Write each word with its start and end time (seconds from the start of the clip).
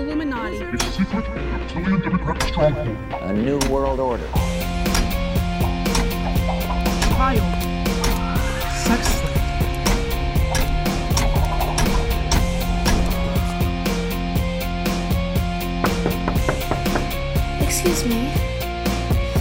Illuminati. 0.00 0.56
It's 0.56 0.82
a 0.82 0.92
secret 0.92 1.28
reptilian 1.28 2.00
democratic 2.00 2.48
stronghold. 2.48 2.96
A 3.20 3.32
new 3.34 3.58
world 3.70 4.00
order. 4.00 4.26
Child. 7.12 7.42
Sex 8.80 9.06
slave. 9.20 9.36
Excuse 17.60 18.06
me. 18.06 18.30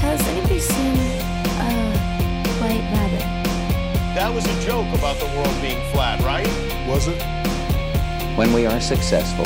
Has 0.02 0.20
anybody 0.28 0.60
seen 0.60 0.98
a 1.58 1.72
white 2.60 2.84
rabbit? 2.92 3.26
That 4.14 4.34
was 4.36 4.46
a 4.46 4.62
joke 4.66 4.94
about 4.94 5.18
the 5.20 5.26
world 5.38 5.62
being 5.62 5.82
flat, 5.94 6.20
right? 6.22 6.48
Was 6.86 7.08
it? 7.08 7.22
When 8.38 8.52
we 8.52 8.66
are 8.66 8.82
successful, 8.82 9.46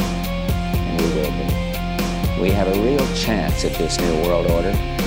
we 2.42 2.50
have 2.50 2.68
a 2.68 2.82
real 2.82 3.06
chance 3.16 3.64
at 3.66 3.74
this 3.74 4.00
new 4.00 4.22
world 4.24 4.50
order. 4.52 5.03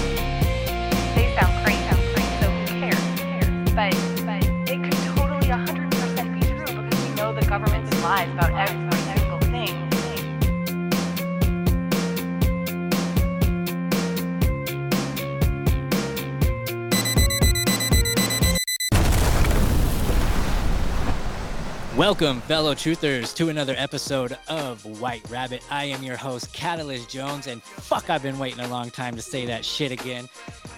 Welcome, 22.06 22.40
fellow 22.42 22.72
truthers, 22.72 23.34
to 23.34 23.48
another 23.48 23.74
episode 23.76 24.38
of 24.46 24.84
White 25.00 25.28
Rabbit. 25.28 25.64
I 25.72 25.86
am 25.86 26.04
your 26.04 26.16
host, 26.16 26.52
Catalyst 26.52 27.10
Jones, 27.10 27.48
and 27.48 27.60
fuck, 27.60 28.10
I've 28.10 28.22
been 28.22 28.38
waiting 28.38 28.60
a 28.60 28.68
long 28.68 28.92
time 28.92 29.16
to 29.16 29.22
say 29.22 29.44
that 29.46 29.64
shit 29.64 29.90
again. 29.90 30.28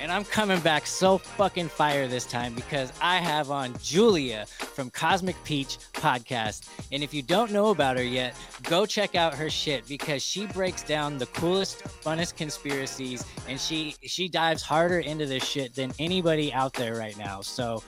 And 0.01 0.13
I'm 0.13 0.25
coming 0.25 0.61
back 0.61 0.87
so 0.87 1.19
fucking 1.19 1.69
fire 1.69 2.07
this 2.07 2.25
time 2.25 2.55
because 2.55 2.93
I 3.03 3.17
have 3.17 3.51
on 3.51 3.75
Julia 3.83 4.47
from 4.47 4.91
Cosmic 4.91 5.37
Peach 5.43 5.79
Podcast. 5.93 6.69
And 6.93 7.03
if 7.03 7.13
you 7.13 7.21
don't 7.21 7.51
know 7.51 7.71
about 7.71 7.97
her 7.97 8.05
yet, 8.05 8.37
go 8.63 8.87
check 8.87 9.17
out 9.17 9.35
her 9.35 9.51
shit 9.51 9.89
because 9.89 10.23
she 10.23 10.47
breaks 10.47 10.85
down 10.85 11.19
the 11.19 11.27
coolest, 11.27 11.83
funnest 11.83 12.37
conspiracies, 12.37 13.25
and 13.49 13.61
she 13.61 13.97
she 14.03 14.29
dives 14.29 14.63
harder 14.63 15.01
into 15.01 15.27
this 15.27 15.45
shit 15.45 15.75
than 15.75 15.93
anybody 15.99 16.53
out 16.53 16.75
there 16.75 16.95
right 16.95 17.19
now. 17.19 17.41
So 17.41 17.83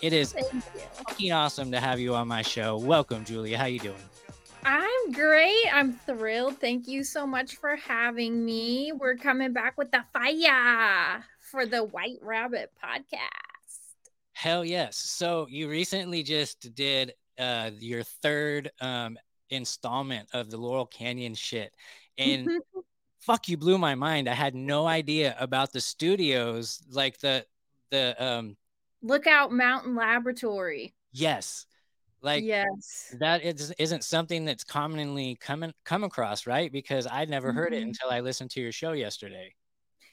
it 0.00 0.12
is 0.12 0.34
fucking 0.94 1.30
awesome 1.30 1.70
to 1.70 1.78
have 1.78 2.00
you 2.00 2.14
on 2.16 2.26
my 2.26 2.42
show. 2.42 2.76
Welcome, 2.76 3.24
Julia. 3.24 3.56
How 3.56 3.66
you 3.66 3.78
doing? 3.78 3.94
I'm 4.64 5.12
great. 5.12 5.66
I'm 5.72 5.92
thrilled. 5.92 6.58
Thank 6.58 6.88
you 6.88 7.04
so 7.04 7.26
much 7.26 7.56
for 7.56 7.76
having 7.76 8.44
me. 8.44 8.92
We're 8.92 9.16
coming 9.16 9.52
back 9.52 9.76
with 9.76 9.90
the 9.90 10.04
fire 10.12 11.24
for 11.52 11.66
the 11.66 11.84
White 11.84 12.18
Rabbit 12.22 12.72
podcast. 12.82 13.78
Hell 14.32 14.64
yes. 14.64 14.96
So 14.96 15.46
you 15.48 15.68
recently 15.68 16.22
just 16.24 16.74
did 16.74 17.12
uh 17.38 17.70
your 17.78 18.02
third 18.02 18.70
um 18.80 19.16
installment 19.50 20.28
of 20.32 20.50
the 20.50 20.56
Laurel 20.56 20.86
Canyon 20.86 21.34
shit. 21.34 21.72
And 22.18 22.48
fuck 23.20 23.48
you 23.48 23.56
blew 23.58 23.76
my 23.78 23.94
mind. 23.94 24.28
I 24.28 24.34
had 24.34 24.54
no 24.54 24.86
idea 24.86 25.36
about 25.38 25.72
the 25.72 25.80
studios 25.80 26.82
like 26.90 27.18
the 27.18 27.44
the 27.90 28.16
um 28.22 28.56
Lookout 29.02 29.52
Mountain 29.52 29.94
Laboratory. 29.94 30.94
yes. 31.12 31.66
Like 32.24 32.44
yes. 32.44 33.12
that 33.18 33.42
is, 33.42 33.72
isn't 33.80 34.04
something 34.04 34.44
that's 34.44 34.62
commonly 34.62 35.36
come 35.40 35.72
come 35.84 36.04
across, 36.04 36.46
right? 36.46 36.70
Because 36.70 37.04
I'd 37.08 37.28
never 37.28 37.52
heard 37.52 37.74
it 37.74 37.82
Mhm. 37.82 37.88
until 37.88 38.10
I 38.10 38.20
listened 38.20 38.50
to 38.52 38.60
your 38.60 38.70
show 38.70 38.92
yesterday. 38.92 39.52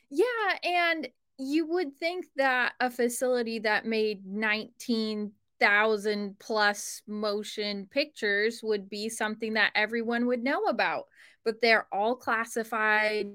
Yeah, 0.10 0.26
and 0.64 1.08
you 1.40 1.66
would 1.68 1.96
think 1.96 2.26
that 2.36 2.74
a 2.82 2.90
facility 2.90 3.60
that 3.60 3.86
made 3.86 4.26
19,000 4.26 6.38
plus 6.38 7.02
motion 7.08 7.88
pictures 7.90 8.60
would 8.62 8.90
be 8.90 9.08
something 9.08 9.54
that 9.54 9.72
everyone 9.74 10.26
would 10.26 10.44
know 10.44 10.66
about, 10.66 11.06
but 11.46 11.62
they're 11.62 11.88
all 11.94 12.18
classified. 12.18 13.28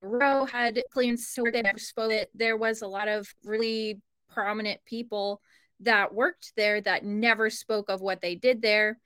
Row 0.00 0.46
had 0.46 0.82
clearance 0.90 1.34
they 1.34 2.10
it. 2.10 2.30
There 2.34 2.56
was 2.56 2.80
a 2.80 2.88
lot 2.88 3.08
of 3.08 3.28
really 3.44 4.00
prominent 4.30 4.82
people 4.86 5.42
that 5.80 6.14
worked 6.14 6.54
there 6.56 6.80
that 6.80 7.04
never 7.04 7.50
spoke 7.50 7.90
of 7.90 8.00
what 8.00 8.22
they 8.22 8.36
did 8.36 8.62
there 8.62 8.98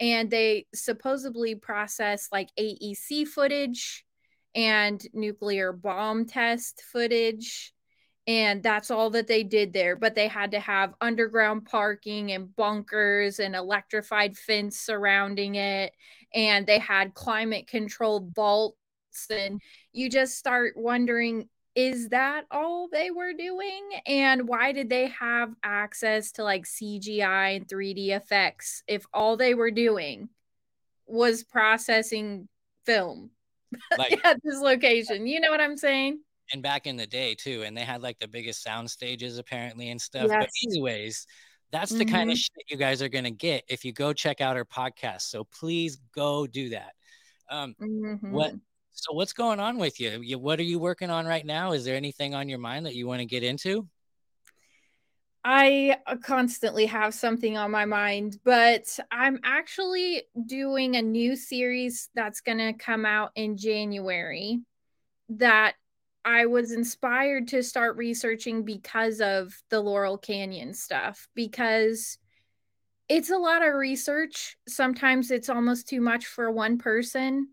and 0.00 0.30
they 0.30 0.66
supposedly 0.74 1.54
processed 1.54 2.32
like 2.32 2.50
AEC 2.58 3.26
footage 3.26 4.04
and 4.54 5.04
nuclear 5.12 5.72
bomb 5.72 6.26
test 6.26 6.82
footage. 6.92 7.72
And 8.26 8.62
that's 8.62 8.90
all 8.90 9.10
that 9.10 9.26
they 9.26 9.42
did 9.42 9.72
there. 9.72 9.96
But 9.96 10.14
they 10.14 10.28
had 10.28 10.52
to 10.52 10.60
have 10.60 10.94
underground 11.00 11.66
parking 11.66 12.32
and 12.32 12.54
bunkers 12.56 13.38
and 13.38 13.54
electrified 13.54 14.36
fence 14.36 14.78
surrounding 14.78 15.56
it. 15.56 15.92
And 16.32 16.66
they 16.66 16.78
had 16.78 17.14
climate 17.14 17.66
controlled 17.66 18.34
vaults. 18.34 18.78
And 19.28 19.60
you 19.92 20.08
just 20.08 20.38
start 20.38 20.74
wondering 20.76 21.48
is 21.74 22.10
that 22.10 22.44
all 22.52 22.88
they 22.90 23.10
were 23.10 23.32
doing? 23.32 23.90
And 24.06 24.46
why 24.46 24.72
did 24.72 24.88
they 24.88 25.08
have 25.08 25.52
access 25.62 26.32
to 26.32 26.44
like 26.44 26.66
CGI 26.66 27.56
and 27.56 27.66
3D 27.66 28.10
effects 28.10 28.84
if 28.86 29.04
all 29.12 29.36
they 29.36 29.54
were 29.54 29.72
doing 29.72 30.28
was 31.06 31.42
processing 31.42 32.48
film 32.86 33.30
Like 33.98 34.24
at 34.24 34.40
this 34.42 34.58
location? 34.60 35.26
You 35.26 35.40
know 35.40 35.50
what 35.50 35.60
I'm 35.60 35.76
saying? 35.76 36.20
and 36.52 36.62
back 36.62 36.86
in 36.86 36.94
the 36.96 37.06
day 37.06 37.34
too, 37.34 37.62
and 37.62 37.74
they 37.74 37.80
had 37.84 38.02
like 38.02 38.18
the 38.18 38.28
biggest 38.28 38.62
sound 38.62 38.90
stages 38.90 39.38
apparently 39.38 39.88
and 39.90 39.98
stuff. 40.00 40.28
But 40.28 40.50
anyways, 40.68 41.26
that's 41.72 41.90
the 41.90 42.04
kind 42.04 42.30
of 42.30 42.36
Mhm. 42.36 42.40
shit 42.40 42.70
you 42.70 42.76
guys 42.76 43.00
are 43.00 43.08
gonna 43.08 43.30
get 43.30 43.64
if 43.66 43.82
you 43.82 43.92
go 43.92 44.12
check 44.12 44.42
out 44.42 44.54
our 44.56 44.64
podcast. 44.66 45.22
So 45.22 45.44
please 45.44 45.96
go 46.14 46.46
do 46.46 46.68
that. 46.68 46.92
Um, 47.50 47.74
what? 48.30 48.52
Mhm. 48.54 48.60
So 48.92 49.12
what's 49.14 49.32
going 49.32 49.58
on 49.58 49.78
with 49.78 49.98
you? 49.98 50.38
What 50.38 50.60
are 50.60 50.64
you 50.64 50.78
working 50.78 51.08
on 51.10 51.24
right 51.26 51.44
now? 51.44 51.72
Is 51.72 51.84
there 51.84 51.96
anything 51.96 52.34
on 52.34 52.48
your 52.48 52.58
mind 52.60 52.84
that 52.86 52.94
you 52.94 53.06
want 53.06 53.20
to 53.20 53.26
get 53.26 53.42
into? 53.42 53.88
I 55.44 55.98
uh, 56.06 56.16
constantly 56.16 56.86
have 56.86 57.12
something 57.12 57.58
on 57.58 57.70
my 57.70 57.84
mind, 57.84 58.38
but 58.44 58.98
I'm 59.10 59.38
actually 59.44 60.22
doing 60.46 60.96
a 60.96 61.02
new 61.02 61.36
series 61.36 62.08
that's 62.14 62.40
going 62.40 62.58
to 62.58 62.72
come 62.72 63.04
out 63.04 63.30
in 63.34 63.58
January 63.58 64.60
that 65.28 65.74
I 66.24 66.46
was 66.46 66.72
inspired 66.72 67.48
to 67.48 67.62
start 67.62 67.96
researching 67.96 68.64
because 68.64 69.20
of 69.20 69.52
the 69.68 69.80
Laurel 69.80 70.16
Canyon 70.16 70.72
stuff 70.72 71.28
because 71.34 72.16
it's 73.10 73.28
a 73.28 73.36
lot 73.36 73.66
of 73.66 73.74
research. 73.74 74.56
Sometimes 74.66 75.30
it's 75.30 75.50
almost 75.50 75.88
too 75.88 76.00
much 76.00 76.24
for 76.24 76.50
one 76.50 76.78
person. 76.78 77.48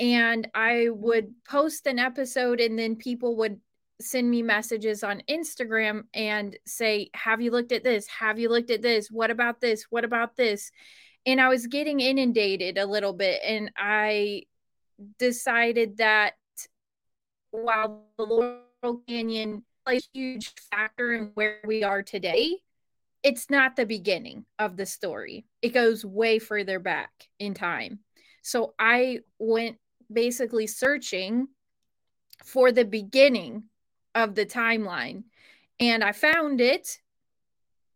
And 0.00 0.48
I 0.54 0.88
would 0.90 1.34
post 1.48 1.86
an 1.86 1.98
episode, 1.98 2.60
and 2.60 2.78
then 2.78 2.96
people 2.96 3.36
would 3.36 3.60
send 4.00 4.30
me 4.30 4.42
messages 4.42 5.02
on 5.02 5.22
Instagram 5.28 6.04
and 6.12 6.56
say, 6.66 7.10
Have 7.14 7.40
you 7.40 7.50
looked 7.50 7.72
at 7.72 7.84
this? 7.84 8.06
Have 8.08 8.38
you 8.38 8.48
looked 8.48 8.70
at 8.70 8.82
this? 8.82 9.10
What 9.10 9.30
about 9.30 9.60
this? 9.60 9.84
What 9.90 10.04
about 10.04 10.36
this? 10.36 10.70
And 11.24 11.40
I 11.40 11.48
was 11.48 11.66
getting 11.66 12.00
inundated 12.00 12.78
a 12.78 12.86
little 12.86 13.12
bit. 13.12 13.40
And 13.44 13.70
I 13.76 14.42
decided 15.18 15.96
that 15.98 16.34
while 17.50 18.04
the 18.16 18.24
Laurel 18.24 19.02
Canyon 19.08 19.64
plays 19.84 20.08
a 20.14 20.18
huge 20.18 20.52
factor 20.70 21.14
in 21.14 21.30
where 21.34 21.60
we 21.64 21.82
are 21.82 22.02
today, 22.02 22.56
it's 23.22 23.50
not 23.50 23.74
the 23.76 23.86
beginning 23.86 24.44
of 24.58 24.76
the 24.76 24.86
story. 24.86 25.46
It 25.62 25.70
goes 25.70 26.04
way 26.04 26.38
further 26.38 26.78
back 26.78 27.10
in 27.38 27.54
time. 27.54 28.00
So 28.42 28.74
I 28.78 29.20
went 29.38 29.78
basically 30.12 30.68
searching 30.68 31.48
for 32.44 32.70
the 32.70 32.84
beginning 32.84 33.64
of 34.16 34.34
the 34.34 34.44
timeline 34.46 35.22
and 35.78 36.02
I 36.02 36.10
found 36.10 36.60
it 36.60 36.98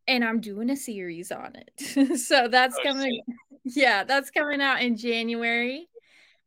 and 0.07 0.25
I'm 0.25 0.41
doing 0.41 0.71
a 0.71 0.77
series 0.77 1.33
on 1.33 1.57
it. 1.57 2.19
so 2.21 2.47
that's 2.49 2.77
Oh, 2.79 2.83
coming 2.83 3.21
yeah, 3.65 4.05
that's 4.05 4.31
coming 4.31 4.61
out 4.61 4.83
in 4.83 4.97
January. 4.97 5.89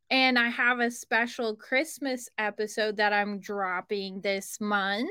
And 0.10 0.38
I 0.38 0.50
have 0.50 0.80
a 0.80 0.92
special 0.92 1.56
Christmas 1.56 2.30
episode 2.38 2.98
that 2.98 3.14
I'm 3.14 3.40
dropping 3.40 4.22
this 4.22 4.60
month. 4.62 5.10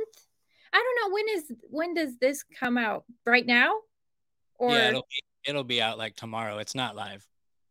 I 0.72 0.78
don't 0.78 1.10
know 1.10 1.14
when 1.14 1.24
is 1.36 1.52
when 1.62 1.94
does 1.94 2.18
this 2.18 2.44
come 2.44 2.78
out? 2.78 3.04
Right 3.26 3.46
now? 3.46 3.72
Or 4.56 4.70
yeah, 4.70 4.88
it'll 4.90 5.06
be, 5.10 5.50
it'll 5.50 5.64
be 5.64 5.82
out 5.82 5.98
like 5.98 6.14
tomorrow. 6.14 6.58
It's 6.58 6.74
not 6.74 6.94
live. 6.94 7.26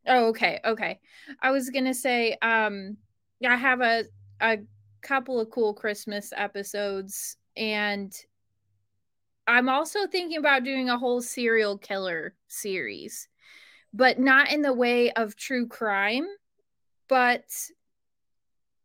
Oh, 0.08 0.28
okay, 0.30 0.60
okay. 0.66 1.00
I 1.42 1.52
was 1.52 1.70
gonna 1.70 1.94
say, 1.94 2.38
um, 2.42 2.98
I 3.48 3.56
have 3.56 3.82
a 3.82 4.04
a 4.42 4.58
couple 5.02 5.40
of 5.40 5.50
cool 5.50 5.74
Christmas 5.74 6.32
episodes, 6.36 7.38
and 7.58 8.14
I'm 9.48 9.70
also 9.70 10.08
thinking 10.08 10.38
about 10.38 10.64
doing 10.64 10.90
a 10.90 10.98
whole 10.98 11.22
serial 11.22 11.78
killer 11.78 12.36
series 12.48 13.28
but 13.94 14.20
not 14.20 14.52
in 14.52 14.62
the 14.62 14.74
way 14.74 15.12
of 15.12 15.36
true 15.36 15.68
crime, 15.68 16.28
but 17.08 17.44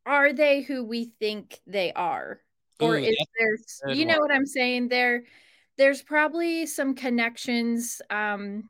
are 0.04 0.32
they 0.32 0.62
who 0.62 0.84
we 0.84 1.12
think 1.20 1.60
they 1.66 1.92
are? 1.92 2.40
Or 2.80 2.96
Ooh, 2.96 3.02
is 3.04 3.16
there 3.38 3.94
you 3.94 4.04
know 4.04 4.18
one. 4.18 4.28
what 4.28 4.34
I'm 4.34 4.46
saying? 4.46 4.88
There 4.88 5.24
there's 5.78 6.02
probably 6.02 6.66
some 6.66 6.94
connections 6.94 8.02
um 8.10 8.68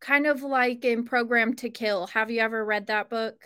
kind 0.00 0.26
of 0.26 0.42
like 0.42 0.84
in 0.84 1.04
Program 1.04 1.54
to 1.54 1.70
Kill. 1.70 2.06
Have 2.08 2.30
you 2.30 2.40
ever 2.40 2.64
read 2.64 2.86
that 2.86 3.10
book? 3.10 3.44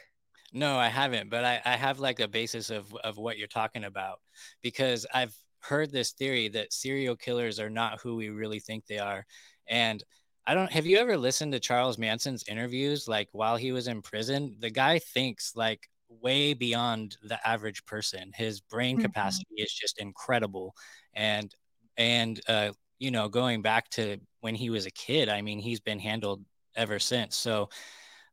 No, 0.53 0.79
I 0.79 0.89
haven't, 0.89 1.29
but 1.29 1.45
I, 1.45 1.61
I 1.65 1.77
have 1.77 1.99
like 1.99 2.21
a 2.21 2.29
basis 2.29 2.71
of, 2.71 2.95
of 3.05 3.19
what 3.19 3.37
you're 3.39 3.49
talking 3.49 3.85
about 3.85 4.21
because 4.63 5.07
I've 5.13 5.35
heard 5.61 5.91
this 5.91 6.13
theory 6.13 6.49
that 6.49 6.73
serial 6.73 7.17
killers 7.17 7.59
are 7.59 7.71
not 7.71 8.01
who 8.01 8.17
we 8.17 8.29
really 8.31 8.61
think 8.61 8.87
they 8.87 8.99
are. 8.99 9.27
And 9.67 10.03
I 10.47 10.55
don't 10.55 10.71
have 10.71 10.87
you 10.87 10.99
ever 10.99 11.17
listened 11.17 11.53
to 11.53 11.61
Charles 11.61 11.99
Manson's 11.99 12.45
interviews 12.49 13.09
like 13.09 13.29
while 13.33 13.57
he 13.57 13.73
was 13.73 13.89
in 13.89 14.01
prison? 14.03 14.57
The 14.61 14.71
guy 14.71 15.01
thinks 15.01 15.57
like 15.57 15.89
way 16.09 16.55
beyond 16.55 17.17
the 17.23 17.45
average 17.47 17.85
person. 17.85 18.31
His 18.35 18.61
brain 18.61 18.97
Mhm. 18.97 19.01
capacity 19.01 19.57
is 19.57 19.73
just 19.73 19.99
incredible. 19.99 20.75
And 21.15 21.53
and 21.97 22.41
uh 22.49 22.73
you 22.99 23.11
know, 23.11 23.29
going 23.29 23.61
back 23.61 23.91
to 23.91 24.19
when 24.41 24.55
he 24.55 24.71
was 24.71 24.87
a 24.87 24.91
kid, 24.91 25.29
I 25.29 25.43
mean, 25.43 25.59
he's 25.59 25.81
been 25.81 25.99
handled 25.99 26.45
ever 26.77 26.99
since. 27.01 27.37
So 27.37 27.69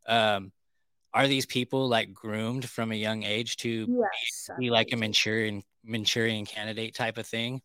um 0.08 0.52
are 1.14 1.28
these 1.28 1.46
people 1.46 1.88
like 1.88 2.14
groomed 2.14 2.68
from 2.68 2.92
a 2.92 2.96
young 2.96 3.24
age 3.24 3.58
to 3.58 3.86
Yes. 3.90 4.50
Be 4.60 4.70
like 4.70 4.92
a. 4.92 4.98
Manchurian 4.98 5.64
Manchurian 5.84 6.46
candidate 6.46 6.96
type 6.96 7.18
of 7.18 7.28
thing? 7.28 7.62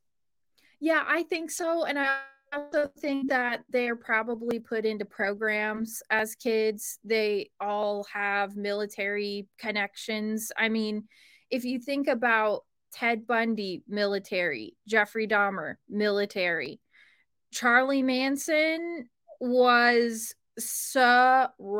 Yeah, 0.80 1.04
I 1.06 1.22
think 1.24 1.50
so. 1.50 1.84
And 1.84 1.98
I 1.98 2.18
also 2.52 2.90
think 2.98 3.28
that 3.28 3.64
they're 3.68 3.96
probably 3.96 4.58
put 4.58 4.84
into 4.84 5.04
programs 5.04 6.02
as 6.10 6.34
kids. 6.34 6.98
They 7.04 7.50
all 7.60 8.06
have 8.12 8.56
military 8.56 9.46
connections. 9.58 10.50
I 10.56 10.68
mean, 10.68 11.04
if 11.50 11.64
you 11.64 11.78
think 11.78 12.08
about 12.08 12.64
Ted 12.92 13.26
Bundy, 13.26 13.82
military, 13.86 14.76
Jeffrey 14.86 15.26
Dahmer, 15.28 15.76
military, 15.88 16.80
Charlie 17.52 18.02
Manson 18.02 19.08
was 19.40 20.34
surrounded 20.58 21.78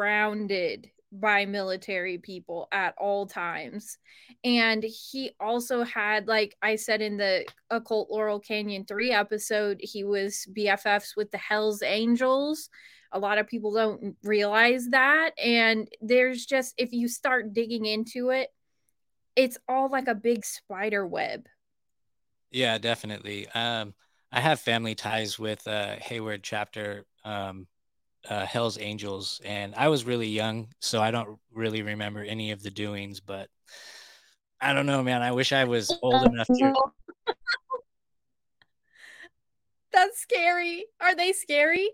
by 1.11 1.47
military 1.47 2.19
people 2.19 2.69
at 2.73 2.95
all 2.99 3.27
times. 3.27 3.99
And 4.45 4.83
he 4.83 5.33
also 5.41 5.83
had, 5.83 6.29
like 6.29 6.57
I 6.63 6.77
said 6.77 7.01
in 7.01 7.17
the 7.17 7.47
Occult 7.71 8.11
Laurel 8.11 8.41
Canyon 8.41 8.85
3 8.85 9.13
episode, 9.13 9.81
he 9.81 10.05
was 10.05 10.47
BFFs 10.57 11.17
with 11.17 11.31
the 11.31 11.39
Hells 11.39 11.83
Angels. 11.83 12.69
A 13.13 13.19
lot 13.19 13.39
of 13.39 13.47
people 13.47 13.73
don't 13.73 14.17
realize 14.23 14.89
that. 14.91 15.31
And 15.43 15.89
there's 16.01 16.45
just, 16.45 16.75
if 16.77 16.93
you 16.93 17.09
start 17.09 17.55
digging 17.55 17.87
into 17.87 18.31
it, 18.31 18.51
it's 19.35 19.59
all 19.69 19.89
like 19.89 20.09
a 20.09 20.15
big 20.15 20.45
spider 20.45 21.07
web. 21.07 21.47
Yeah, 22.51 22.79
definitely. 22.79 23.49
Um, 23.49 23.95
I 24.33 24.41
have 24.41 24.61
family 24.61 24.95
ties 24.95 25.39
with 25.39 25.67
uh, 25.67 25.97
Hayward 26.01 26.43
chapter, 26.43 27.07
um, 27.25 27.67
uh, 28.29 28.47
Hell's 28.47 28.79
Angels, 28.79 29.41
and 29.45 29.75
I 29.75 29.89
was 29.89 30.05
really 30.05 30.29
young, 30.29 30.69
so 30.81 31.01
I 31.01 31.11
don't 31.11 31.39
really 31.53 31.83
remember 31.83 32.23
any 32.23 32.51
of 32.53 32.63
the 32.63 32.71
doings. 32.71 33.21
But 33.21 33.49
I 34.61 34.73
don't 34.73 34.87
know, 34.87 35.03
man. 35.03 35.23
I 35.23 35.33
wish 35.33 35.53
I 35.53 35.65
was 35.65 35.97
old 36.03 36.27
enough 36.27 36.47
to. 36.47 36.75
That's 39.93 40.19
scary. 40.21 40.85
Are 41.01 41.15
they 41.15 41.33
scary? 41.33 41.91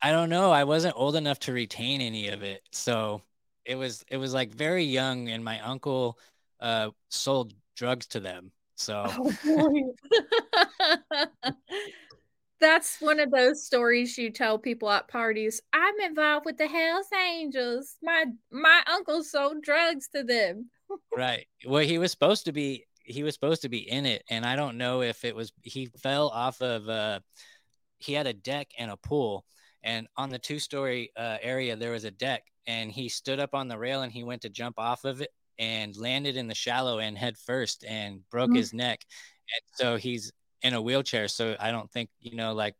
I 0.00 0.12
don't 0.12 0.30
know. 0.30 0.50
I 0.50 0.64
wasn't 0.64 0.94
old 0.96 1.16
enough 1.16 1.40
to 1.40 1.52
retain 1.52 2.00
any 2.00 2.28
of 2.28 2.42
it, 2.42 2.62
so 2.70 3.22
it 3.64 3.74
was 3.74 4.04
it 4.08 4.16
was 4.16 4.32
like 4.34 4.54
very 4.54 4.84
young, 4.84 5.28
and 5.28 5.44
my 5.44 5.60
uncle 5.60 6.18
uh, 6.60 6.90
sold 7.08 7.54
drugs 7.76 8.06
to 8.08 8.20
them. 8.20 8.52
So 8.76 9.04
Oh. 9.08 9.94
That's 12.60 13.00
one 13.00 13.20
of 13.20 13.30
those 13.30 13.64
stories 13.64 14.18
you 14.18 14.30
tell 14.30 14.58
people 14.58 14.90
at 14.90 15.06
parties. 15.08 15.60
I'm 15.72 15.94
involved 16.00 16.44
with 16.44 16.56
the 16.58 16.66
Hells 16.66 17.06
Angels. 17.16 17.96
My 18.02 18.24
my 18.50 18.82
uncle 18.90 19.22
sold 19.22 19.62
drugs 19.62 20.08
to 20.14 20.24
them. 20.24 20.70
Right. 21.14 21.46
Well, 21.66 21.82
he 21.84 21.98
was 21.98 22.10
supposed 22.10 22.46
to 22.46 22.52
be 22.52 22.86
he 23.02 23.22
was 23.22 23.34
supposed 23.34 23.62
to 23.62 23.68
be 23.68 23.78
in 23.90 24.06
it 24.06 24.22
and 24.30 24.44
I 24.46 24.56
don't 24.56 24.78
know 24.78 25.02
if 25.02 25.24
it 25.24 25.34
was 25.36 25.52
he 25.62 25.86
fell 25.98 26.28
off 26.28 26.60
of 26.62 26.88
uh 26.88 27.20
he 27.98 28.12
had 28.14 28.26
a 28.26 28.32
deck 28.32 28.68
and 28.78 28.90
a 28.90 28.96
pool 28.96 29.44
and 29.82 30.06
on 30.16 30.30
the 30.30 30.38
two-story 30.38 31.10
uh, 31.16 31.38
area 31.42 31.76
there 31.76 31.92
was 31.92 32.04
a 32.04 32.10
deck 32.10 32.42
and 32.66 32.90
he 32.90 33.08
stood 33.08 33.38
up 33.40 33.54
on 33.54 33.68
the 33.68 33.78
rail 33.78 34.02
and 34.02 34.12
he 34.12 34.24
went 34.24 34.42
to 34.42 34.48
jump 34.50 34.78
off 34.78 35.04
of 35.04 35.20
it 35.20 35.30
and 35.58 35.96
landed 35.96 36.36
in 36.36 36.46
the 36.48 36.54
shallow 36.54 36.98
end 36.98 37.18
head 37.18 37.36
first 37.36 37.84
and 37.84 38.20
broke 38.30 38.50
Mm. 38.50 38.56
his 38.56 38.72
neck. 38.72 39.04
And 39.54 39.62
so 39.78 39.96
he's 39.96 40.30
in 40.62 40.74
a 40.74 40.82
wheelchair 40.82 41.28
so 41.28 41.56
I 41.58 41.70
don't 41.70 41.90
think, 41.90 42.10
you 42.20 42.36
know, 42.36 42.52
like 42.54 42.74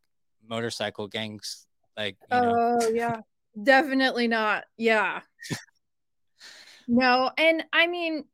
motorcycle 0.47 1.07
gangs 1.07 1.65
like, 1.97 2.17
you 2.31 2.41
know, 2.41 2.55
Oh 2.81 2.89
yeah. 2.89 3.21
Definitely 3.61 4.27
not. 4.27 4.65
Yeah. 4.77 5.21
no, 6.87 7.31
and 7.37 7.63
I 7.73 7.87
mean 7.87 8.25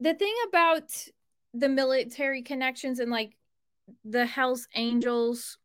the 0.00 0.14
thing 0.14 0.34
about 0.48 0.90
the 1.52 1.68
military 1.68 2.42
connections 2.42 2.98
and 2.98 3.10
like 3.10 3.36
the 4.04 4.26
Hells 4.26 4.66
Angels 4.74 5.58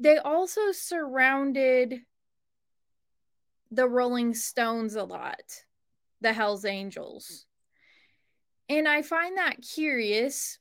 they 0.00 0.16
also 0.16 0.72
surrounded 0.72 2.00
the 3.70 3.86
Rolling 3.86 4.32
Stones 4.32 4.96
a 4.96 5.04
lot, 5.04 5.42
the 6.22 6.32
Hells 6.32 6.64
Angels. 6.64 7.44
And 8.70 8.88
I 8.88 9.02
find 9.02 9.36
that 9.36 9.56
curious, 9.60 10.58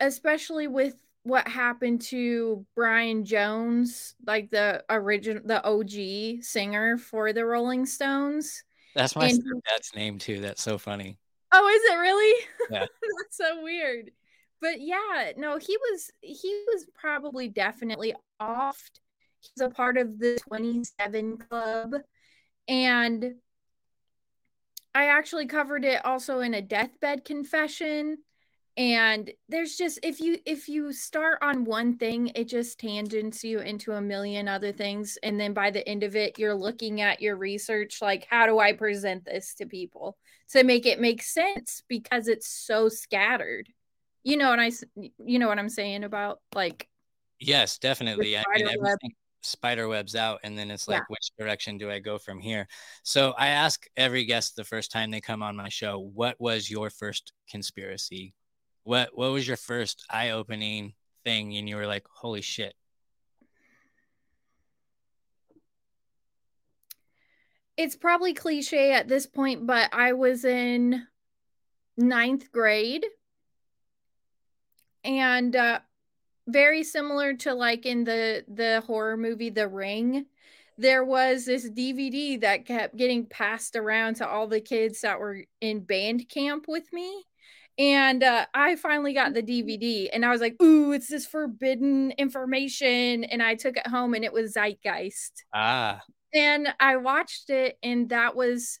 especially 0.00 0.66
with 0.68 0.94
what 1.22 1.46
happened 1.46 2.00
to 2.00 2.64
Brian 2.74 3.24
Jones, 3.24 4.14
like 4.26 4.50
the 4.50 4.84
original, 4.88 5.42
the 5.44 5.62
OG 5.64 6.42
singer 6.42 6.96
for 6.96 7.32
the 7.32 7.44
Rolling 7.44 7.86
Stones. 7.86 8.64
that's 8.94 9.14
my 9.16 9.26
and- 9.28 9.42
stepdad's 9.42 9.94
name 9.94 10.18
too. 10.18 10.40
That's 10.40 10.62
so 10.62 10.78
funny. 10.78 11.18
Oh, 11.52 11.68
is 11.68 11.82
it 11.92 11.96
really? 11.96 12.44
Yeah. 12.70 12.80
That's 13.18 13.36
so 13.36 13.62
weird. 13.62 14.10
But 14.60 14.80
yeah, 14.80 15.32
no, 15.36 15.56
he 15.56 15.76
was 15.78 16.10
he 16.20 16.62
was 16.66 16.86
probably 16.94 17.48
definitely 17.48 18.14
off. 18.38 18.90
He's 19.40 19.64
a 19.64 19.70
part 19.70 19.96
of 19.96 20.18
the 20.18 20.38
27 20.46 21.38
club. 21.38 21.94
And 22.66 23.36
I 24.94 25.06
actually 25.06 25.46
covered 25.46 25.84
it 25.84 26.04
also 26.04 26.40
in 26.40 26.52
a 26.54 26.60
deathbed 26.60 27.24
confession. 27.24 28.18
And 28.78 29.30
there's 29.48 29.76
just 29.76 29.98
if 30.02 30.20
you 30.20 30.38
if 30.46 30.68
you 30.68 30.92
start 30.92 31.38
on 31.42 31.64
one 31.64 31.98
thing, 31.98 32.30
it 32.34 32.44
just 32.48 32.78
tangents 32.78 33.44
you 33.44 33.58
into 33.58 33.92
a 33.92 34.00
million 34.00 34.48
other 34.48 34.72
things. 34.72 35.18
And 35.22 35.38
then 35.38 35.52
by 35.52 35.70
the 35.70 35.86
end 35.86 36.04
of 36.04 36.16
it, 36.16 36.38
you're 36.38 36.54
looking 36.54 37.00
at 37.02 37.20
your 37.20 37.36
research 37.36 38.00
like, 38.00 38.26
how 38.30 38.46
do 38.46 38.58
I 38.60 38.72
present 38.72 39.24
this 39.26 39.54
to 39.56 39.66
people? 39.66 40.16
to 40.50 40.64
make 40.64 40.86
it 40.86 41.00
make 41.00 41.22
sense 41.22 41.82
because 41.88 42.28
it's 42.28 42.48
so 42.48 42.88
scattered. 42.88 43.68
You 44.24 44.36
know, 44.36 44.52
and 44.52 44.60
i 44.60 44.70
you 45.24 45.38
know 45.38 45.48
what 45.48 45.58
I'm 45.58 45.68
saying 45.68 46.04
about 46.04 46.40
like, 46.54 46.88
Yes, 47.40 47.78
definitely. 47.78 48.36
I 48.36 48.44
mean, 48.54 48.66
web. 48.66 48.76
everything 48.80 49.12
spider 49.42 49.88
webs 49.88 50.16
out, 50.16 50.40
and 50.42 50.58
then 50.58 50.70
it's 50.70 50.88
like, 50.88 50.98
Yeah. 50.98 51.04
which 51.08 51.30
direction 51.38 51.78
do 51.78 51.90
I 51.90 51.98
go 52.00 52.18
from 52.18 52.40
here? 52.40 52.66
So 53.04 53.32
I 53.38 53.48
ask 53.48 53.86
every 53.96 54.24
guest 54.24 54.56
the 54.56 54.64
first 54.64 54.90
time 54.90 55.10
they 55.10 55.20
come 55.20 55.42
on 55.42 55.54
my 55.56 55.68
show, 55.68 55.98
what 55.98 56.36
was 56.40 56.70
your 56.70 56.90
first 56.90 57.32
conspiracy? 57.48 58.34
What 58.88 59.10
what 59.12 59.32
was 59.32 59.46
your 59.46 59.58
first 59.58 60.06
eye 60.08 60.30
opening 60.30 60.94
thing? 61.22 61.54
And 61.58 61.68
you 61.68 61.76
were 61.76 61.86
like, 61.86 62.06
holy 62.10 62.40
shit. 62.40 62.74
it's 67.76 67.94
probably 67.94 68.34
cliche 68.34 68.92
at 68.92 69.06
this 69.06 69.24
point, 69.24 69.64
but 69.64 69.88
I 69.94 70.12
was 70.12 70.44
in 70.44 71.06
ninth 71.96 72.50
grade 72.50 73.06
and 75.04 75.54
uh, 75.54 75.78
very 76.46 76.82
similar 76.82 77.34
to 77.34 77.54
like 77.54 77.86
in 77.86 78.04
the 78.04 78.44
the 78.48 78.82
horror 78.86 79.16
movie 79.18 79.50
The 79.50 79.68
Ring. 79.68 80.24
There 80.78 81.04
was 81.04 81.44
this 81.44 81.68
DVD 81.68 82.40
that 82.40 82.64
kept 82.64 82.96
getting 82.96 83.26
passed 83.26 83.76
around 83.76 84.14
to 84.14 84.28
all 84.28 84.46
the 84.46 84.60
kids 84.60 85.02
that 85.02 85.20
were 85.20 85.44
in 85.60 85.80
band 85.80 86.28
camp 86.30 86.64
with 86.66 86.90
me. 86.92 87.24
And 87.78 88.24
uh, 88.24 88.46
I 88.52 88.74
finally 88.74 89.14
got 89.14 89.34
the 89.34 89.42
DVD 89.42 90.10
and 90.12 90.24
I 90.24 90.30
was 90.30 90.40
like, 90.40 90.60
ooh, 90.60 90.92
it's 90.92 91.08
this 91.08 91.26
forbidden 91.26 92.10
information. 92.18 93.22
And 93.22 93.40
I 93.42 93.54
took 93.54 93.76
it 93.76 93.86
home 93.86 94.14
and 94.14 94.24
it 94.24 94.32
was 94.32 94.54
Zeitgeist 94.54 95.44
Ah, 95.54 96.00
and 96.34 96.68
I 96.78 96.96
watched 96.96 97.50
it, 97.50 97.78
and 97.82 98.10
that 98.10 98.36
was 98.36 98.80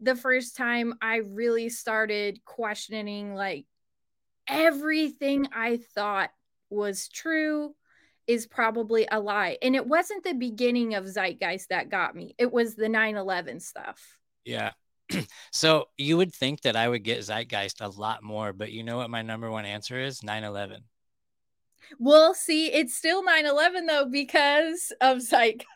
the 0.00 0.14
first 0.14 0.56
time 0.56 0.94
I 1.00 1.16
really 1.16 1.68
started 1.68 2.44
questioning 2.44 3.34
like 3.34 3.66
everything 4.48 5.48
I 5.54 5.78
thought 5.94 6.30
was 6.68 7.08
true 7.08 7.74
is 8.26 8.46
probably 8.46 9.06
a 9.10 9.20
lie. 9.20 9.58
And 9.62 9.74
it 9.74 9.86
wasn't 9.86 10.24
the 10.24 10.34
beginning 10.34 10.94
of 10.94 11.06
Zeitgeist 11.06 11.68
that 11.68 11.88
got 11.88 12.14
me, 12.14 12.34
it 12.38 12.52
was 12.52 12.74
the 12.74 12.88
9 12.88 13.16
11 13.16 13.60
stuff. 13.60 14.02
Yeah. 14.44 14.72
so 15.52 15.86
you 15.98 16.16
would 16.16 16.34
think 16.34 16.62
that 16.62 16.76
I 16.76 16.88
would 16.88 17.04
get 17.04 17.20
Zeitgeist 17.20 17.80
a 17.80 17.88
lot 17.88 18.22
more, 18.22 18.52
but 18.52 18.72
you 18.72 18.82
know 18.82 18.96
what 18.98 19.10
my 19.10 19.22
number 19.22 19.50
one 19.50 19.64
answer 19.66 19.98
is? 19.98 20.22
9 20.22 20.44
11. 20.44 20.84
Well, 21.98 22.34
see, 22.34 22.72
it's 22.72 22.94
still 22.94 23.22
9 23.24 23.46
11 23.46 23.86
though 23.86 24.06
because 24.06 24.92
of 25.00 25.18
Zeitgeist. 25.18 25.66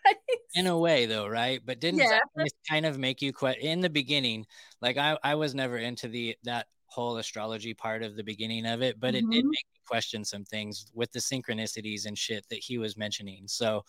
In 0.55 0.67
a 0.67 0.79
way, 0.79 1.07
though, 1.07 1.27
right? 1.29 1.61
But 1.65 1.79
didn't 1.81 2.01
Yeah. 2.01 2.19
Zeitgeist 2.37 2.57
kind 2.69 2.87
of 2.87 2.99
make 2.99 3.21
you 3.23 3.33
quit 3.33 3.59
in 3.61 3.81
the 3.81 3.91
beginning? 3.91 4.47
Like 4.81 4.97
I, 4.97 5.19
I 5.23 5.35
was 5.35 5.55
never 5.55 5.77
into 5.77 6.09
the 6.09 6.37
that 6.45 6.67
whole 6.87 7.19
astrology 7.19 7.75
part 7.75 8.03
of 8.03 8.17
the 8.17 8.25
beginning 8.25 8.67
of 8.67 8.83
it, 8.83 8.99
but 8.99 9.15
it 9.15 9.27
did 9.31 9.45
Mhm. 9.45 9.51
make 9.51 9.67
me 9.75 9.81
question 9.87 10.25
some 10.25 10.45
things 10.45 10.87
with 10.95 11.13
the 11.13 11.19
synchronicities 11.19 12.07
and 12.07 12.17
shit 12.19 12.49
that 12.49 12.61
he 12.61 12.79
was 12.79 12.97
mentioning. 12.97 13.47
So 13.47 13.85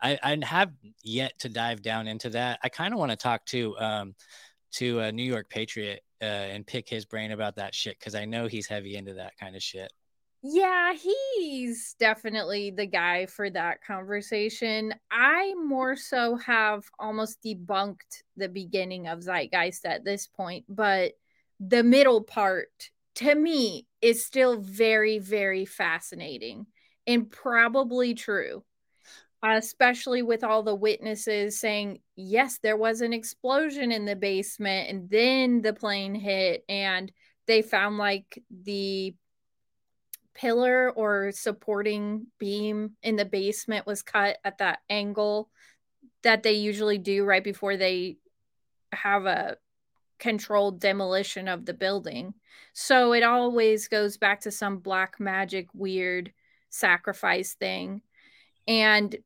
I, 0.00 0.18
I 0.22 0.38
have 0.44 0.72
yet 1.02 1.38
to 1.40 1.48
dive 1.48 1.82
down 1.82 2.08
into 2.08 2.30
that. 2.30 2.60
I 2.62 2.68
kind 2.68 2.94
of 2.94 3.00
want 3.00 3.10
to 3.12 3.16
talk 3.16 3.44
to 3.46 3.76
um 3.78 4.14
to 4.72 5.00
a 5.00 5.12
New 5.12 5.22
York 5.22 5.48
Patriot 5.48 6.02
uh, 6.20 6.24
and 6.24 6.66
pick 6.66 6.88
his 6.88 7.04
brain 7.04 7.32
about 7.32 7.56
that 7.56 7.74
shit 7.74 7.98
because 7.98 8.14
I 8.14 8.24
know 8.24 8.46
he's 8.46 8.66
heavy 8.66 8.96
into 8.96 9.14
that 9.14 9.36
kind 9.38 9.56
of 9.56 9.62
shit. 9.62 9.92
Yeah, 10.42 10.94
he's 10.94 11.96
definitely 11.98 12.70
the 12.70 12.86
guy 12.86 13.26
for 13.26 13.50
that 13.50 13.82
conversation. 13.82 14.94
I 15.10 15.54
more 15.54 15.96
so 15.96 16.36
have 16.36 16.84
almost 16.98 17.42
debunked 17.44 18.22
the 18.36 18.48
beginning 18.48 19.08
of 19.08 19.20
Zeitgeist 19.20 19.84
at 19.84 20.04
this 20.04 20.28
point, 20.28 20.64
but 20.68 21.14
the 21.58 21.82
middle 21.82 22.22
part 22.22 22.90
to 23.16 23.34
me 23.34 23.88
is 24.00 24.24
still 24.24 24.60
very, 24.60 25.18
very 25.18 25.64
fascinating 25.64 26.66
and 27.04 27.28
probably 27.28 28.14
true, 28.14 28.62
especially 29.42 30.22
with 30.22 30.42
all 30.42 30.62
the 30.62 30.74
witnesses 30.74 31.60
saying, 31.60 32.00
yes, 32.16 32.58
there 32.62 32.76
was 32.76 33.00
an 33.00 33.12
explosion 33.12 33.92
in 33.92 34.04
the 34.04 34.16
basement 34.16 34.90
and 34.90 35.08
then 35.10 35.62
the 35.62 35.72
plane 35.72 36.14
hit 36.14 36.64
and 36.68 37.12
they 37.46 37.62
found 37.62 37.98
like 37.98 38.42
the 38.64 39.14
pillar 40.34 40.90
or 40.90 41.32
supporting 41.32 42.26
beam 42.38 42.92
in 43.02 43.16
the 43.16 43.24
basement 43.24 43.86
was 43.86 44.02
cut 44.02 44.38
at 44.44 44.58
that 44.58 44.80
angle 44.88 45.48
that 46.22 46.42
they 46.42 46.52
usually 46.52 46.98
do 46.98 47.24
right 47.24 47.44
before 47.44 47.76
they 47.76 48.16
have 48.92 49.26
a 49.26 49.56
controlled 50.18 50.80
demolition 50.80 51.48
of 51.48 51.64
the 51.64 51.74
building. 51.74 52.34
So 52.72 53.12
it 53.12 53.22
always 53.22 53.88
goes 53.88 54.16
back 54.16 54.42
to 54.42 54.50
some 54.50 54.78
black 54.78 55.20
magic 55.20 55.68
weird 55.74 56.32
sacrifice 56.70 57.54
thing. 57.54 58.02
And 58.66 59.16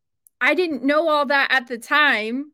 I 0.42 0.54
didn't 0.54 0.82
know 0.82 1.08
all 1.08 1.26
that 1.26 1.48
at 1.50 1.68
the 1.68 1.78
time, 1.78 2.52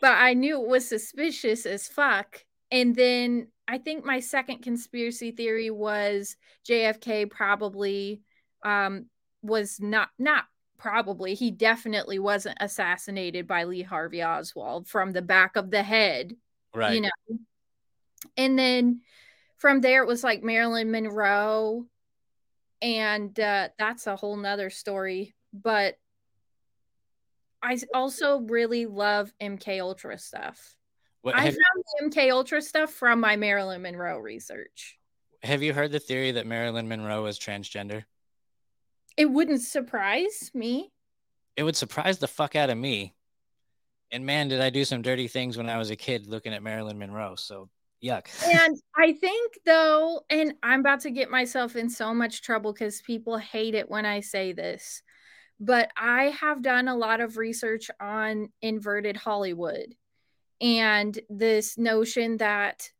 but 0.00 0.10
I 0.10 0.34
knew 0.34 0.60
it 0.60 0.68
was 0.68 0.88
suspicious 0.88 1.66
as 1.66 1.86
fuck. 1.86 2.44
And 2.72 2.96
then 2.96 3.48
I 3.68 3.78
think 3.78 4.04
my 4.04 4.18
second 4.18 4.62
conspiracy 4.62 5.30
theory 5.30 5.70
was 5.70 6.36
JFK 6.68 7.30
probably 7.30 8.22
um, 8.64 9.06
was 9.40 9.78
not 9.80 10.08
not 10.18 10.44
probably 10.78 11.34
he 11.34 11.50
definitely 11.52 12.18
wasn't 12.18 12.58
assassinated 12.60 13.46
by 13.46 13.64
Lee 13.64 13.82
Harvey 13.82 14.22
Oswald 14.22 14.88
from 14.88 15.12
the 15.12 15.22
back 15.22 15.56
of 15.56 15.70
the 15.70 15.82
head, 15.82 16.34
Right. 16.74 16.94
you 16.94 17.00
know. 17.02 17.38
And 18.36 18.58
then 18.58 19.02
from 19.58 19.80
there 19.80 20.02
it 20.02 20.08
was 20.08 20.24
like 20.24 20.42
Marilyn 20.42 20.90
Monroe, 20.90 21.86
and 22.82 23.38
uh, 23.38 23.68
that's 23.78 24.08
a 24.08 24.16
whole 24.16 24.36
nother 24.36 24.70
story. 24.70 25.34
But 25.52 25.96
I 27.62 27.78
also 27.94 28.40
really 28.40 28.86
love 28.86 29.32
MK 29.40 29.80
Ultra 29.80 30.18
stuff. 30.18 30.76
What, 31.22 31.34
I 31.34 31.44
found 31.44 31.56
the 31.56 32.04
MK 32.04 32.30
Ultra 32.30 32.62
stuff 32.62 32.92
from 32.92 33.20
my 33.20 33.36
Marilyn 33.36 33.82
Monroe 33.82 34.18
research. 34.18 34.96
have 35.42 35.62
you 35.62 35.72
heard 35.72 35.92
the 35.92 35.98
theory 35.98 36.32
that 36.32 36.46
Marilyn 36.46 36.88
Monroe 36.88 37.24
was 37.24 37.38
transgender? 37.38 38.04
It 39.16 39.26
wouldn't 39.26 39.62
surprise 39.62 40.50
me. 40.54 40.92
It 41.56 41.64
would 41.64 41.76
surprise 41.76 42.18
the 42.18 42.28
fuck 42.28 42.54
out 42.54 42.70
of 42.70 42.78
me. 42.78 43.14
And 44.12 44.24
man, 44.24 44.48
did 44.48 44.60
I 44.60 44.70
do 44.70 44.84
some 44.84 45.02
dirty 45.02 45.26
things 45.26 45.56
when 45.56 45.68
I 45.68 45.76
was 45.76 45.90
a 45.90 45.96
kid 45.96 46.28
looking 46.28 46.54
at 46.54 46.62
Marilyn 46.62 46.98
Monroe. 46.98 47.34
So 47.34 47.68
yuck. 48.02 48.28
And 48.46 48.78
I 48.96 49.12
think 49.12 49.58
though, 49.66 50.22
and 50.30 50.54
I'm 50.62 50.80
about 50.80 51.00
to 51.00 51.10
get 51.10 51.30
myself 51.30 51.76
in 51.76 51.90
so 51.90 52.14
much 52.14 52.42
trouble 52.42 52.72
because 52.72 53.02
people 53.02 53.36
hate 53.36 53.74
it 53.74 53.90
when 53.90 54.06
I 54.06 54.20
say 54.20 54.52
this, 54.52 55.02
but 55.60 55.90
I 55.96 56.24
have 56.40 56.62
done 56.62 56.88
a 56.88 56.96
lot 56.96 57.20
of 57.20 57.36
research 57.36 57.90
on 58.00 58.50
inverted 58.62 59.16
Hollywood 59.16 59.94
and 60.60 61.18
this 61.28 61.78
notion 61.78 62.38
that 62.38 62.90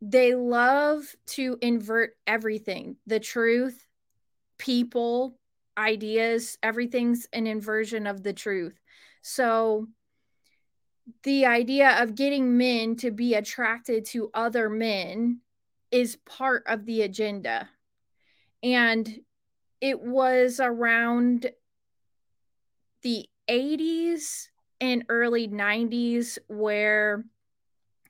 they 0.00 0.34
love 0.34 1.04
to 1.26 1.58
invert 1.60 2.16
everything 2.26 2.96
the 3.06 3.20
truth, 3.20 3.86
people, 4.58 5.38
ideas, 5.78 6.58
everything's 6.62 7.26
an 7.32 7.46
inversion 7.46 8.06
of 8.06 8.22
the 8.22 8.32
truth. 8.32 8.78
So, 9.22 9.88
the 11.22 11.46
idea 11.46 12.02
of 12.02 12.14
getting 12.14 12.56
men 12.56 12.96
to 12.96 13.10
be 13.10 13.34
attracted 13.34 14.06
to 14.06 14.30
other 14.32 14.70
men 14.70 15.40
is 15.90 16.16
part 16.24 16.64
of 16.66 16.86
the 16.86 17.02
agenda. 17.02 17.68
And 18.62 19.20
it 19.84 20.00
was 20.00 20.60
around 20.60 21.46
the 23.02 23.28
80s 23.50 24.48
and 24.80 25.04
early 25.10 25.46
90s 25.46 26.38
where 26.48 27.26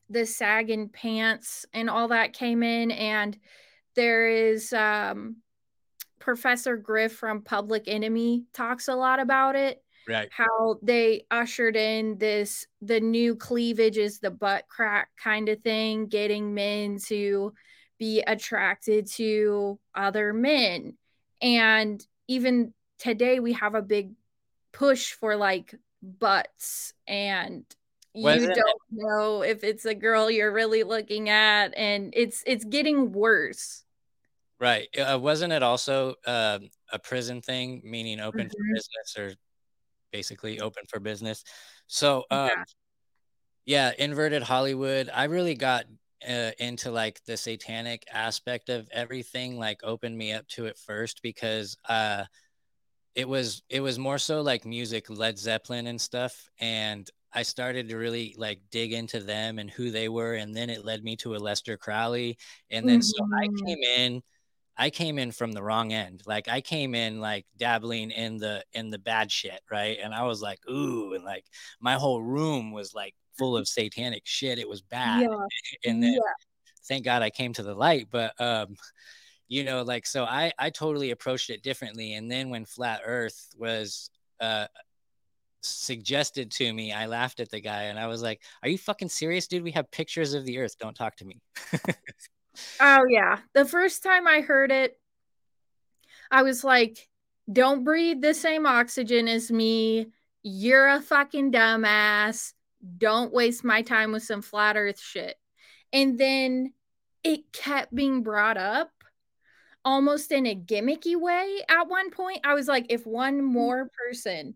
the 0.08 0.24
sagging 0.24 0.88
pants 0.88 1.66
and 1.74 1.90
all 1.90 2.06
that 2.08 2.32
came 2.32 2.62
in. 2.62 2.92
And 2.92 3.36
there 3.96 4.28
is 4.28 4.72
um, 4.72 5.38
Professor 6.20 6.76
Griff 6.76 7.12
from 7.12 7.42
Public 7.42 7.88
Enemy 7.88 8.44
talks 8.52 8.86
a 8.86 8.94
lot 8.94 9.18
about 9.18 9.56
it 9.56 9.80
Right. 10.06 10.28
how 10.30 10.78
they 10.82 11.24
ushered 11.30 11.76
in 11.76 12.18
this 12.18 12.66
the 12.82 13.00
new 13.00 13.34
cleavage 13.34 13.96
is 13.96 14.18
the 14.18 14.30
butt 14.30 14.68
crack 14.68 15.08
kind 15.16 15.48
of 15.48 15.62
thing 15.62 16.08
getting 16.08 16.52
men 16.52 16.98
to 17.06 17.54
be 17.98 18.20
attracted 18.20 19.06
to 19.12 19.78
other 19.94 20.34
men 20.34 20.98
and 21.44 22.04
even 22.26 22.72
today 22.98 23.38
we 23.38 23.52
have 23.52 23.74
a 23.74 23.82
big 23.82 24.12
push 24.72 25.12
for 25.12 25.36
like 25.36 25.74
butts 26.02 26.94
and 27.06 27.64
you 28.14 28.30
it- 28.30 28.54
don't 28.54 28.82
know 28.90 29.42
if 29.42 29.62
it's 29.62 29.84
a 29.84 29.94
girl 29.94 30.30
you're 30.30 30.52
really 30.52 30.82
looking 30.82 31.28
at 31.28 31.76
and 31.76 32.12
it's 32.16 32.42
it's 32.46 32.64
getting 32.64 33.12
worse 33.12 33.82
Right. 34.60 34.88
Uh, 34.96 35.18
wasn't 35.20 35.52
it 35.52 35.62
also 35.64 36.14
um, 36.26 36.70
a 36.92 36.98
prison 36.98 37.42
thing, 37.42 37.82
meaning 37.84 38.20
open 38.20 38.46
Mhm. 38.46 38.50
for 38.50 38.64
business 38.72 39.18
or 39.18 39.36
basically 40.12 40.60
open 40.60 40.84
for 40.88 41.00
business? 41.00 41.42
So, 41.88 42.24
um, 42.30 42.48
Yeah. 42.48 42.64
yeah, 43.66 43.92
inverted 43.98 44.44
Hollywood. 44.44 45.10
I 45.12 45.24
really 45.24 45.56
got 45.56 45.86
uh, 46.28 46.50
into 46.58 46.90
like 46.90 47.20
the 47.26 47.36
satanic 47.36 48.04
aspect 48.12 48.68
of 48.68 48.88
everything, 48.92 49.58
like 49.58 49.80
opened 49.84 50.16
me 50.16 50.32
up 50.32 50.46
to 50.48 50.66
it 50.66 50.78
first 50.78 51.22
because 51.22 51.76
uh, 51.88 52.24
it 53.14 53.28
was 53.28 53.62
it 53.68 53.80
was 53.80 53.98
more 53.98 54.18
so 54.18 54.40
like 54.42 54.64
music, 54.64 55.08
Led 55.10 55.38
Zeppelin 55.38 55.86
and 55.86 56.00
stuff, 56.00 56.48
and 56.60 57.08
I 57.32 57.42
started 57.42 57.88
to 57.88 57.96
really 57.96 58.34
like 58.38 58.60
dig 58.70 58.92
into 58.92 59.20
them 59.20 59.58
and 59.58 59.70
who 59.70 59.90
they 59.90 60.08
were, 60.08 60.34
and 60.34 60.54
then 60.54 60.70
it 60.70 60.84
led 60.84 61.04
me 61.04 61.16
to 61.16 61.30
Aleister 61.30 61.78
Crowley, 61.78 62.38
and 62.70 62.88
then 62.88 63.02
so 63.02 63.24
I 63.42 63.46
Mhm. 63.46 63.66
came 63.66 63.82
in. 63.96 64.22
I 64.76 64.90
came 64.90 65.18
in 65.18 65.30
from 65.30 65.52
the 65.52 65.62
wrong 65.62 65.92
end. 65.92 66.22
Like 66.26 66.48
I 66.48 66.60
came 66.60 66.94
in 66.94 67.20
like 67.20 67.46
dabbling 67.56 68.10
in 68.10 68.38
the 68.38 68.64
in 68.72 68.90
the 68.90 68.98
bad 68.98 69.30
shit, 69.30 69.60
right? 69.70 69.98
And 70.02 70.14
I 70.14 70.24
was 70.24 70.42
like, 70.42 70.58
ooh, 70.68 71.14
and 71.14 71.24
like 71.24 71.46
my 71.80 71.94
whole 71.94 72.22
room 72.22 72.72
was 72.72 72.94
like 72.94 73.14
full 73.38 73.56
of 73.56 73.68
satanic 73.68 74.22
shit. 74.24 74.58
It 74.58 74.68
was 74.68 74.82
bad. 74.82 75.22
yeah 75.22 75.46
And 75.84 76.02
then 76.02 76.14
yeah 76.14 76.32
thank 76.86 77.04
God 77.04 77.22
I 77.22 77.30
came 77.30 77.52
to 77.54 77.62
the 77.62 77.74
light. 77.74 78.08
But 78.10 78.38
um, 78.40 78.76
you 79.48 79.64
know, 79.64 79.82
like 79.82 80.06
so 80.06 80.24
I 80.24 80.52
I 80.58 80.70
totally 80.70 81.10
approached 81.10 81.50
it 81.50 81.62
differently. 81.62 82.14
And 82.14 82.30
then 82.30 82.50
when 82.50 82.64
flat 82.64 83.02
earth 83.04 83.50
was 83.56 84.10
uh 84.40 84.66
suggested 85.62 86.50
to 86.52 86.72
me, 86.72 86.92
I 86.92 87.06
laughed 87.06 87.40
at 87.40 87.50
the 87.50 87.60
guy 87.60 87.84
and 87.84 87.98
I 87.98 88.06
was 88.06 88.22
like, 88.22 88.42
Are 88.62 88.68
you 88.68 88.78
fucking 88.78 89.08
serious, 89.08 89.46
dude? 89.46 89.62
We 89.62 89.72
have 89.72 89.90
pictures 89.90 90.34
of 90.34 90.44
the 90.44 90.58
earth. 90.58 90.78
Don't 90.78 90.96
talk 90.96 91.16
to 91.16 91.24
me. 91.24 91.40
Oh 92.80 93.04
yeah. 93.08 93.38
The 93.52 93.64
first 93.64 94.02
time 94.02 94.26
I 94.26 94.40
heard 94.40 94.70
it, 94.70 94.99
I 96.30 96.42
was 96.42 96.64
like, 96.64 97.08
don't 97.52 97.84
breathe 97.84 98.20
the 98.23 98.34
same 98.34 98.66
oxygen 98.66 99.28
as 99.28 99.50
me. 99.50 100.06
You're 100.42 100.88
a 100.88 101.00
fucking 101.00 101.52
dumbass. 101.52 102.52
Don't 102.99 103.32
waste 103.32 103.64
my 103.64 103.82
time 103.82 104.12
with 104.12 104.23
some 104.23 104.42
flat 104.42 104.76
earth 104.76 105.00
shit. 105.00 105.37
And 105.92 106.18
then 106.18 106.73
it 107.23 107.52
kept 107.52 107.94
being 107.94 108.23
brought 108.23 108.56
up 108.56 108.90
almost 109.84 110.32
in 110.32 110.46
a 110.46 110.54
gimmicky 110.54 111.16
way 111.16 111.61
at 111.68 111.88
one 111.88 112.11
point. 112.11 112.40
I 112.44 112.54
was 112.54 112.68
like, 112.68 112.87
if 112.88 113.06
one 113.06 113.42
more 113.42 113.90
person 114.06 114.54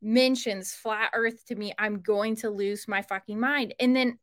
mentions 0.00 0.74
flat 0.74 1.10
earth 1.14 1.44
to 1.46 1.54
me, 1.54 1.72
I'm 1.78 2.00
going 2.00 2.36
to 2.36 2.50
lose 2.50 2.88
my 2.88 3.02
fucking 3.02 3.38
mind. 3.38 3.74
And 3.78 3.94
then 3.94 4.18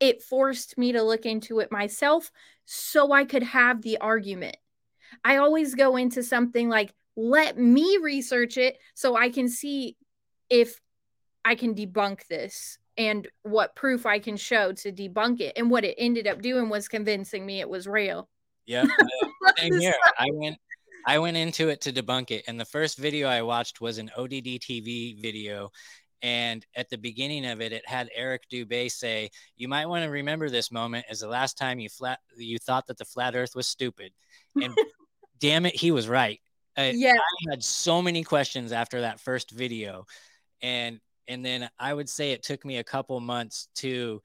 it 0.00 0.22
forced 0.22 0.76
me 0.76 0.92
to 0.92 1.02
look 1.02 1.26
into 1.26 1.60
it 1.60 1.72
myself 1.72 2.30
so 2.64 3.12
I 3.12 3.24
could 3.24 3.42
have 3.42 3.82
the 3.82 3.98
argument. 3.98 4.56
I 5.24 5.36
always 5.36 5.74
go 5.74 5.96
into 5.96 6.22
something 6.22 6.68
like, 6.68 6.92
let 7.16 7.58
me 7.58 7.98
research 8.02 8.56
it 8.58 8.78
so 8.94 9.16
I 9.16 9.30
can 9.30 9.48
see 9.48 9.96
if 10.50 10.80
I 11.44 11.54
can 11.54 11.74
debunk 11.74 12.26
this 12.26 12.78
and 12.98 13.28
what 13.42 13.76
proof 13.76 14.06
I 14.06 14.18
can 14.18 14.36
show 14.36 14.72
to 14.72 14.92
debunk 14.92 15.40
it. 15.40 15.54
And 15.56 15.70
what 15.70 15.84
it 15.84 15.94
ended 15.98 16.26
up 16.26 16.42
doing 16.42 16.68
was 16.68 16.88
convincing 16.88 17.46
me 17.46 17.60
it 17.60 17.68
was 17.68 17.86
real. 17.86 18.28
Yeah, 18.66 18.84
same 19.56 19.78
here. 19.78 19.94
I 20.18 20.28
went 20.32 20.56
I 21.06 21.20
went 21.20 21.36
into 21.36 21.68
it 21.68 21.82
to 21.82 21.92
debunk 21.92 22.32
it, 22.32 22.44
and 22.48 22.58
the 22.58 22.64
first 22.64 22.98
video 22.98 23.28
I 23.28 23.42
watched 23.42 23.80
was 23.80 23.98
an 23.98 24.10
ODD 24.16 24.60
TV 24.60 25.20
video. 25.20 25.70
And 26.22 26.64
at 26.74 26.88
the 26.88 26.98
beginning 26.98 27.46
of 27.46 27.60
it, 27.60 27.72
it 27.72 27.86
had 27.86 28.08
Eric 28.14 28.44
Dubay 28.50 28.90
say, 28.90 29.30
"You 29.56 29.68
might 29.68 29.86
want 29.86 30.04
to 30.04 30.10
remember 30.10 30.48
this 30.48 30.72
moment 30.72 31.06
as 31.10 31.20
the 31.20 31.28
last 31.28 31.58
time 31.58 31.78
you 31.78 31.88
flat 31.88 32.20
you 32.36 32.58
thought 32.58 32.86
that 32.86 32.98
the 32.98 33.04
flat 33.04 33.36
Earth 33.36 33.54
was 33.54 33.66
stupid." 33.66 34.12
And 34.60 34.74
damn 35.40 35.66
it, 35.66 35.74
he 35.74 35.90
was 35.90 36.08
right. 36.08 36.40
I, 36.76 36.90
Yeah. 36.90 37.12
I 37.12 37.50
had 37.50 37.62
so 37.62 38.00
many 38.02 38.22
questions 38.22 38.72
after 38.72 39.02
that 39.02 39.20
first 39.20 39.50
video, 39.50 40.06
and 40.62 41.00
and 41.28 41.44
then 41.44 41.68
I 41.78 41.92
would 41.92 42.08
say 42.08 42.32
it 42.32 42.42
took 42.42 42.64
me 42.64 42.78
a 42.78 42.84
couple 42.84 43.18
months 43.20 43.68
to 43.76 44.22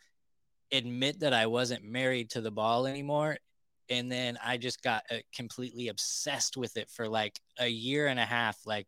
admit 0.72 1.20
that 1.20 1.34
I 1.34 1.48
wasn't 1.48 1.84
married 1.84 2.30
to 2.32 2.42
the 2.42 2.52
ball 2.52 2.88
anymore. 2.88 3.38
And 3.90 4.12
then 4.12 4.38
I 4.44 4.58
just 4.58 4.82
got 4.82 5.04
uh, 5.12 5.18
completely 5.36 5.90
obsessed 5.90 6.56
with 6.56 6.78
it 6.78 6.90
for 6.90 7.10
like 7.10 7.40
a 7.60 7.68
year 7.68 8.08
and 8.08 8.20
a 8.20 8.26
half. 8.26 8.58
Like, 8.66 8.88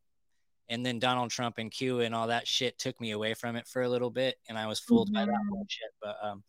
and 0.70 0.86
then 0.86 1.00
Donald 1.00 1.30
Trump 1.32 1.58
and 1.58 1.72
Q 1.72 2.00
and 2.02 2.14
all 2.16 2.28
that 2.28 2.48
shit 2.48 2.78
took 2.80 3.00
me 3.02 3.12
away 3.12 3.34
from 3.34 3.56
it 3.56 3.68
for 3.68 3.82
a 3.82 3.90
little 3.90 4.10
bit, 4.12 4.36
and 4.50 4.58
I 4.58 4.68
was 4.68 4.80
fooled 4.80 5.12
by 5.14 5.26
that 5.26 5.32
Mhm. 5.32 5.50
bullshit. 5.50 5.92
But 6.02 6.18
um, 6.24 6.44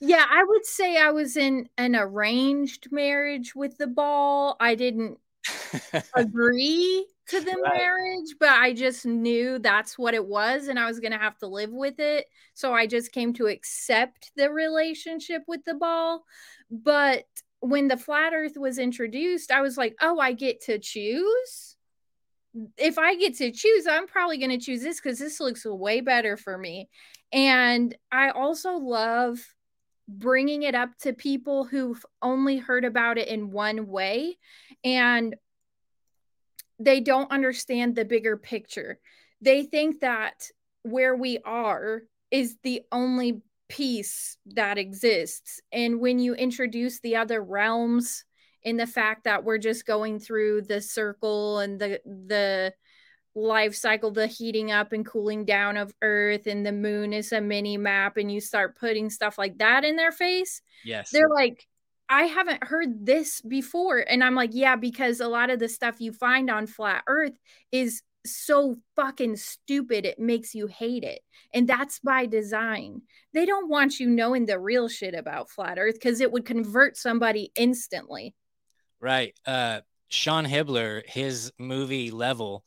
Yeah, 0.00 0.26
I 0.28 0.44
would 0.44 0.66
say 0.66 0.98
I 0.98 1.10
was 1.10 1.36
in 1.36 1.68
an 1.78 1.96
arranged 1.96 2.88
marriage 2.92 3.54
with 3.54 3.78
the 3.78 3.86
ball. 3.86 4.56
I 4.60 4.74
didn't 4.74 5.18
agree 6.14 7.06
to 7.28 7.40
the 7.40 7.56
Right. 7.62 7.74
marriage, 7.78 8.34
but 8.38 8.50
I 8.50 8.72
just 8.72 9.06
knew 9.06 9.58
that's 9.58 9.98
what 9.98 10.14
it 10.14 10.24
was 10.24 10.68
and 10.68 10.78
I 10.78 10.86
was 10.86 11.00
going 11.00 11.12
to 11.12 11.18
have 11.18 11.38
to 11.38 11.46
live 11.46 11.70
with 11.72 11.98
it. 11.98 12.26
So 12.54 12.72
I 12.72 12.86
just 12.86 13.10
came 13.12 13.32
to 13.34 13.46
accept 13.46 14.32
the 14.36 14.50
relationship 14.50 15.42
with 15.48 15.64
the 15.64 15.74
ball. 15.74 16.24
But 16.70 17.24
when 17.60 17.88
the 17.88 17.96
flat 17.96 18.32
earth 18.34 18.56
was 18.56 18.78
introduced, 18.78 19.50
I 19.50 19.60
was 19.60 19.76
like, 19.78 19.96
"Oh, 20.00 20.18
I 20.20 20.32
get 20.32 20.60
to 20.62 20.78
choose?" 20.78 21.75
If 22.76 22.98
I 22.98 23.16
get 23.16 23.36
to 23.38 23.50
choose, 23.52 23.86
I'm 23.86 24.06
probably 24.06 24.38
going 24.38 24.50
to 24.50 24.64
choose 24.64 24.82
this 24.82 25.00
cuz 25.00 25.18
this 25.18 25.40
looks 25.40 25.64
way 25.64 26.00
better 26.00 26.36
for 26.36 26.56
me. 26.56 26.88
And 27.32 27.94
I 28.10 28.30
also 28.30 28.72
love 28.72 29.38
bringing 30.08 30.62
it 30.62 30.74
up 30.74 30.96
to 30.98 31.12
people 31.12 31.64
who've 31.64 32.04
only 32.22 32.58
heard 32.58 32.84
about 32.84 33.18
it 33.18 33.28
in 33.28 33.50
one 33.50 33.88
way 33.88 34.38
and 34.84 35.34
they 36.78 37.00
don't 37.00 37.30
understand 37.30 37.94
the 37.94 38.04
bigger 38.04 38.36
picture. 38.36 39.00
They 39.40 39.64
think 39.64 40.00
that 40.00 40.50
where 40.82 41.16
we 41.16 41.38
are 41.44 42.02
is 42.30 42.56
the 42.62 42.82
only 42.92 43.42
piece 43.68 44.36
that 44.46 44.78
exists. 44.78 45.60
And 45.72 46.00
when 46.00 46.18
you 46.18 46.34
introduce 46.34 47.00
the 47.00 47.16
other 47.16 47.42
realms 47.42 48.24
in 48.66 48.76
the 48.76 48.86
fact 48.86 49.24
that 49.24 49.44
we're 49.44 49.58
just 49.58 49.86
going 49.86 50.18
through 50.18 50.60
the 50.62 50.80
circle 50.82 51.60
and 51.60 51.80
the 51.80 52.00
the 52.04 52.74
life 53.36 53.74
cycle, 53.74 54.10
the 54.10 54.26
heating 54.26 54.72
up 54.72 54.92
and 54.92 55.06
cooling 55.06 55.44
down 55.44 55.76
of 55.76 55.94
Earth, 56.02 56.46
and 56.46 56.66
the 56.66 56.72
moon 56.72 57.12
is 57.12 57.32
a 57.32 57.40
mini 57.40 57.76
map, 57.76 58.16
and 58.16 58.30
you 58.30 58.40
start 58.40 58.76
putting 58.76 59.08
stuff 59.08 59.38
like 59.38 59.56
that 59.58 59.84
in 59.84 59.94
their 59.94 60.10
face, 60.10 60.60
yes, 60.84 61.10
they're 61.10 61.28
like, 61.28 61.66
I 62.08 62.24
haven't 62.24 62.64
heard 62.64 63.06
this 63.06 63.40
before. 63.40 63.98
And 63.98 64.22
I'm 64.22 64.34
like, 64.34 64.50
yeah, 64.52 64.74
because 64.74 65.20
a 65.20 65.28
lot 65.28 65.50
of 65.50 65.60
the 65.60 65.68
stuff 65.68 66.00
you 66.00 66.12
find 66.12 66.50
on 66.50 66.66
flat 66.66 67.04
earth 67.06 67.38
is 67.70 68.02
so 68.24 68.76
fucking 68.96 69.36
stupid. 69.36 70.04
It 70.04 70.18
makes 70.18 70.54
you 70.56 70.66
hate 70.66 71.04
it. 71.04 71.20
And 71.54 71.68
that's 71.68 72.00
by 72.00 72.26
design. 72.26 73.02
They 73.32 73.46
don't 73.46 73.68
want 73.68 74.00
you 74.00 74.08
knowing 74.08 74.46
the 74.46 74.58
real 74.58 74.88
shit 74.88 75.14
about 75.14 75.50
flat 75.50 75.78
earth 75.78 75.94
because 75.94 76.20
it 76.20 76.32
would 76.32 76.44
convert 76.44 76.96
somebody 76.96 77.52
instantly. 77.54 78.34
Right. 79.00 79.34
Uh, 79.46 79.80
Sean 80.08 80.44
Hibbeler, 80.44 81.04
his 81.06 81.52
movie 81.58 82.10
Level 82.10 82.64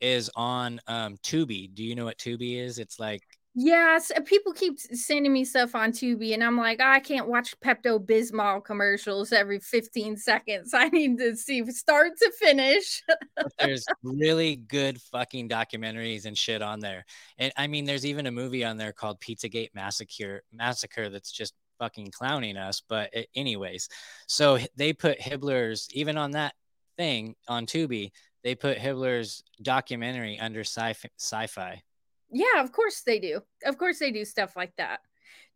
is 0.00 0.30
on 0.34 0.80
um 0.86 1.16
Tubi. 1.18 1.72
Do 1.72 1.84
you 1.84 1.94
know 1.94 2.04
what 2.04 2.18
Tubi 2.18 2.58
is? 2.58 2.78
It's 2.78 2.98
like 2.98 3.22
Yes, 3.54 4.10
people 4.24 4.54
keep 4.54 4.80
sending 4.80 5.30
me 5.30 5.44
stuff 5.44 5.74
on 5.74 5.92
Tubi, 5.92 6.32
and 6.32 6.42
I'm 6.42 6.56
like, 6.56 6.80
I 6.80 7.00
can't 7.00 7.28
watch 7.28 7.54
Pepto 7.60 8.02
Bismol 8.02 8.64
commercials 8.64 9.30
every 9.30 9.60
15 9.60 10.16
seconds. 10.16 10.72
I 10.74 10.88
need 10.88 11.18
to 11.18 11.36
see 11.36 11.62
start 11.70 12.12
to 12.18 12.32
finish. 12.38 13.02
there's 13.58 13.84
really 14.02 14.56
good 14.56 15.02
fucking 15.02 15.50
documentaries 15.50 16.24
and 16.24 16.36
shit 16.36 16.62
on 16.62 16.80
there. 16.80 17.04
And 17.36 17.52
I 17.58 17.66
mean, 17.66 17.84
there's 17.84 18.06
even 18.06 18.26
a 18.26 18.32
movie 18.32 18.64
on 18.64 18.78
there 18.78 18.92
called 18.92 19.20
Pizzagate 19.20 19.74
Massacre 19.74 20.42
Massacre 20.50 21.10
that's 21.10 21.30
just 21.30 21.52
fucking 21.82 22.12
clowning 22.12 22.56
us. 22.56 22.80
But 22.80 23.10
a- 23.12 23.26
anyways, 23.34 23.88
so 24.28 24.58
they 24.76 24.92
put 24.92 25.20
Hibbeler's 25.20 25.88
even 25.92 26.16
on 26.16 26.30
that 26.32 26.54
thing 26.96 27.34
on 27.48 27.66
Tubi. 27.66 28.12
They 28.44 28.54
put 28.54 28.78
Hibbeler's 28.78 29.42
documentary 29.60 30.38
under 30.38 30.60
sci 30.60 30.94
sci-fi. 31.18 31.82
Yeah, 32.30 32.60
of 32.62 32.70
course 32.70 33.02
they 33.04 33.18
do. 33.18 33.40
Of 33.64 33.78
course 33.78 33.98
they 33.98 34.12
do 34.12 34.24
stuff 34.24 34.54
like 34.56 34.74
that. 34.76 35.00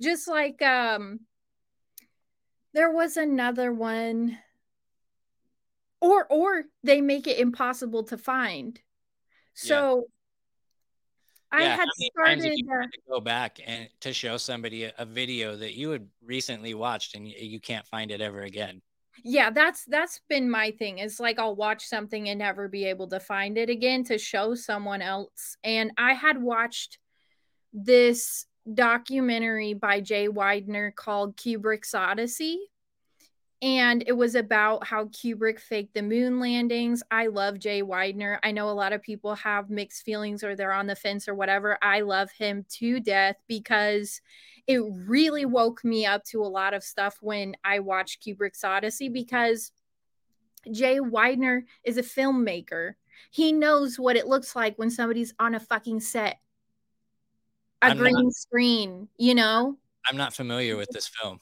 Just 0.03 0.27
like 0.27 0.61
um 0.63 1.21
there 2.75 2.91
was 2.91 3.17
another 3.17 3.73
one 3.73 4.37
or 6.01 6.27
or 6.29 6.65
they 6.83 7.01
make 7.01 7.29
it 7.29 7.39
impossible 7.39 8.03
to 8.05 8.19
find. 8.19 8.81
So 9.55 10.09
I 11.53 11.63
Yeah, 11.63 11.77
had 11.77 11.79
how 11.79 11.93
many 11.99 12.11
times 12.25 12.45
have 12.45 12.53
started 12.65 12.91
uh, 13.09 13.15
go 13.15 13.21
back 13.21 13.59
and 13.65 13.89
to 14.01 14.13
show 14.13 14.37
somebody 14.37 14.85
a, 14.85 14.93
a 14.99 15.05
video 15.07 15.57
that 15.57 15.75
you 15.75 15.91
had 15.91 16.09
recently 16.23 16.75
watched 16.75 17.15
and 17.15 17.27
you, 17.29 17.35
you 17.39 17.61
can't 17.61 17.87
find 17.87 18.11
it 18.11 18.21
ever 18.21 18.41
again. 18.43 18.83
yeah 19.25 19.49
that's 19.51 19.85
that's 19.87 20.21
been 20.29 20.51
my 20.51 20.71
thing 20.73 20.99
It's 20.99 21.19
like 21.19 21.39
i'll 21.39 21.57
watch 21.57 21.87
something 21.87 22.29
and 22.29 22.39
never 22.41 22.69
be 22.69 22.85
able 22.85 23.09
to 23.09 23.19
find 23.21 23.57
it 23.57 23.71
again 23.71 24.05
to 24.05 24.19
show 24.19 24.55
someone 24.55 25.01
else 25.01 25.57
and 25.65 25.91
i 25.97 26.13
had 26.13 26.43
watched 26.43 26.99
this 27.73 28.45
documentary 28.75 29.73
by 29.73 30.01
jay 30.01 30.29
weidner 30.29 30.95
called 30.95 31.37
kubrick's 31.37 31.95
odyssey 31.95 32.59
and 33.63 34.05
it 34.07 34.13
was 34.13 34.35
about 34.35 34.87
how 34.87 35.07
kubrick 35.07 35.59
faked 35.59 35.95
the 35.95 36.03
moon 36.03 36.39
landings 36.39 37.03
i 37.11 37.27
love 37.27 37.59
jay 37.59 37.83
weidner 37.83 38.39
i 38.43 38.51
know 38.51 38.69
a 38.69 38.71
lot 38.71 38.93
of 38.93 39.01
people 39.03 39.35
have 39.35 39.71
mixed 39.71 40.03
feelings 40.05 40.45
or 40.45 40.55
they're 40.55 40.73
on 40.73 40.87
the 40.87 40.95
fence 40.95 41.27
or 41.27 41.35
whatever 41.35 41.79
i 41.81 42.01
love 42.01 42.31
him 42.33 42.67
to 42.69 43.01
death 43.01 43.37
because 43.49 44.21
it 44.67 44.83
really 45.07 45.45
woke 45.47 45.85
me 45.85 46.05
up 46.05 46.25
to 46.25 46.43
a 46.43 46.45
lot 46.45 46.75
of 46.75 46.83
stuff 46.83 47.19
when 47.21 47.57
I 47.63 47.79
watched 47.79 48.27
Kubrick's 48.27 48.65
Odyssey 48.65 49.09
because 49.09 49.71
Jay 50.73 50.99
Weidner 50.99 51.63
is 51.85 51.99
a 51.99 52.03
filmmaker. 52.03 52.95
He 53.31 53.53
knows 53.53 53.97
what 53.97 54.17
it 54.17 54.27
looks 54.27 54.57
like 54.57 54.77
when 54.77 54.91
somebody's 54.91 55.33
on 55.39 55.55
a 55.55 55.61
fucking 55.61 56.01
set, 56.01 56.41
a 57.81 57.87
I'm 57.87 57.99
not- 57.99 58.13
green 58.13 58.31
screen, 58.33 59.09
you 59.19 59.37
know? 59.37 59.77
I'm 60.11 60.17
not 60.17 60.35
familiar 60.35 60.77
with 60.77 60.89
this 60.91 61.07
film. 61.07 61.39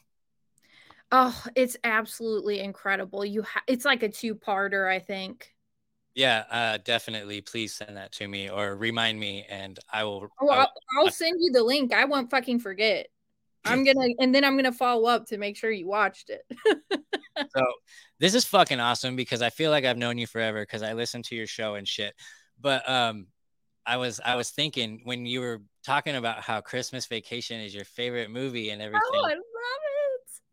Oh, 1.12 1.45
it's 1.55 1.77
absolutely 1.85 2.61
incredible. 2.61 3.25
You 3.25 3.43
ha- 3.43 3.62
it's 3.67 3.85
like 3.85 4.03
a 4.03 4.09
two-parter, 4.09 4.90
I 4.90 4.99
think. 4.99 5.55
Yeah, 6.14 6.45
uh, 6.51 6.79
definitely. 6.85 7.40
Please 7.40 7.75
send 7.75 7.97
that 7.97 8.12
to 8.12 8.29
me 8.29 8.49
or 8.49 8.77
remind 8.77 9.19
me, 9.19 9.45
and 9.49 9.79
I 9.93 10.05
will. 10.05 10.29
Oh, 10.40 10.49
I'll, 10.49 10.73
I'll 10.99 11.11
send 11.11 11.38
you 11.40 11.51
the 11.53 11.62
link. 11.62 11.93
I 11.93 12.05
won't 12.05 12.31
fucking 12.31 12.61
forget. 12.61 13.09
I'm 13.64 13.85
gonna, 13.85 14.07
and 14.19 14.35
then 14.35 14.45
I'm 14.45 14.57
gonna 14.57 14.73
follow 14.73 15.09
up 15.09 15.27
to 15.27 15.38
make 15.38 15.57
sure 15.57 15.71
you 15.71 15.88
watched 15.88 16.31
it. 16.31 16.43
so 17.57 17.64
this 18.21 18.35
is 18.35 18.45
fucking 18.45 18.79
awesome 18.79 19.17
because 19.17 19.43
I 19.43 19.51
feel 19.51 19.71
like 19.71 19.85
I've 19.85 19.99
known 19.99 20.19
you 20.19 20.27
forever 20.27 20.62
because 20.62 20.83
I 20.83 20.93
listen 20.93 21.23
to 21.25 21.35
your 21.35 21.49
show 21.49 21.75
and 21.75 21.87
shit. 21.87 22.14
But 22.61 22.88
um, 22.88 23.27
I 23.85 23.97
was 23.97 24.21
I 24.25 24.37
was 24.37 24.51
thinking 24.51 25.01
when 25.05 25.27
you 25.27 25.40
were 25.40 25.62
talking 25.85 26.14
about 26.14 26.40
how 26.40 26.61
Christmas 26.61 27.07
Vacation 27.07 27.61
is 27.61 27.75
your 27.75 27.85
favorite 27.85 28.31
movie 28.31 28.71
and 28.71 28.81
everything. 28.81 29.03
Oh, 29.12 29.27
I 29.27 29.31
love 29.31 29.38
it. 29.38 29.84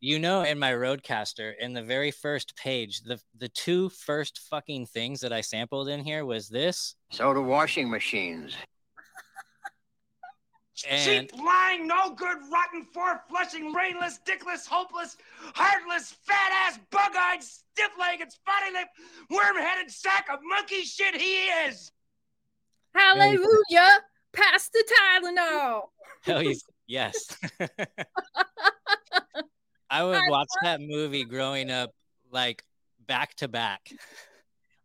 You 0.04 0.18
know, 0.18 0.42
in 0.42 0.58
my 0.58 0.72
RodeCaster, 0.72 1.54
in 1.60 1.74
the 1.74 1.84
very 1.84 2.10
first 2.10 2.56
page, 2.56 3.02
the 3.02 3.22
the 3.38 3.50
two 3.50 3.90
first 3.90 4.40
fucking 4.50 4.88
things 4.88 5.22
that 5.22 5.32
I 5.32 5.42
sampled 5.42 5.90
in 5.90 6.04
here 6.04 6.26
was 6.26 6.50
this. 6.50 6.96
soda 7.12 7.40
washing 7.40 7.90
machines. 7.90 8.56
And 10.90 11.30
Cheap, 11.30 11.40
lying, 11.40 11.86
no 11.86 12.16
good, 12.16 12.38
rotten, 12.52 12.88
four 12.92 13.22
flushing, 13.30 13.72
brainless, 13.72 14.20
dickless, 14.26 14.66
hopeless, 14.66 15.16
heartless, 15.54 16.16
fat 16.26 16.52
ass, 16.66 16.80
bug 16.90 17.12
eyed, 17.16 17.44
stiff 17.44 17.92
legged, 18.00 18.32
spotty 18.32 18.72
lipped, 18.74 18.90
worm 19.30 19.58
headed 19.58 19.92
sack 19.92 20.26
of 20.34 20.40
monkey 20.42 20.82
shit 20.82 21.14
he 21.14 21.36
is. 21.68 21.92
Hallelujah! 22.96 24.00
Pass 24.34 24.70
the 24.70 24.84
Tylenol. 25.22 25.82
hell 26.24 26.38
oh, 26.38 26.40
yes, 26.40 26.64
yes. 26.88 27.38
I 29.91 30.04
would 30.04 30.21
watch 30.30 30.47
that 30.63 30.80
movie 30.82 31.25
growing 31.25 31.69
up 31.69 31.91
like 32.32 32.63
back 33.06 33.36
to 33.36 33.47
back. 33.47 33.91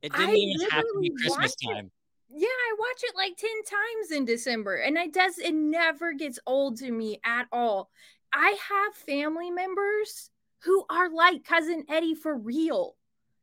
It 0.03 0.13
didn't 0.13 0.31
I 0.31 0.35
even 0.35 0.71
have 0.71 0.83
to 0.83 0.99
be 1.01 1.11
Christmas 1.21 1.57
time. 1.57 1.91
Yeah, 2.29 2.47
I 2.47 2.77
watch 2.79 3.03
it 3.03 3.17
like 3.17 3.37
10 3.37 3.51
times 3.65 4.13
in 4.13 4.25
December 4.25 4.77
and 4.77 4.97
it 4.97 5.13
does 5.13 5.39
it 5.39 5.55
never 5.55 6.13
gets 6.13 6.39
old 6.47 6.77
to 6.79 6.93
me 6.93 7.19
at 7.25 7.47
all. 7.51 7.91
I 8.33 8.57
have 8.69 8.95
family 8.95 9.51
members 9.51 10.31
who 10.63 10.85
are 10.91 11.09
like 11.11 11.45
cousin 11.45 11.85
Eddie 11.89 12.15
for 12.15 12.37
real. 12.37 12.95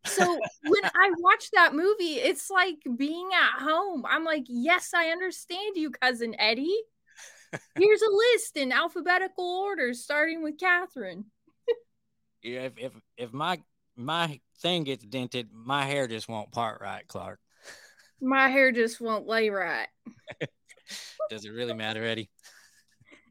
So 0.06 0.40
when 0.68 0.84
I 0.96 1.12
watch 1.18 1.50
that 1.52 1.74
movie, 1.74 2.16
it's 2.16 2.50
like 2.50 2.78
being 2.96 3.30
at 3.34 3.62
home. 3.62 4.06
I'm 4.08 4.24
like, 4.24 4.46
yes, 4.48 4.92
I 4.94 5.08
understand 5.08 5.76
you, 5.76 5.90
cousin 5.90 6.36
Eddie. 6.38 6.78
Here's 7.78 8.02
a 8.02 8.12
list 8.12 8.58
in 8.58 8.72
alphabetical 8.72 9.46
order, 9.46 9.94
starting 9.94 10.44
with 10.44 10.60
Catherine. 10.60 11.26
If 12.44 12.74
if 12.78 12.92
if 13.18 13.34
my 13.34 13.60
my 13.96 14.40
thing 14.62 14.84
gets 14.84 15.06
dented, 15.06 15.50
my 15.54 15.86
hair 15.86 16.08
just 16.08 16.28
won't 16.28 16.52
part 16.52 16.82
right, 16.82 17.08
Clark. 17.08 17.40
My 18.22 18.50
hair 18.50 18.72
just 18.72 19.02
won't 19.02 19.28
lay 19.28 19.50
right. 19.50 19.88
Does 21.30 21.46
it 21.46 21.52
really 21.52 21.74
matter, 21.74 22.04
Eddie? 22.04 22.30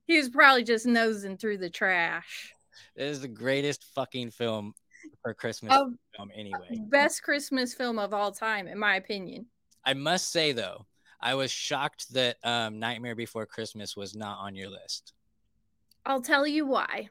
He 0.07 0.17
was 0.19 0.29
probably 0.29 0.65
just 0.65 0.87
nosing 0.87 1.37
through 1.37 1.59
the 1.59 1.71
trash. 1.71 2.53
It 2.97 3.05
is 3.05 3.21
the 3.21 3.29
greatest 3.29 3.85
fucking 3.95 4.31
film 4.31 4.75
for 5.23 5.35
Christmas 5.35 5.75
Of- 5.75 5.95
film 6.17 6.31
anyway. 6.35 6.69
Best 6.89 7.23
Christmas 7.23 7.75
film 7.75 7.99
of 7.99 8.13
all 8.13 8.33
time, 8.33 8.67
in 8.67 8.79
my 8.79 8.97
opinion. 8.97 9.47
I 9.85 9.95
must 9.95 10.31
say 10.31 10.53
though, 10.53 10.87
I 11.21 11.35
was 11.35 11.51
shocked 11.51 12.13
that 12.15 12.37
um, 12.45 12.79
Nightmare 12.79 13.15
Before 13.15 13.47
Christmas 13.47 13.97
was 13.97 14.15
not 14.15 14.39
on 14.39 14.55
your 14.55 14.69
list. 14.69 15.13
I'll 16.05 16.23
tell 16.23 16.47
you 16.47 16.67
why. 16.67 17.09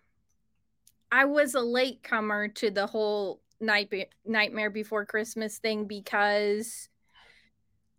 I 1.11 1.25
was 1.25 1.55
a 1.55 1.61
late 1.61 2.03
comer 2.03 2.47
to 2.47 2.71
the 2.71 2.87
whole 2.87 3.41
night 3.59 3.93
Nightmare 4.25 4.69
Before 4.69 5.05
Christmas 5.05 5.57
thing 5.59 5.85
because 5.85 6.89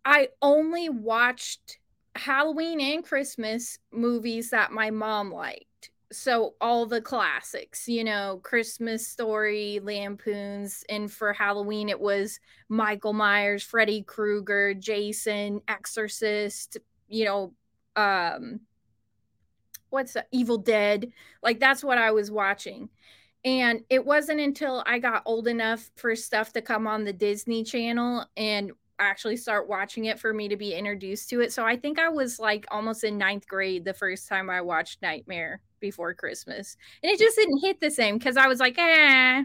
I 0.03 0.29
only 0.41 0.89
watched 0.89 1.79
Halloween 2.15 2.81
and 2.81 3.03
Christmas 3.03 3.79
movies 3.91 4.49
that 4.49 4.71
my 4.71 4.91
mom 4.91 5.31
liked. 5.31 5.91
So 6.11 6.53
all 6.61 6.85
the 6.85 7.01
classics, 7.01 7.87
you 7.87 8.03
know, 8.03 8.39
Christmas 8.43 9.07
Story, 9.07 9.79
Lampoons, 9.81 10.83
and 10.89 11.11
for 11.11 11.33
Halloween 11.33 11.89
it 11.89 11.99
was 11.99 12.39
Michael 12.69 13.13
Myers, 13.13 13.63
Freddy 13.63 14.03
Krueger, 14.03 14.73
Jason, 14.73 15.61
Exorcist, 15.67 16.77
you 17.07 17.25
know, 17.25 17.53
um 17.95 18.59
what's 19.93 20.13
that? 20.13 20.27
Evil 20.31 20.57
Dead. 20.57 21.11
Like 21.41 21.59
that's 21.59 21.83
what 21.83 21.97
I 21.97 22.11
was 22.11 22.31
watching. 22.31 22.89
And 23.45 23.81
it 23.89 24.05
wasn't 24.05 24.39
until 24.39 24.83
I 24.85 24.99
got 24.99 25.21
old 25.25 25.47
enough 25.47 25.91
for 25.95 26.15
stuff 26.15 26.51
to 26.53 26.61
come 26.61 26.87
on 26.87 27.03
the 27.03 27.13
Disney 27.13 27.63
Channel 27.63 28.25
and 28.35 28.71
actually 28.99 29.37
start 29.37 29.67
watching 29.67 30.05
it 30.05 30.19
for 30.19 30.33
me 30.33 30.47
to 30.47 30.55
be 30.55 30.73
introduced 30.73 31.29
to 31.29 31.41
it. 31.41 31.51
So 31.51 31.65
I 31.65 31.75
think 31.75 31.99
I 31.99 32.09
was 32.09 32.39
like 32.39 32.65
almost 32.71 33.03
in 33.03 33.17
ninth 33.17 33.47
grade 33.47 33.85
the 33.85 33.93
first 33.93 34.27
time 34.27 34.49
I 34.49 34.61
watched 34.61 35.01
Nightmare 35.01 35.61
Before 35.79 36.13
Christmas. 36.13 36.77
And 37.03 37.11
it 37.11 37.19
just 37.19 37.35
didn't 37.35 37.59
hit 37.63 37.79
the 37.79 37.91
same 37.91 38.17
because 38.17 38.37
I 38.37 38.47
was 38.47 38.59
like, 38.59 38.77
eh, 38.77 39.43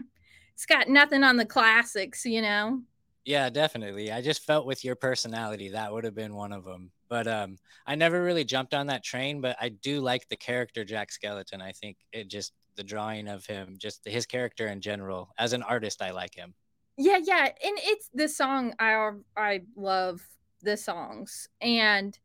it's 0.53 0.65
got 0.65 0.87
nothing 0.87 1.23
on 1.23 1.37
the 1.37 1.45
classics, 1.45 2.25
you 2.25 2.41
know? 2.41 2.81
Yeah, 3.25 3.49
definitely. 3.49 4.11
I 4.11 4.21
just 4.21 4.45
felt 4.45 4.65
with 4.65 4.83
your 4.83 4.95
personality 4.95 5.69
that 5.69 5.91
would 5.91 6.03
have 6.03 6.15
been 6.15 6.33
one 6.33 6.51
of 6.51 6.63
them. 6.63 6.91
But 7.09 7.27
um, 7.27 7.57
I 7.85 7.95
never 7.95 8.23
really 8.23 8.43
jumped 8.43 8.73
on 8.73 8.87
that 8.87 9.03
train. 9.03 9.41
But 9.41 9.57
I 9.59 9.69
do 9.69 10.01
like 10.01 10.27
the 10.29 10.35
character 10.35 10.83
Jack 10.83 11.11
Skeleton. 11.11 11.61
I 11.61 11.71
think 11.73 11.97
it 12.11 12.29
just 12.29 12.53
the 12.75 12.83
drawing 12.83 13.27
of 13.27 13.45
him, 13.45 13.75
just 13.77 14.05
his 14.05 14.25
character 14.25 14.67
in 14.67 14.81
general. 14.81 15.33
As 15.37 15.53
an 15.53 15.63
artist, 15.63 16.01
I 16.01 16.11
like 16.11 16.33
him. 16.33 16.53
Yeah, 16.97 17.19
yeah, 17.23 17.45
and 17.45 17.77
it's 17.81 18.09
the 18.13 18.27
song 18.27 18.73
I 18.79 19.11
I 19.37 19.61
love 19.75 20.21
the 20.61 20.77
songs. 20.77 21.47
And 21.61 22.17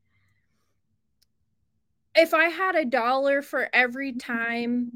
if 2.14 2.34
I 2.34 2.46
had 2.46 2.76
a 2.76 2.84
dollar 2.84 3.42
for 3.42 3.68
every 3.72 4.12
time 4.16 4.92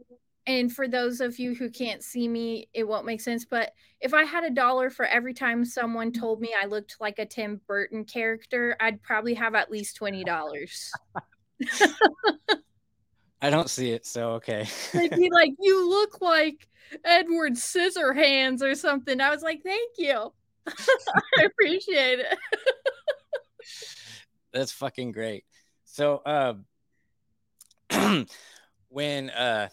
and 0.49 0.73
for 0.73 0.89
those 0.89 1.21
of 1.21 1.39
you 1.39 1.55
who 1.55 1.69
can't 1.69 2.03
see 2.03 2.27
me, 2.27 2.71
it 2.73 2.89
won't 2.89 3.05
make 3.05 3.21
sense, 3.21 3.45
but 3.45 3.75
if 4.01 4.15
I 4.15 4.25
had 4.25 4.45
a 4.45 4.51
dollar 4.51 4.89
for 4.89 5.05
every 5.05 5.35
time 5.35 5.63
someone 5.63 6.11
told 6.11 6.41
me 6.41 6.55
I 6.61 6.65
looked 6.65 6.97
like 7.01 7.19
a 7.19 7.27
Tim 7.27 7.61
Burton 7.67 8.07
character, 8.07 8.75
I'd 8.81 9.03
probably 9.03 9.35
have 9.35 9.55
at 9.55 9.71
least 9.71 10.01
$20. 10.01 10.91
I 13.43 13.51
don't 13.51 13.69
see 13.69 13.91
it, 13.91 14.07
so 14.07 14.31
okay. 14.33 14.67
They'd 14.95 15.15
be 15.15 15.29
like, 15.31 15.53
"You 15.61 15.89
look 15.89 16.21
like 16.21 16.67
Edward 17.05 17.53
Scissorhands 17.53 18.63
or 18.63 18.75
something." 18.75 19.21
I 19.21 19.31
was 19.31 19.43
like, 19.43 19.63
"Thank 19.63 19.93
you, 19.97 20.33
I 20.67 21.45
appreciate 21.45 22.19
it." 22.21 22.39
That's 24.53 24.73
fucking 24.73 25.13
great. 25.13 25.45
So, 25.85 26.21
um, 26.27 26.65
when 28.89 29.31
uh, 29.31 29.69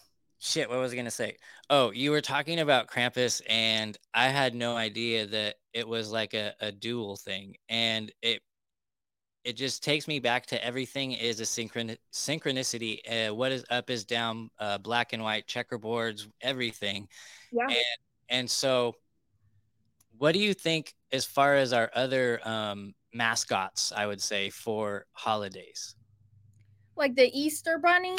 shit, 0.45 0.69
what 0.69 0.79
was 0.79 0.93
I 0.93 0.95
gonna 0.95 1.11
say? 1.11 1.37
Oh, 1.69 1.91
you 1.91 2.11
were 2.11 2.21
talking 2.21 2.59
about 2.59 2.87
Krampus, 2.87 3.41
and 3.49 3.97
I 4.13 4.27
had 4.27 4.53
no 4.53 4.75
idea 4.77 5.25
that 5.27 5.55
it 5.73 5.87
was 5.87 6.11
like 6.11 6.33
a, 6.33 6.53
a 6.59 6.71
dual 6.71 7.15
thing, 7.15 7.55
and 7.67 8.11
it 8.21 8.41
it 9.43 9.53
just 9.53 9.83
takes 9.83 10.07
me 10.07 10.19
back 10.19 10.45
to 10.47 10.65
everything 10.65 11.11
is 11.11 11.39
a 11.39 11.43
synchron 11.43 11.97
synchronicity. 12.13 12.99
Uh, 13.07 13.33
what 13.33 13.51
is 13.51 13.65
up 13.69 13.89
is 13.89 14.05
down, 14.05 14.49
uh, 14.59 14.77
black 14.77 15.13
and 15.13 15.23
white 15.23 15.47
checkerboards, 15.47 16.27
everything. 16.41 17.07
Yeah. 17.51 17.67
And 17.67 17.77
and 18.29 18.49
so, 18.49 18.95
what 20.17 20.33
do 20.33 20.39
you 20.39 20.53
think 20.53 20.93
as 21.11 21.25
far 21.25 21.55
as 21.55 21.73
our 21.73 21.89
other 21.93 22.39
um, 22.47 22.93
mascots? 23.13 23.91
I 23.95 24.05
would 24.05 24.21
say 24.21 24.49
for 24.49 25.05
holidays. 25.13 25.95
Like 26.95 27.15
the 27.15 27.29
Easter 27.37 27.77
Bunny, 27.77 28.15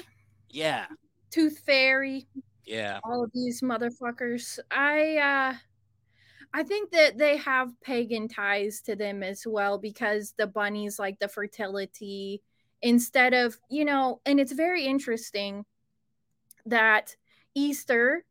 Yeah, 0.50 0.84
Tooth 1.30 1.58
Fairy, 1.66 2.26
yeah, 2.64 3.00
all 3.04 3.24
of 3.24 3.30
these 3.32 3.60
motherfuckers. 3.62 4.58
I 4.70 5.16
uh 5.16 5.54
I 6.52 6.62
think 6.62 6.90
that 6.92 7.18
they 7.18 7.36
have 7.38 7.78
pagan 7.80 8.28
ties 8.28 8.80
to 8.82 8.96
them 8.96 9.22
as 9.22 9.42
well 9.46 9.78
because 9.78 10.32
the 10.38 10.46
bunnies 10.46 10.98
like 10.98 11.18
the 11.18 11.28
fertility 11.28 12.42
instead 12.82 13.34
of, 13.34 13.58
you 13.70 13.84
know, 13.84 14.20
and 14.24 14.38
it's 14.40 14.52
very 14.52 14.86
interesting 14.86 15.64
that 16.66 17.16
Easter, 17.54 18.24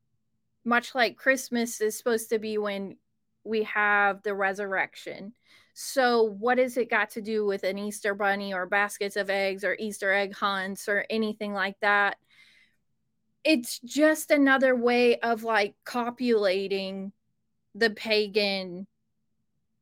much 0.64 0.96
like 0.96 1.18
Christmas, 1.18 1.82
is 1.82 1.98
supposed 1.98 2.30
to 2.30 2.40
be 2.40 2.58
when 2.58 2.98
we 3.44 3.64
have 3.64 4.24
the 4.24 4.34
resurrection. 4.34 5.34
So, 5.74 6.24
what 6.24 6.58
has 6.58 6.78
it 6.78 6.90
got 6.90 7.10
to 7.12 7.22
do 7.22 7.46
with 7.46 7.64
an 7.64 7.78
Easter 7.78 8.16
bunny 8.16 8.54
or 8.54 8.66
baskets 8.66 9.18
of 9.18 9.30
eggs 9.30 9.64
or 9.64 9.76
Easter 9.78 10.14
egg 10.14 10.34
hunts 10.34 10.88
or 10.88 11.06
anything 11.10 11.54
like 11.54 11.76
that? 11.82 12.18
It's 13.46 13.80
just 13.80 14.32
another 14.32 14.76
way 14.76 15.20
of 15.20 15.44
like 15.44 15.76
copulating 15.86 17.14
the 17.76 17.92
pagan 17.92 18.88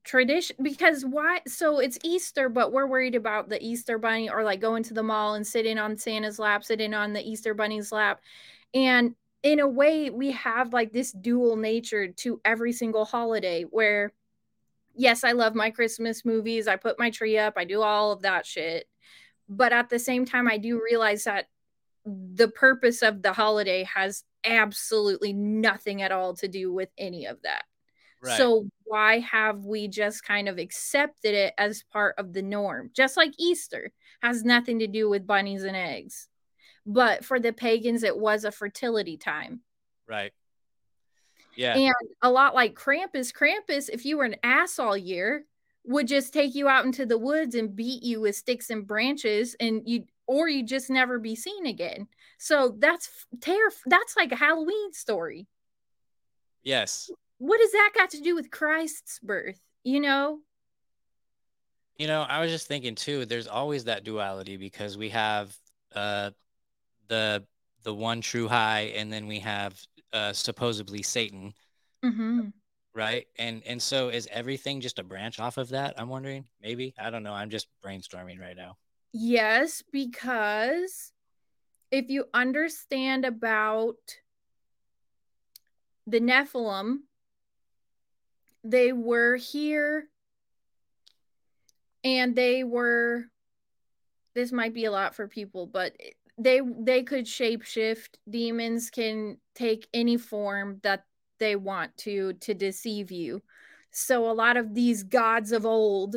tradition 0.03 0.57
because 0.61 1.05
why 1.05 1.39
so 1.47 1.79
it's 1.79 1.97
easter 2.03 2.49
but 2.49 2.73
we're 2.73 2.85
worried 2.87 3.15
about 3.15 3.47
the 3.47 3.63
easter 3.63 3.97
bunny 3.97 4.29
or 4.29 4.43
like 4.43 4.59
going 4.59 4.83
to 4.83 4.93
the 4.93 5.03
mall 5.03 5.35
and 5.35 5.47
sitting 5.47 5.77
on 5.77 5.97
santa's 5.97 6.37
lap 6.39 6.61
sitting 6.63 6.93
on 6.93 7.13
the 7.13 7.21
easter 7.21 7.53
bunny's 7.53 7.91
lap. 7.91 8.19
And 8.73 9.15
in 9.43 9.59
a 9.59 9.67
way 9.67 10.09
we 10.09 10.31
have 10.31 10.73
like 10.73 10.91
this 10.91 11.11
dual 11.13 11.55
nature 11.55 12.09
to 12.09 12.41
every 12.43 12.73
single 12.73 13.05
holiday 13.05 13.63
where 13.63 14.11
yes 14.93 15.23
i 15.23 15.31
love 15.31 15.55
my 15.55 15.69
christmas 15.69 16.25
movies 16.25 16.67
i 16.67 16.75
put 16.75 16.99
my 16.99 17.09
tree 17.09 17.37
up 17.37 17.53
i 17.55 17.63
do 17.63 17.81
all 17.81 18.11
of 18.11 18.23
that 18.23 18.45
shit. 18.45 18.87
But 19.47 19.71
at 19.71 19.87
the 19.87 19.99
same 19.99 20.25
time 20.25 20.49
i 20.49 20.57
do 20.57 20.81
realize 20.83 21.23
that 21.23 21.47
the 22.05 22.49
purpose 22.49 23.01
of 23.01 23.21
the 23.21 23.33
holiday 23.33 23.83
has 23.83 24.23
absolutely 24.43 25.33
nothing 25.33 26.01
at 26.01 26.11
all 26.11 26.33
to 26.33 26.47
do 26.47 26.73
with 26.73 26.89
any 26.97 27.25
of 27.25 27.41
that 27.43 27.63
right. 28.21 28.37
so 28.37 28.69
why 28.93 29.19
have 29.19 29.65
we 29.65 29.87
just 29.87 30.23
kind 30.23 30.47
of 30.47 30.59
accepted 30.59 31.33
it 31.33 31.55
as 31.57 31.83
part 31.91 32.13
of 32.19 32.31
the 32.31 32.43
norm? 32.43 32.91
Just 32.93 33.17
like 33.17 33.33
Easter 33.39 33.91
has 34.21 34.43
nothing 34.43 34.77
to 34.79 34.87
do 34.87 35.09
with 35.09 35.25
bunnies 35.25 35.63
and 35.63 35.75
eggs. 35.75 36.27
But 36.85 37.25
for 37.25 37.39
the 37.39 37.53
pagans, 37.53 38.03
it 38.03 38.15
was 38.15 38.45
a 38.45 38.51
fertility 38.51 39.17
time. 39.17 39.61
right. 40.07 40.31
Yeah, 41.55 41.75
And 41.75 41.93
a 42.21 42.29
lot 42.31 42.53
like 42.53 42.75
Krampus, 42.75 43.31
Krampus, 43.31 43.89
if 43.91 44.05
you 44.05 44.17
were 44.17 44.25
an 44.25 44.35
ass 44.43 44.77
all 44.79 44.97
year, 44.97 45.45
would 45.85 46.07
just 46.07 46.33
take 46.33 46.55
you 46.55 46.67
out 46.67 46.85
into 46.85 47.05
the 47.05 47.17
woods 47.17 47.55
and 47.55 47.75
beat 47.75 48.03
you 48.03 48.21
with 48.21 48.35
sticks 48.35 48.69
and 48.69 48.87
branches 48.87 49.55
and 49.59 49.81
you 49.85 50.05
or 50.27 50.47
you 50.47 50.63
just 50.65 50.89
never 50.89 51.19
be 51.19 51.35
seen 51.35 51.65
again. 51.65 52.07
So 52.37 52.75
that's 52.77 53.25
terrif- 53.39 53.81
that's 53.85 54.15
like 54.17 54.31
a 54.31 54.37
Halloween 54.37 54.93
story. 54.93 55.47
Yes. 56.63 57.09
What 57.37 57.59
does 57.59 57.71
that 57.71 57.91
got 57.95 58.09
to 58.11 58.21
do 58.21 58.35
with 58.35 58.51
Christ's 58.51 59.19
birth? 59.19 59.59
You 59.83 59.99
know? 59.99 60.39
You 61.97 62.07
know, 62.07 62.21
I 62.21 62.41
was 62.41 62.51
just 62.51 62.67
thinking 62.67 62.95
too, 62.95 63.25
there's 63.25 63.47
always 63.47 63.83
that 63.83 64.03
duality 64.03 64.57
because 64.57 64.97
we 64.97 65.09
have 65.09 65.55
uh 65.93 66.31
the 67.07 67.43
the 67.83 67.93
one 67.93 68.21
true 68.21 68.47
high 68.47 68.93
and 68.95 69.11
then 69.11 69.27
we 69.27 69.39
have 69.39 69.79
uh 70.13 70.33
supposedly 70.33 71.03
Satan, 71.03 71.53
Mm-hmm. 72.03 72.47
right? 72.95 73.27
And 73.37 73.61
and 73.65 73.81
so 73.81 74.09
is 74.09 74.27
everything 74.31 74.81
just 74.81 74.99
a 74.99 75.03
branch 75.03 75.39
off 75.39 75.57
of 75.57 75.69
that? 75.69 75.93
I'm 75.97 76.09
wondering. 76.09 76.45
Maybe. 76.61 76.93
I 76.97 77.09
don't 77.09 77.23
know. 77.23 77.33
I'm 77.33 77.49
just 77.49 77.67
brainstorming 77.85 78.39
right 78.39 78.57
now. 78.57 78.77
Yes, 79.13 79.83
because 79.91 81.11
if 81.91 82.09
you 82.09 82.25
understand 82.33 83.25
about 83.25 83.95
the 86.07 86.19
Nephilim, 86.19 87.01
they 88.63 88.91
were 88.91 89.35
here 89.35 90.09
and 92.03 92.35
they 92.35 92.63
were 92.63 93.25
this 94.33 94.51
might 94.51 94.73
be 94.73 94.85
a 94.85 94.91
lot 94.91 95.13
for 95.13 95.27
people, 95.27 95.67
but 95.67 95.95
they 96.39 96.61
they 96.79 97.03
could 97.03 97.25
shapeshift. 97.25 98.15
Demons 98.27 98.89
can 98.89 99.37
take 99.53 99.87
any 99.93 100.17
form 100.17 100.79
that 100.81 101.05
they 101.39 101.55
want 101.55 101.95
to 101.97 102.33
to 102.33 102.55
deceive 102.55 103.11
you. 103.11 103.43
So 103.91 104.29
a 104.29 104.33
lot 104.33 104.57
of 104.57 104.73
these 104.73 105.03
gods 105.03 105.51
of 105.51 105.67
old 105.67 106.15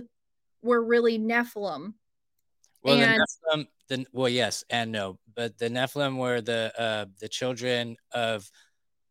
were 0.63 0.83
really 0.83 1.19
Nephilim. 1.19 1.93
Well, 2.87 3.01
And- 3.01 3.21
the 3.21 3.27
Nephilim, 3.27 3.67
the 3.89 4.07
well, 4.13 4.29
yes 4.29 4.65
and 4.71 4.93
no, 4.93 5.19
but 5.35 5.59
the 5.59 5.69
Nephilim 5.69 6.19
were 6.19 6.41
the 6.41 6.73
uh, 6.79 7.07
the 7.21 7.29
children 7.29 7.97
of 8.13 8.51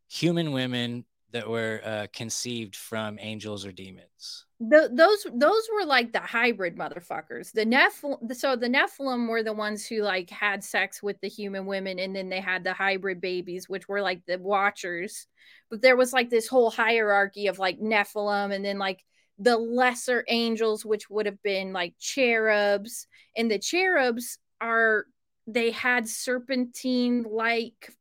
human 0.08 0.52
women 0.52 1.06
that 1.32 1.50
were 1.50 1.82
uh, 1.84 2.08
conceived 2.14 2.78
from 2.78 3.18
angels 3.20 3.66
or 3.66 3.72
demons. 3.74 4.46
Th- 4.72 4.90
those 4.90 5.28
those 5.34 5.64
were 5.74 5.86
like 5.86 6.14
the 6.14 6.22
hybrid 6.22 6.78
motherfuckers. 6.78 7.52
The 7.52 7.66
Nephilim, 7.66 8.34
so 8.34 8.56
the 8.56 8.70
Nephilim 8.70 9.28
were 9.28 9.44
the 9.44 9.52
ones 9.52 9.86
who 9.86 10.02
like 10.02 10.30
had 10.30 10.64
sex 10.64 11.04
with 11.04 11.20
the 11.20 11.28
human 11.28 11.66
women, 11.66 12.00
and 12.00 12.16
then 12.16 12.30
they 12.30 12.40
had 12.40 12.64
the 12.64 12.72
hybrid 12.72 13.20
babies, 13.20 13.68
which 13.68 13.90
were 13.90 14.02
like 14.02 14.26
the 14.26 14.38
Watchers. 14.40 15.28
But 15.70 15.82
there 15.82 15.98
was 15.98 16.14
like 16.14 16.30
this 16.30 16.48
whole 16.48 16.70
hierarchy 16.72 17.48
of 17.48 17.60
like 17.60 17.80
Nephilim, 17.82 18.56
and 18.56 18.64
then 18.64 18.80
like 18.80 19.04
the 19.38 19.58
lesser 19.58 20.24
angels, 20.30 20.86
which 20.86 21.10
would 21.10 21.26
have 21.26 21.42
been 21.44 21.74
like 21.74 21.94
cherubs, 22.00 23.08
and 23.36 23.50
the 23.52 23.60
cherubs 23.60 24.38
are 24.62 25.06
they 25.48 25.72
had 25.72 26.08
serpentine 26.08 27.24
like 27.30 27.92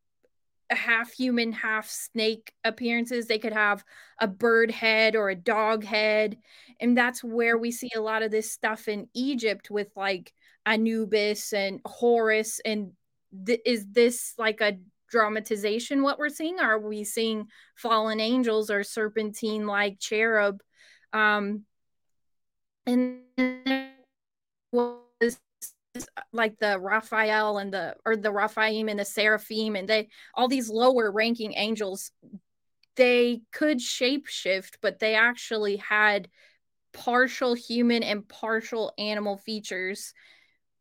half 0.70 1.12
human, 1.12 1.52
half 1.52 1.88
snake 1.88 2.52
appearances. 2.64 3.26
They 3.26 3.38
could 3.38 3.52
have 3.52 3.84
a 4.18 4.26
bird 4.26 4.70
head 4.70 5.16
or 5.16 5.28
a 5.28 5.34
dog 5.34 5.84
head. 5.84 6.38
And 6.80 6.96
that's 6.96 7.22
where 7.22 7.58
we 7.58 7.70
see 7.70 7.90
a 7.94 8.00
lot 8.00 8.22
of 8.22 8.30
this 8.30 8.50
stuff 8.50 8.88
in 8.88 9.08
Egypt 9.14 9.70
with 9.70 9.88
like 9.96 10.32
Anubis 10.66 11.52
and 11.52 11.80
Horus. 11.84 12.60
And 12.64 12.92
th- 13.46 13.60
is 13.64 13.86
this 13.90 14.34
like 14.38 14.60
a 14.60 14.78
dramatization 15.10 16.02
what 16.02 16.18
we're 16.18 16.28
seeing? 16.28 16.58
Are 16.58 16.78
we 16.78 17.04
seeing 17.04 17.46
fallen 17.76 18.20
angels 18.20 18.70
or 18.70 18.82
serpentine 18.82 19.66
like 19.66 20.00
cherub? 20.00 20.60
Um, 21.14 21.64
and 22.86 23.20
was 24.72 25.38
like 26.32 26.58
the 26.58 26.78
Raphael 26.78 27.58
and 27.58 27.72
the 27.72 27.94
or 28.04 28.16
the 28.16 28.32
Rephaim 28.32 28.88
and 28.88 28.98
the 28.98 29.04
Seraphim 29.04 29.76
and 29.76 29.88
they 29.88 30.08
all 30.34 30.48
these 30.48 30.68
lower 30.68 31.10
ranking 31.10 31.54
angels 31.56 32.10
they 32.96 33.42
could 33.52 33.78
shapeshift 33.78 34.74
but 34.82 34.98
they 34.98 35.14
actually 35.14 35.76
had 35.76 36.28
partial 36.92 37.54
human 37.54 38.02
and 38.02 38.28
partial 38.28 38.92
animal 38.98 39.36
features 39.36 40.14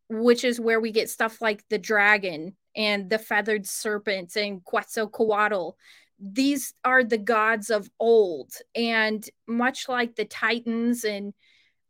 which 0.09 0.43
is 0.43 0.59
where 0.59 0.79
we 0.79 0.91
get 0.91 1.09
stuff 1.09 1.41
like 1.41 1.63
the 1.69 1.77
dragon 1.77 2.55
and 2.75 3.09
the 3.09 3.19
feathered 3.19 3.67
serpents 3.67 4.35
and 4.35 4.63
Quetzalcoatl 4.63 5.77
these 6.19 6.73
are 6.83 7.03
the 7.03 7.17
gods 7.17 7.69
of 7.69 7.89
old 7.99 8.51
and 8.75 9.27
much 9.47 9.89
like 9.89 10.15
the 10.15 10.25
titans 10.25 11.03
and 11.03 11.33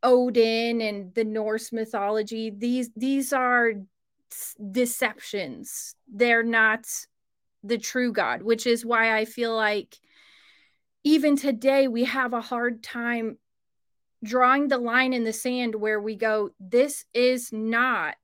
Odin 0.02 0.80
and 0.80 1.14
the 1.14 1.24
Norse 1.24 1.72
mythology. 1.72 2.50
These 2.50 2.90
these 2.96 3.32
are 3.32 3.72
deceptions. 4.70 5.94
They're 6.12 6.42
not 6.42 6.86
the 7.62 7.78
true 7.78 8.12
God, 8.12 8.42
which 8.42 8.66
is 8.66 8.84
why 8.84 9.16
I 9.16 9.24
feel 9.24 9.54
like 9.56 9.96
even 11.04 11.36
today 11.36 11.88
we 11.88 12.04
have 12.04 12.32
a 12.32 12.40
hard 12.40 12.82
time 12.82 13.38
drawing 14.22 14.68
the 14.68 14.78
line 14.78 15.12
in 15.12 15.24
the 15.24 15.32
sand 15.32 15.74
where 15.74 16.00
we 16.00 16.16
go, 16.16 16.50
this 16.58 17.04
is 17.12 17.52
not 17.52 18.16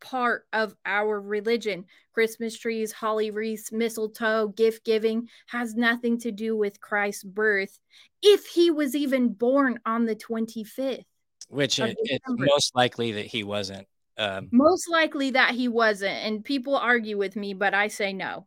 part 0.00 0.46
of 0.52 0.74
our 0.84 1.20
religion. 1.20 1.84
Christmas 2.16 2.58
trees, 2.58 2.92
holly 2.92 3.30
wreaths, 3.30 3.70
mistletoe, 3.70 4.48
gift 4.48 4.86
giving 4.86 5.28
has 5.48 5.74
nothing 5.74 6.18
to 6.20 6.32
do 6.32 6.56
with 6.56 6.80
Christ's 6.80 7.24
birth 7.24 7.78
if 8.22 8.46
he 8.46 8.70
was 8.70 8.96
even 8.96 9.34
born 9.34 9.78
on 9.84 10.06
the 10.06 10.16
25th. 10.16 11.04
Which 11.50 11.78
it, 11.78 11.94
it's 12.04 12.24
most 12.26 12.74
likely 12.74 13.12
that 13.12 13.26
he 13.26 13.44
wasn't. 13.44 13.86
Um, 14.16 14.48
Most 14.50 14.88
likely 14.88 15.32
that 15.32 15.54
he 15.54 15.68
wasn't. 15.68 16.14
And 16.14 16.42
people 16.42 16.74
argue 16.74 17.18
with 17.18 17.36
me, 17.36 17.52
but 17.52 17.74
I 17.74 17.88
say 17.88 18.14
no. 18.14 18.46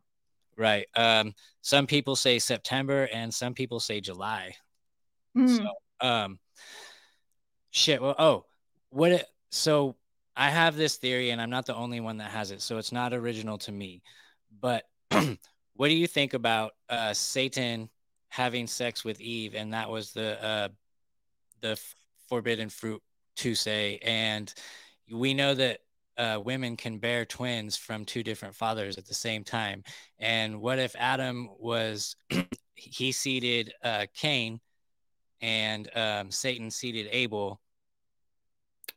right. 0.56 0.88
Um, 0.96 1.32
some 1.62 1.86
people 1.86 2.16
say 2.16 2.40
September 2.40 3.08
and 3.12 3.32
some 3.32 3.54
people 3.54 3.78
say 3.78 4.00
July. 4.00 4.56
Hmm. 5.36 5.46
So, 5.46 5.66
um, 6.00 6.40
shit. 7.70 8.02
Well, 8.02 8.16
oh, 8.18 8.46
what? 8.88 9.12
It, 9.12 9.26
so 9.50 9.94
I 10.36 10.50
have 10.50 10.76
this 10.76 10.96
theory, 10.96 11.30
and 11.30 11.40
I'm 11.40 11.50
not 11.50 11.66
the 11.66 11.74
only 11.74 12.00
one 12.00 12.18
that 12.18 12.30
has 12.30 12.50
it. 12.50 12.62
So 12.62 12.78
it's 12.78 12.92
not 12.92 13.12
original 13.12 13.58
to 13.58 13.72
me. 13.72 14.02
But 14.60 14.84
what 15.10 15.88
do 15.88 15.94
you 15.94 16.06
think 16.06 16.34
about 16.34 16.72
uh, 16.88 17.12
Satan 17.12 17.88
having 18.28 18.66
sex 18.66 19.04
with 19.04 19.20
Eve, 19.20 19.54
and 19.54 19.72
that 19.74 19.90
was 19.90 20.12
the 20.12 20.42
uh, 20.42 20.68
the 21.60 21.80
forbidden 22.28 22.68
fruit 22.68 23.02
to 23.36 23.54
say, 23.54 23.98
and 24.02 24.52
we 25.12 25.34
know 25.34 25.54
that. 25.54 25.80
Uh, 26.18 26.38
women 26.38 26.76
can 26.76 26.98
bear 26.98 27.24
twins 27.24 27.78
from 27.78 28.04
two 28.04 28.22
different 28.22 28.54
fathers 28.54 28.98
at 28.98 29.06
the 29.06 29.14
same 29.14 29.42
time. 29.42 29.82
And 30.18 30.60
what 30.60 30.78
if 30.78 30.94
Adam 30.98 31.48
was 31.58 32.14
he 32.74 33.12
seeded 33.12 33.72
uh, 33.82 34.06
Cain 34.14 34.60
and 35.40 35.88
um, 35.96 36.30
Satan 36.30 36.70
seeded 36.70 37.08
Abel. 37.10 37.60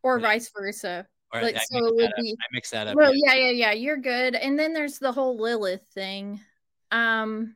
or 0.01 0.19
vice 0.19 0.51
versa. 0.55 1.07
Or 1.33 1.41
Like, 1.41 1.55
I, 1.55 1.59
so 1.59 1.85
it 1.87 1.95
would 1.95 2.11
be- 2.17 2.37
I 2.39 2.45
mixed 2.51 2.71
that 2.71 2.87
up. 2.87 2.95
Well, 2.95 3.11
yeah. 3.13 3.33
yeah, 3.33 3.49
yeah. 3.49 3.71
You're 3.71 3.97
good. 3.97 4.35
And 4.35 4.57
then 4.57 4.73
there's 4.73 4.99
the 4.99 5.11
whole 5.11 5.37
Lilith 5.37 5.85
thing. 5.93 6.39
Um, 6.91 7.55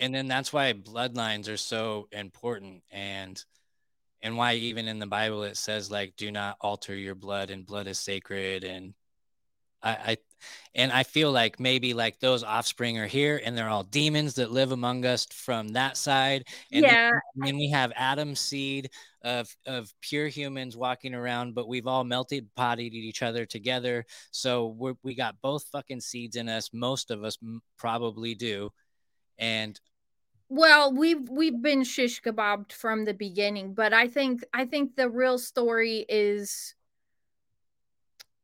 And 0.00 0.12
then 0.12 0.26
that's 0.26 0.52
why 0.52 0.72
bloodlines 0.72 1.48
are 1.48 1.56
so 1.56 2.08
important, 2.10 2.82
and 2.90 3.42
and 4.20 4.36
why 4.36 4.54
even 4.54 4.88
in 4.88 4.98
the 4.98 5.06
Bible 5.06 5.44
it 5.44 5.56
says 5.56 5.90
like, 5.90 6.16
"Do 6.16 6.32
not 6.32 6.56
alter 6.60 6.96
your 6.96 7.14
blood, 7.14 7.50
and 7.50 7.64
blood 7.64 7.86
is 7.86 8.00
sacred." 8.00 8.64
And 8.64 8.94
I, 9.82 9.90
I 9.90 10.16
and 10.74 10.90
I 10.90 11.04
feel 11.04 11.30
like 11.30 11.60
maybe 11.60 11.94
like 11.94 12.18
those 12.18 12.42
offspring 12.42 12.98
are 12.98 13.06
here, 13.06 13.40
and 13.44 13.56
they're 13.56 13.68
all 13.68 13.84
demons 13.84 14.34
that 14.34 14.50
live 14.50 14.72
among 14.72 15.04
us 15.04 15.26
from 15.26 15.68
that 15.68 15.96
side. 15.96 16.48
And 16.72 16.82
yeah, 16.82 17.10
And 17.36 17.46
then 17.46 17.56
we 17.56 17.70
have 17.70 17.92
Adam's 17.94 18.40
seed 18.40 18.90
of 19.24 19.54
of 19.66 19.92
pure 20.00 20.28
humans 20.28 20.76
walking 20.76 21.14
around, 21.14 21.54
but 21.54 21.68
we've 21.68 21.86
all 21.86 22.04
melted 22.04 22.48
potted 22.54 22.94
each 22.94 23.22
other 23.22 23.46
together. 23.46 24.04
So 24.30 24.68
we're, 24.68 24.94
we 25.02 25.14
got 25.14 25.40
both 25.40 25.64
fucking 25.72 26.00
seeds 26.00 26.36
in 26.36 26.48
us. 26.48 26.70
Most 26.72 27.10
of 27.10 27.24
us 27.24 27.38
probably 27.78 28.34
do. 28.34 28.70
And 29.38 29.78
well, 30.48 30.92
we've 30.92 31.28
we've 31.30 31.62
been 31.62 31.84
shish 31.84 32.20
kebabbed 32.20 32.72
from 32.72 33.04
the 33.04 33.14
beginning, 33.14 33.74
but 33.74 33.92
I 33.92 34.08
think 34.08 34.44
I 34.52 34.66
think 34.66 34.96
the 34.96 35.08
real 35.08 35.38
story 35.38 36.04
is 36.08 36.74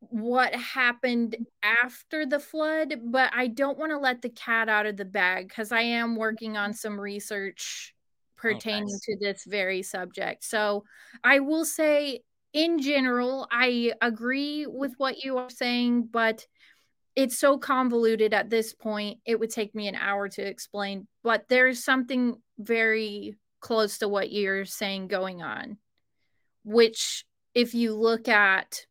what 0.00 0.54
happened 0.54 1.36
after 1.62 2.24
the 2.24 2.38
flood, 2.38 2.94
but 3.04 3.30
I 3.34 3.48
don't 3.48 3.78
want 3.78 3.90
to 3.90 3.98
let 3.98 4.22
the 4.22 4.28
cat 4.28 4.68
out 4.68 4.86
of 4.86 4.96
the 4.96 5.04
bag 5.04 5.48
because 5.48 5.72
I 5.72 5.80
am 5.80 6.16
working 6.16 6.56
on 6.56 6.72
some 6.72 7.00
research 7.00 7.94
Oh, 8.38 8.42
pertaining 8.42 8.86
nice. 8.86 9.00
to 9.00 9.16
this 9.20 9.44
very 9.46 9.82
subject. 9.82 10.44
So 10.44 10.84
I 11.24 11.40
will 11.40 11.64
say, 11.64 12.20
in 12.52 12.80
general, 12.80 13.46
I 13.50 13.92
agree 14.00 14.66
with 14.66 14.94
what 14.98 15.24
you 15.24 15.38
are 15.38 15.50
saying, 15.50 16.08
but 16.10 16.46
it's 17.16 17.38
so 17.38 17.58
convoluted 17.58 18.32
at 18.32 18.48
this 18.50 18.72
point, 18.72 19.18
it 19.24 19.38
would 19.40 19.50
take 19.50 19.74
me 19.74 19.88
an 19.88 19.96
hour 19.96 20.28
to 20.28 20.42
explain. 20.42 21.06
But 21.22 21.48
there's 21.48 21.84
something 21.84 22.36
very 22.58 23.36
close 23.60 23.98
to 23.98 24.08
what 24.08 24.30
you're 24.30 24.64
saying 24.64 25.08
going 25.08 25.42
on, 25.42 25.78
which, 26.64 27.24
if 27.54 27.74
you 27.74 27.94
look 27.94 28.28
at 28.28 28.86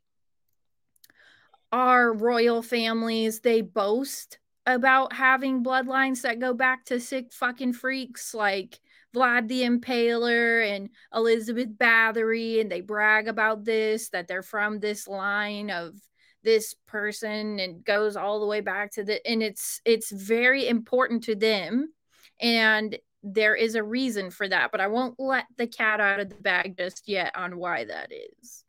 our 1.72 2.14
royal 2.14 2.62
families 2.62 3.42
they 3.42 3.62
boast 3.62 4.40
about 4.66 5.14
having 5.14 5.64
bloodlines 5.64 6.22
that 6.22 6.40
go 6.40 6.54
back 6.54 6.86
to 6.86 7.00
sick 7.00 7.32
fucking 7.34 7.74
freaks 7.74 8.34
like 8.34 8.80
Vlad 9.18 9.48
the 9.48 9.64
Impaler 9.64 10.76
and 10.76 10.90
Elizabeth 11.14 11.70
Bathory, 11.70 12.62
and 12.62 12.72
they 12.72 12.82
brag 12.82 13.28
about 13.28 13.66
this 13.66 14.10
that 14.10 14.28
they're 14.28 14.44
from 14.44 14.80
this 14.80 15.08
line 15.08 15.70
of 15.70 15.96
this 16.44 16.76
person 16.88 17.60
and 17.60 17.84
goes 17.84 18.16
all 18.16 18.40
the 18.40 18.46
way 18.46 18.62
back 18.62 18.92
to 18.92 19.04
the 19.04 19.26
and 19.28 19.44
it's 19.44 19.82
it's 19.84 20.12
very 20.12 20.68
important 20.68 21.24
to 21.24 21.36
them 21.36 21.92
and 22.40 22.98
there 23.24 23.56
is 23.56 23.76
a 23.76 23.84
reason 23.84 24.30
for 24.30 24.48
that 24.48 24.72
but 24.72 24.80
i 24.80 24.88
won't 24.88 25.20
let 25.20 25.46
the 25.58 25.68
cat 25.68 26.00
out 26.00 26.22
of 26.22 26.30
the 26.30 26.36
bag 26.36 26.78
just 26.78 27.10
yet 27.10 27.36
on 27.36 27.58
why 27.58 27.84
that 27.84 28.14
is 28.14 28.64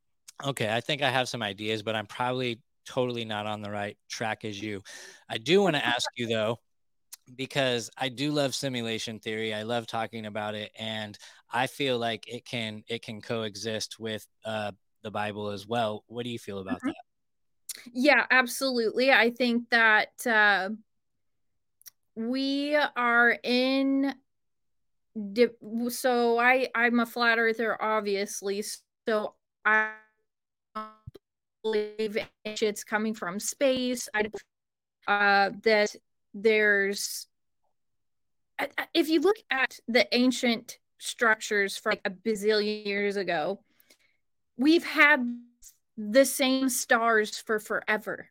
Okay, 0.44 0.72
I 0.72 0.80
think 0.80 1.02
I 1.02 1.10
have 1.10 1.28
some 1.28 1.42
ideas, 1.42 1.82
but 1.82 1.96
I'm 1.96 2.06
probably 2.06 2.60
totally 2.86 3.24
not 3.24 3.46
on 3.46 3.60
the 3.60 3.70
right 3.70 3.96
track 4.08 4.44
as 4.44 4.60
you. 4.60 4.82
I 5.28 5.38
do 5.38 5.60
want 5.62 5.76
to 5.76 5.84
ask 5.84 6.06
you 6.16 6.28
though, 6.28 6.60
because 7.36 7.90
I 7.96 8.08
do 8.08 8.32
love 8.32 8.54
simulation 8.54 9.18
theory. 9.20 9.54
I 9.54 9.62
love 9.62 9.86
talking 9.86 10.26
about 10.26 10.54
it, 10.54 10.70
and 10.78 11.18
I 11.52 11.66
feel 11.66 11.98
like 11.98 12.28
it 12.28 12.44
can 12.44 12.82
it 12.88 13.02
can 13.02 13.20
coexist 13.20 13.98
with 13.98 14.26
uh, 14.44 14.72
the 15.02 15.10
Bible 15.10 15.48
as 15.50 15.66
well. 15.66 16.04
What 16.06 16.24
do 16.24 16.30
you 16.30 16.38
feel 16.38 16.58
about 16.58 16.80
that? 16.82 16.94
yeah 17.92 18.26
absolutely 18.30 19.12
i 19.12 19.30
think 19.30 19.68
that 19.70 20.26
uh, 20.26 20.70
we 22.14 22.76
are 22.96 23.38
in 23.44 24.14
di- 25.32 25.48
so 25.88 26.38
i 26.38 26.68
i'm 26.74 27.00
a 27.00 27.06
flat 27.06 27.38
earther 27.38 27.80
obviously 27.82 28.62
so 29.06 29.34
i 29.64 29.92
believe 31.62 32.18
it's 32.44 32.84
coming 32.84 33.14
from 33.14 33.38
space 33.38 34.08
i 34.14 34.22
uh 35.06 35.50
that 35.62 35.94
there's 36.42 37.26
if 38.94 39.08
you 39.08 39.20
look 39.20 39.36
at 39.50 39.78
the 39.86 40.06
ancient 40.14 40.78
structures 40.98 41.76
from 41.76 41.92
like 41.92 42.00
a 42.04 42.10
bazillion 42.10 42.84
years 42.84 43.16
ago 43.16 43.60
we've 44.56 44.84
had 44.84 45.24
the 45.96 46.24
same 46.24 46.68
stars 46.68 47.38
for 47.38 47.58
forever 47.58 48.28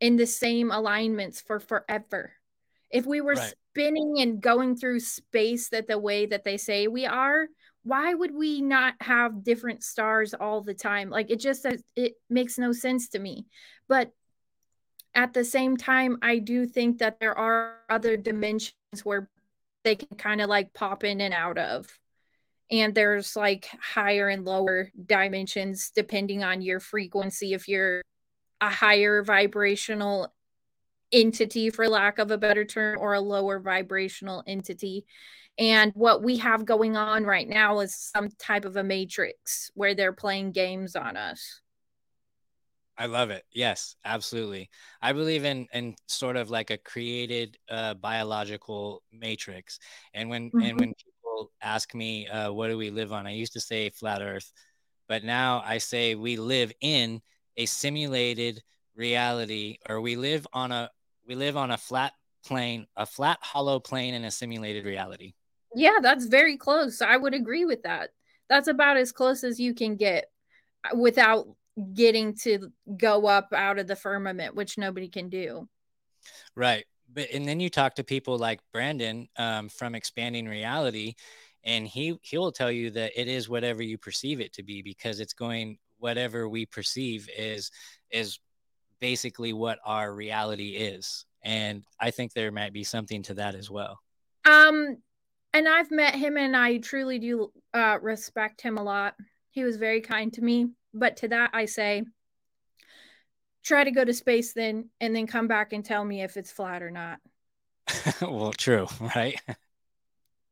in 0.00 0.16
the 0.16 0.26
same 0.26 0.70
alignments 0.70 1.40
for 1.40 1.58
forever. 1.58 2.32
If 2.90 3.06
we 3.06 3.20
were 3.20 3.36
Right. 3.36 3.54
spinning 3.72 4.16
and 4.20 4.40
going 4.40 4.76
through 4.76 5.00
space 5.00 5.68
that 5.70 5.86
the 5.88 5.98
way 5.98 6.26
that 6.26 6.44
they 6.44 6.56
say 6.56 6.86
we 6.88 7.06
are 7.06 7.48
why 7.82 8.12
would 8.14 8.34
we 8.34 8.60
not 8.60 8.94
have 9.00 9.44
different 9.44 9.84
stars 9.84 10.34
all 10.34 10.60
the 10.60 10.74
time? 10.74 11.08
Like 11.08 11.30
it 11.30 11.38
just 11.38 11.62
says 11.62 11.82
it 11.94 12.14
makes 12.28 12.58
no 12.58 12.72
sense 12.72 13.08
to 13.10 13.18
me. 13.20 13.46
But 13.88 14.10
at 15.16 15.34
the 15.34 15.44
same 15.44 15.76
time 15.76 16.16
i 16.22 16.38
do 16.38 16.66
think 16.66 16.98
that 16.98 17.18
there 17.18 17.36
are 17.36 17.78
other 17.88 18.16
dimensions 18.16 18.74
where 19.02 19.28
they 19.86 19.94
can 19.94 20.18
kind 20.18 20.40
of 20.40 20.48
like 20.48 20.74
pop 20.74 21.04
in 21.04 21.20
and 21.20 21.32
out 21.32 21.56
of. 21.56 21.86
And 22.72 22.92
there's 22.92 23.36
like 23.36 23.68
higher 23.80 24.28
and 24.28 24.44
lower 24.44 24.90
dimensions 25.06 25.92
depending 25.94 26.42
on 26.42 26.60
your 26.60 26.80
frequency. 26.80 27.54
If 27.54 27.68
you're 27.68 28.02
a 28.60 28.68
higher 28.68 29.22
vibrational 29.22 30.34
entity 31.12 31.70
for 31.70 31.88
lack 31.88 32.18
of 32.18 32.32
a 32.32 32.38
better 32.38 32.64
term 32.64 32.98
or 32.98 33.14
a 33.14 33.20
lower 33.20 33.60
vibrational 33.60 34.42
entity. 34.44 35.06
And 35.56 35.92
what 35.94 36.20
we 36.20 36.38
have 36.38 36.64
going 36.64 36.96
on 36.96 37.22
right 37.22 37.48
now 37.48 37.78
is 37.78 37.94
some 37.94 38.30
type 38.40 38.64
of 38.64 38.76
a 38.76 38.82
matrix 38.82 39.70
where 39.74 39.94
they're 39.94 40.12
playing 40.12 40.50
games 40.50 40.96
on 40.96 41.16
us 41.16 41.60
I 42.98 43.06
love 43.06 43.30
it. 43.30 43.44
Yes, 43.52 43.96
absolutely. 44.04 44.70
I 45.02 45.12
believe 45.12 45.44
in 45.44 45.66
in 45.72 45.96
sort 46.08 46.36
of 46.36 46.48
like 46.50 46.70
a 46.70 46.78
created 46.78 47.58
uh, 47.68 47.94
biological 47.94 49.02
matrix. 49.12 49.78
And 50.14 50.30
when 50.30 50.52
and 50.60 50.78
Mhm. 50.78 50.78
when 50.78 50.94
people 50.94 51.52
ask 51.60 51.94
me, 51.94 52.26
uh, 52.28 52.52
"What 52.52 52.68
do 52.68 52.78
we 52.78 52.90
live 52.90 53.12
on?" 53.12 53.26
I 53.26 53.32
used 53.32 53.52
to 53.54 53.60
say 53.60 53.90
flat 53.90 54.22
Earth, 54.22 54.50
but 55.08 55.24
now 55.24 55.62
I 55.64 55.78
say 55.78 56.14
we 56.14 56.36
live 56.38 56.72
in 56.80 57.22
a 57.56 57.66
simulated 57.66 58.62
reality, 58.94 59.78
or 59.88 60.00
we 60.00 60.16
live 60.16 60.46
on 60.54 60.72
a 60.72 60.90
we 61.26 61.34
live 61.34 61.56
on 61.56 61.70
a 61.72 61.78
flat 61.78 62.14
plane, 62.44 62.86
a 62.96 63.06
flat 63.06 63.38
hollow 63.42 63.80
plane 63.80 64.14
in 64.14 64.24
a 64.24 64.30
simulated 64.30 64.86
reality. 64.86 65.34
yeah 65.74 65.98
that's 66.00 66.26
very 66.26 66.56
close 66.56 67.02
i 67.02 67.16
would 67.16 67.34
agree 67.34 67.64
with 67.64 67.82
that 67.82 68.10
that's 68.48 68.68
about 68.68 68.96
as 68.96 69.12
close 69.12 69.42
as 69.44 69.58
you 69.58 69.74
can 69.74 69.96
get 69.96 70.30
uh, 70.84 70.96
without 70.96 71.48
getting 71.94 72.34
to 72.34 72.70
go 72.96 73.26
up 73.26 73.52
out 73.52 73.78
of 73.78 73.86
the 73.86 73.96
firmament 73.96 74.54
which 74.54 74.78
nobody 74.78 75.08
can 75.08 75.28
do 75.28 75.68
Right. 76.54 76.84
But 77.12 77.30
and 77.32 77.46
then 77.46 77.60
you 77.60 77.70
talk 77.70 77.94
to 77.96 78.04
people 78.04 78.38
like 78.38 78.60
Brandon 78.72 79.28
um, 79.36 79.68
from 79.68 79.94
Expanding 79.94 80.46
Reality, 80.46 81.14
and 81.64 81.86
he 81.86 82.18
he 82.22 82.38
will 82.38 82.52
tell 82.52 82.70
you 82.70 82.90
that 82.90 83.12
it 83.18 83.28
is 83.28 83.48
whatever 83.48 83.82
you 83.82 83.98
perceive 83.98 84.40
it 84.40 84.52
to 84.54 84.62
be 84.62 84.82
because 84.82 85.20
it's 85.20 85.32
going 85.32 85.78
whatever 85.98 86.48
we 86.48 86.66
perceive 86.66 87.28
is 87.36 87.70
is 88.10 88.38
basically 89.00 89.52
what 89.52 89.78
our 89.84 90.12
reality 90.12 90.70
is. 90.70 91.26
And 91.42 91.84
I 92.00 92.10
think 92.10 92.32
there 92.32 92.50
might 92.50 92.72
be 92.72 92.82
something 92.82 93.22
to 93.24 93.34
that 93.34 93.54
as 93.54 93.70
well. 93.70 94.00
Um, 94.44 94.96
and 95.54 95.68
I've 95.68 95.90
met 95.90 96.14
him, 96.14 96.36
and 96.36 96.56
I 96.56 96.78
truly 96.78 97.18
do 97.18 97.52
uh, 97.72 97.98
respect 98.02 98.60
him 98.60 98.78
a 98.78 98.82
lot. 98.82 99.14
He 99.50 99.62
was 99.62 99.76
very 99.76 100.00
kind 100.00 100.32
to 100.34 100.42
me, 100.42 100.70
but 100.94 101.18
to 101.18 101.28
that 101.28 101.50
I 101.52 101.66
say, 101.66 102.04
try 103.62 103.84
to 103.84 103.90
go 103.90 104.04
to 104.04 104.14
space 104.14 104.52
then, 104.52 104.90
and 105.00 105.14
then 105.14 105.26
come 105.26 105.48
back 105.48 105.72
and 105.72 105.84
tell 105.84 106.04
me 106.04 106.22
if 106.22 106.36
it's 106.36 106.52
flat 106.52 106.82
or 106.82 106.90
not. 106.90 107.18
well, 108.20 108.52
true, 108.52 108.86
right? 109.00 109.40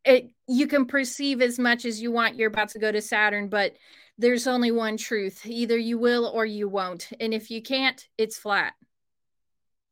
It 0.05 0.31
you 0.47 0.67
can 0.67 0.87
perceive 0.87 1.41
as 1.41 1.59
much 1.59 1.85
as 1.85 2.03
you 2.03 2.13
want. 2.13 2.37
You're 2.37 2.49
about 2.49 2.71
to 2.71 2.79
go 2.79 2.93
to 2.93 3.01
Saturn, 3.01 3.49
but 3.49 3.75
there's 4.19 4.47
only 4.47 4.71
one 4.71 4.97
truth: 4.97 5.47
either 5.47 5.79
you 5.79 5.99
will 5.99 6.27
or 6.27 6.45
you 6.45 6.69
won't. 6.69 7.09
And 7.21 7.33
if 7.33 7.51
you 7.51 7.63
can't, 7.63 8.07
it's 8.19 8.37
flat. 8.37 8.75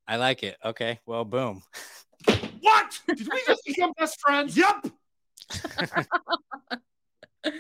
I 0.07 0.17
like 0.17 0.43
it. 0.43 0.57
Okay. 0.65 1.01
Well, 1.07 1.25
boom. 1.25 1.63
What? 2.61 3.01
Did 3.09 3.29
we 3.33 3.43
just 3.47 3.65
become 3.65 3.93
best 3.99 4.21
friends? 4.21 4.57
Yup. 4.59 4.87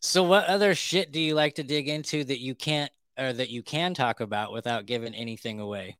So 0.00 0.22
what 0.22 0.46
other 0.46 0.74
shit 0.74 1.12
do 1.12 1.20
you 1.20 1.34
like 1.34 1.56
to 1.56 1.62
dig 1.62 1.88
into 1.88 2.24
that 2.24 2.40
you 2.40 2.54
can't 2.54 2.90
or 3.18 3.32
that 3.32 3.50
you 3.50 3.62
can 3.62 3.92
talk 3.92 4.20
about 4.20 4.52
without 4.52 4.86
giving 4.86 5.14
anything 5.14 5.60
away? 5.60 5.98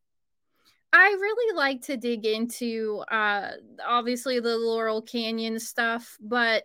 I 0.93 1.09
really 1.09 1.57
like 1.57 1.83
to 1.83 1.97
dig 1.97 2.27
into 2.27 3.05
uh 3.11 3.51
obviously 3.87 4.41
the 4.41 4.57
Laurel 4.57 5.03
Canyon 5.03 5.61
stuff, 5.61 6.17
but 6.21 6.65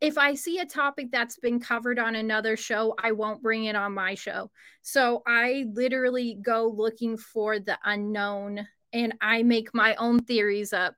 if 0.00 0.16
I 0.16 0.34
see 0.34 0.58
a 0.58 0.66
topic 0.66 1.08
that's 1.12 1.38
been 1.38 1.60
covered 1.60 1.98
on 1.98 2.14
another 2.14 2.56
show, 2.56 2.94
I 3.02 3.12
won't 3.12 3.42
bring 3.42 3.64
it 3.64 3.76
on 3.76 3.92
my 3.92 4.14
show. 4.14 4.50
So 4.80 5.22
I 5.26 5.66
literally 5.74 6.38
go 6.40 6.72
looking 6.74 7.18
for 7.18 7.58
the 7.58 7.78
unknown 7.84 8.66
and 8.92 9.14
I 9.20 9.42
make 9.42 9.74
my 9.74 9.94
own 9.96 10.20
theories 10.20 10.72
up 10.72 10.94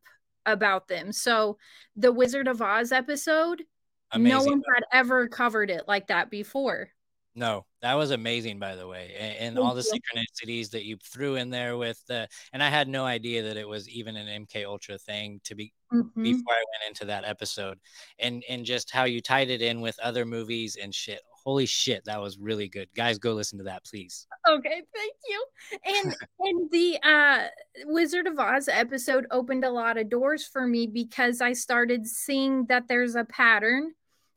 about 0.46 0.86
them. 0.86 1.12
So 1.12 1.58
the 1.96 2.12
Wizard 2.12 2.46
of 2.46 2.62
Oz 2.62 2.92
episode, 2.92 3.64
Amazing. 4.12 4.38
no 4.38 4.44
one 4.44 4.62
had 4.74 4.84
ever 4.92 5.28
covered 5.28 5.70
it 5.70 5.84
like 5.88 6.06
that 6.08 6.30
before. 6.30 6.90
No, 7.34 7.64
that 7.80 7.94
was 7.94 8.10
amazing, 8.10 8.58
by 8.58 8.76
the 8.76 8.86
way, 8.86 9.14
and, 9.18 9.36
and 9.38 9.58
all 9.58 9.74
the 9.74 9.80
synchronicities 9.80 10.68
that 10.72 10.84
you 10.84 10.98
threw 11.02 11.36
in 11.36 11.48
there 11.48 11.78
with 11.78 11.98
the. 12.06 12.28
And 12.52 12.62
I 12.62 12.68
had 12.68 12.88
no 12.88 13.06
idea 13.06 13.42
that 13.44 13.56
it 13.56 13.66
was 13.66 13.88
even 13.88 14.16
an 14.16 14.44
MK 14.46 14.66
Ultra 14.66 14.98
thing 14.98 15.40
to 15.44 15.54
be 15.54 15.72
Mhm. 15.90 16.10
before 16.22 16.52
I 16.52 16.64
went 16.72 16.88
into 16.88 17.06
that 17.06 17.24
episode, 17.24 17.78
and 18.18 18.44
and 18.50 18.66
just 18.66 18.90
how 18.90 19.04
you 19.04 19.22
tied 19.22 19.48
it 19.48 19.62
in 19.62 19.80
with 19.80 19.98
other 20.00 20.26
movies 20.26 20.76
and 20.76 20.94
shit. 20.94 21.22
Holy 21.42 21.64
shit, 21.64 22.04
that 22.04 22.20
was 22.20 22.36
really 22.38 22.68
good, 22.68 22.88
guys. 22.94 23.18
Go 23.18 23.32
listen 23.32 23.56
to 23.58 23.64
that, 23.64 23.82
please. 23.86 24.26
Okay, 24.46 24.82
thank 24.94 25.14
you. 25.26 25.46
And 25.86 26.14
and 26.40 26.70
the 26.70 26.98
uh 27.02 27.46
Wizard 27.86 28.26
of 28.26 28.38
Oz 28.38 28.68
episode 28.68 29.26
opened 29.30 29.64
a 29.64 29.70
lot 29.70 29.96
of 29.96 30.10
doors 30.10 30.46
for 30.46 30.66
me 30.66 30.86
because 30.86 31.40
I 31.40 31.54
started 31.54 32.06
seeing 32.06 32.66
that 32.66 32.88
there's 32.88 33.14
a 33.14 33.24
pattern 33.24 33.94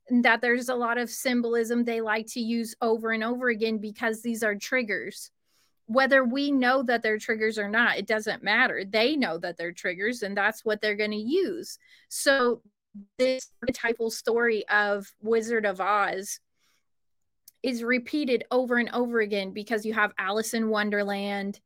that 0.09 0.41
there's 0.41 0.69
a 0.69 0.75
lot 0.75 0.97
of 0.97 1.09
symbolism 1.09 1.83
they 1.83 2.01
like 2.01 2.27
to 2.27 2.39
use 2.39 2.75
over 2.81 3.11
and 3.11 3.23
over 3.23 3.49
again 3.49 3.79
because 3.79 4.21
these 4.21 4.43
are 4.43 4.55
triggers. 4.55 5.31
Whether 5.87 6.23
we 6.23 6.51
know 6.51 6.83
that 6.83 7.03
they're 7.03 7.19
triggers 7.19 7.57
or 7.57 7.69
not, 7.69 7.97
it 7.97 8.07
doesn't 8.07 8.43
matter. 8.43 8.83
They 8.85 9.15
know 9.15 9.37
that 9.39 9.57
they're 9.57 9.71
triggers 9.71 10.23
and 10.23 10.35
that's 10.35 10.65
what 10.65 10.81
they're 10.81 10.95
going 10.95 11.11
to 11.11 11.17
use. 11.17 11.77
So 12.09 12.61
this 13.17 13.51
archetypal 13.61 14.09
story 14.09 14.67
of 14.69 15.11
Wizard 15.21 15.65
of 15.65 15.81
Oz 15.81 16.39
is 17.63 17.83
repeated 17.83 18.43
over 18.51 18.77
and 18.77 18.89
over 18.93 19.21
again 19.21 19.51
because 19.51 19.85
you 19.85 19.93
have 19.93 20.13
Alice 20.19 20.53
in 20.53 20.69
Wonderland 20.69 21.59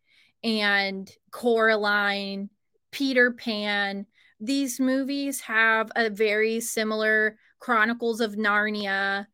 and 0.43 1.11
Coraline, 1.31 2.49
Peter 2.91 3.31
Pan. 3.31 4.05
These 4.39 4.79
movies 4.79 5.41
have 5.41 5.91
a 5.95 6.09
very 6.09 6.59
similar 6.59 7.37
Chronicles 7.59 8.21
of 8.21 8.35
Narnia 8.35 9.27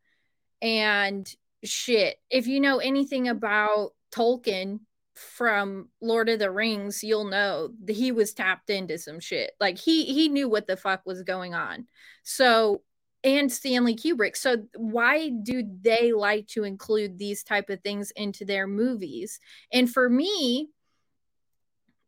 and 0.60 1.32
shit. 1.64 2.16
If 2.30 2.46
you 2.46 2.60
know 2.60 2.78
anything 2.78 3.28
about 3.28 3.92
Tolkien 4.10 4.80
from 5.14 5.88
Lord 6.00 6.28
of 6.28 6.38
the 6.38 6.50
Rings, 6.50 7.02
you'll 7.02 7.24
know 7.24 7.70
that 7.84 7.96
he 7.96 8.12
was 8.12 8.34
tapped 8.34 8.70
into 8.70 8.98
some 8.98 9.20
shit. 9.20 9.52
Like 9.60 9.78
he 9.78 10.04
he 10.06 10.28
knew 10.28 10.48
what 10.48 10.66
the 10.66 10.76
fuck 10.76 11.02
was 11.06 11.22
going 11.22 11.54
on. 11.54 11.86
So 12.22 12.82
and 13.24 13.50
Stanley 13.50 13.96
Kubrick. 13.96 14.36
So 14.36 14.64
why 14.76 15.30
do 15.30 15.64
they 15.80 16.12
like 16.12 16.46
to 16.48 16.64
include 16.64 17.18
these 17.18 17.42
type 17.42 17.70
of 17.70 17.80
things 17.80 18.12
into 18.12 18.44
their 18.44 18.68
movies? 18.68 19.40
And 19.72 19.90
for 19.90 20.08
me, 20.08 20.68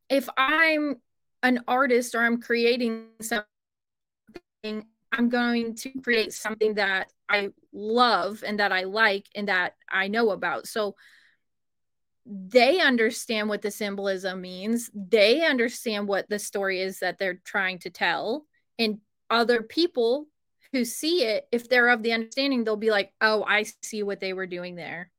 if 0.09 0.29
I'm 0.37 0.97
an 1.43 1.65
artist 1.69 2.15
or 2.15 2.21
I'm 2.21 2.41
creating 2.41 3.07
something, 3.21 3.47
I'm 5.13 5.29
going 5.29 5.75
to 5.77 5.91
create 6.03 6.33
something 6.33 6.75
that 6.75 7.13
I 7.29 7.51
love 7.73 8.43
and 8.47 8.61
that 8.61 8.73
I 8.73 8.85
like 8.85 9.27
and 9.35 9.49
that 9.49 9.75
I 9.91 10.09
know 10.09 10.31
about. 10.31 10.67
So 10.67 10.97
they 12.27 12.81
understand 12.81 13.49
what 13.49 13.63
the 13.63 13.71
symbolism 13.71 14.41
means. 14.41 14.91
They 14.95 15.47
understand 15.47 16.09
what 16.09 16.29
the 16.29 16.39
story 16.39 16.81
is 16.81 16.99
that 17.01 17.19
they're 17.19 17.41
trying 17.45 17.79
to 17.81 17.91
tell. 17.91 18.45
And 18.79 18.99
other 19.31 19.63
people 19.63 20.27
who 20.73 20.85
see 20.85 21.25
it, 21.25 21.47
if 21.51 21.69
they're 21.69 21.89
of 21.89 22.03
the 22.03 22.13
understanding, 22.13 22.65
they'll 22.65 22.77
be 22.77 22.91
like, 22.91 23.13
oh, 23.21 23.45
I 23.47 23.65
see 23.83 24.03
what 24.03 24.21
they 24.21 24.35
were 24.35 24.47
doing 24.47 24.75
there. 24.75 25.11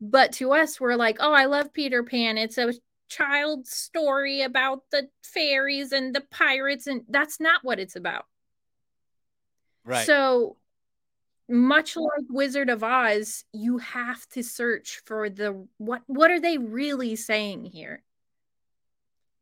But 0.00 0.32
to 0.34 0.52
us, 0.52 0.80
we're 0.80 0.96
like, 0.96 1.16
oh, 1.20 1.32
I 1.32 1.46
love 1.46 1.72
Peter 1.72 2.02
Pan. 2.02 2.36
It's 2.38 2.58
a 2.58 2.74
child 3.08 3.66
story 3.66 4.42
about 4.42 4.82
the 4.90 5.08
fairies 5.22 5.92
and 5.92 6.14
the 6.14 6.22
pirates. 6.30 6.86
And 6.86 7.02
that's 7.08 7.40
not 7.40 7.60
what 7.62 7.78
it's 7.78 7.96
about. 7.96 8.26
Right. 9.84 10.06
So 10.06 10.56
much 11.48 11.96
like 11.96 12.26
Wizard 12.28 12.68
of 12.70 12.84
Oz, 12.84 13.44
you 13.52 13.78
have 13.78 14.26
to 14.30 14.42
search 14.42 15.00
for 15.06 15.30
the 15.30 15.66
what 15.78 16.02
what 16.06 16.30
are 16.30 16.40
they 16.40 16.58
really 16.58 17.16
saying 17.16 17.64
here? 17.64 18.02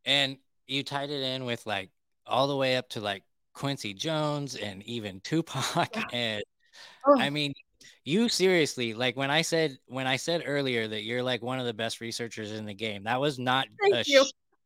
And 0.04 0.38
you 0.66 0.84
tied 0.84 1.10
it 1.10 1.22
in 1.22 1.44
with 1.44 1.66
like 1.66 1.90
all 2.26 2.46
the 2.46 2.56
way 2.56 2.76
up 2.76 2.88
to 2.90 3.00
like 3.00 3.24
Quincy 3.54 3.92
Jones 3.92 4.54
and 4.54 4.82
even 4.84 5.20
Tupac 5.20 5.96
Yeah. 5.96 6.04
and 6.12 6.44
Oh, 7.06 7.18
I 7.18 7.30
mean 7.30 7.54
you 8.04 8.28
seriously 8.28 8.94
like 8.94 9.16
when 9.16 9.30
I 9.30 9.42
said 9.42 9.78
when 9.86 10.06
I 10.06 10.16
said 10.16 10.42
earlier 10.46 10.86
that 10.88 11.02
you're 11.02 11.22
like 11.22 11.42
one 11.42 11.58
of 11.58 11.66
the 11.66 11.74
best 11.74 12.00
researchers 12.00 12.52
in 12.52 12.66
the 12.66 12.74
game 12.74 13.04
that 13.04 13.20
was 13.20 13.38
not 13.38 13.66
a, 13.92 14.04
sh- 14.04 14.14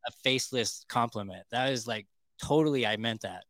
a 0.07 0.12
faceless 0.23 0.85
compliment. 0.89 1.45
That 1.51 1.73
is 1.73 1.87
like 1.87 2.07
totally 2.43 2.87
I 2.87 2.97
meant 2.97 3.23
that. 3.23 3.45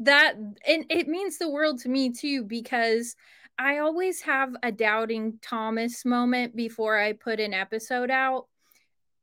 That 0.00 0.34
and 0.36 0.86
it 0.88 1.08
means 1.08 1.38
the 1.38 1.50
world 1.50 1.80
to 1.80 1.88
me 1.88 2.10
too 2.12 2.44
because 2.44 3.16
I 3.58 3.78
always 3.78 4.22
have 4.22 4.54
a 4.62 4.72
doubting 4.72 5.38
Thomas 5.42 6.04
moment 6.04 6.56
before 6.56 6.98
I 6.98 7.12
put 7.12 7.40
an 7.40 7.52
episode 7.52 8.10
out. 8.10 8.46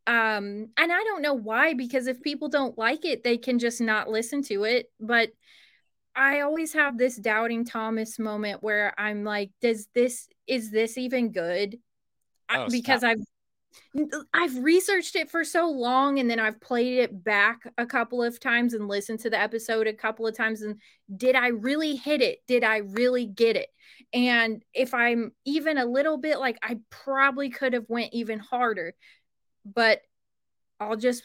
Um 0.05 0.69
and 0.77 0.91
I 0.91 1.03
don't 1.03 1.21
know 1.21 1.33
why 1.33 1.73
because 1.73 2.07
if 2.07 2.21
people 2.21 2.47
don't 2.47 2.77
like 2.77 3.05
it 3.05 3.23
they 3.23 3.37
can 3.37 3.59
just 3.59 3.81
not 3.81 4.09
listen 4.09 4.41
to 4.43 4.63
it, 4.63 4.91
but 4.99 5.29
I 6.17 6.41
always 6.41 6.73
have 6.73 6.97
this 6.97 7.15
doubting 7.15 7.63
Thomas 7.63 8.17
moment 8.17 8.63
where 8.63 8.93
I'm 8.97 9.23
like 9.23 9.51
does 9.61 9.87
this 9.93 10.27
is 10.47 10.71
this 10.71 10.97
even 10.97 11.31
good? 11.31 11.77
Oh, 12.49 12.67
because 12.69 13.01
stop. 13.01 13.11
I've 13.11 13.25
I've 14.33 14.57
researched 14.63 15.15
it 15.15 15.29
for 15.29 15.43
so 15.43 15.69
long 15.69 16.19
and 16.19 16.29
then 16.29 16.39
I've 16.39 16.59
played 16.59 16.99
it 16.99 17.23
back 17.23 17.71
a 17.77 17.85
couple 17.85 18.23
of 18.23 18.39
times 18.39 18.73
and 18.73 18.87
listened 18.87 19.19
to 19.19 19.29
the 19.29 19.39
episode 19.39 19.85
a 19.85 19.93
couple 19.93 20.25
of 20.25 20.35
times 20.35 20.63
and 20.63 20.79
did 21.15 21.35
I 21.35 21.49
really 21.49 21.95
hit 21.95 22.21
it? 22.21 22.39
Did 22.47 22.63
I 22.63 22.77
really 22.77 23.27
get 23.27 23.55
it? 23.55 23.69
And 24.11 24.63
if 24.73 24.93
I'm 24.93 25.33
even 25.45 25.77
a 25.77 25.85
little 25.85 26.17
bit 26.17 26.39
like 26.39 26.57
I 26.63 26.79
probably 26.89 27.49
could 27.49 27.73
have 27.73 27.85
went 27.89 28.13
even 28.13 28.39
harder, 28.39 28.95
but 29.65 30.01
I'll 30.79 30.95
just 30.95 31.23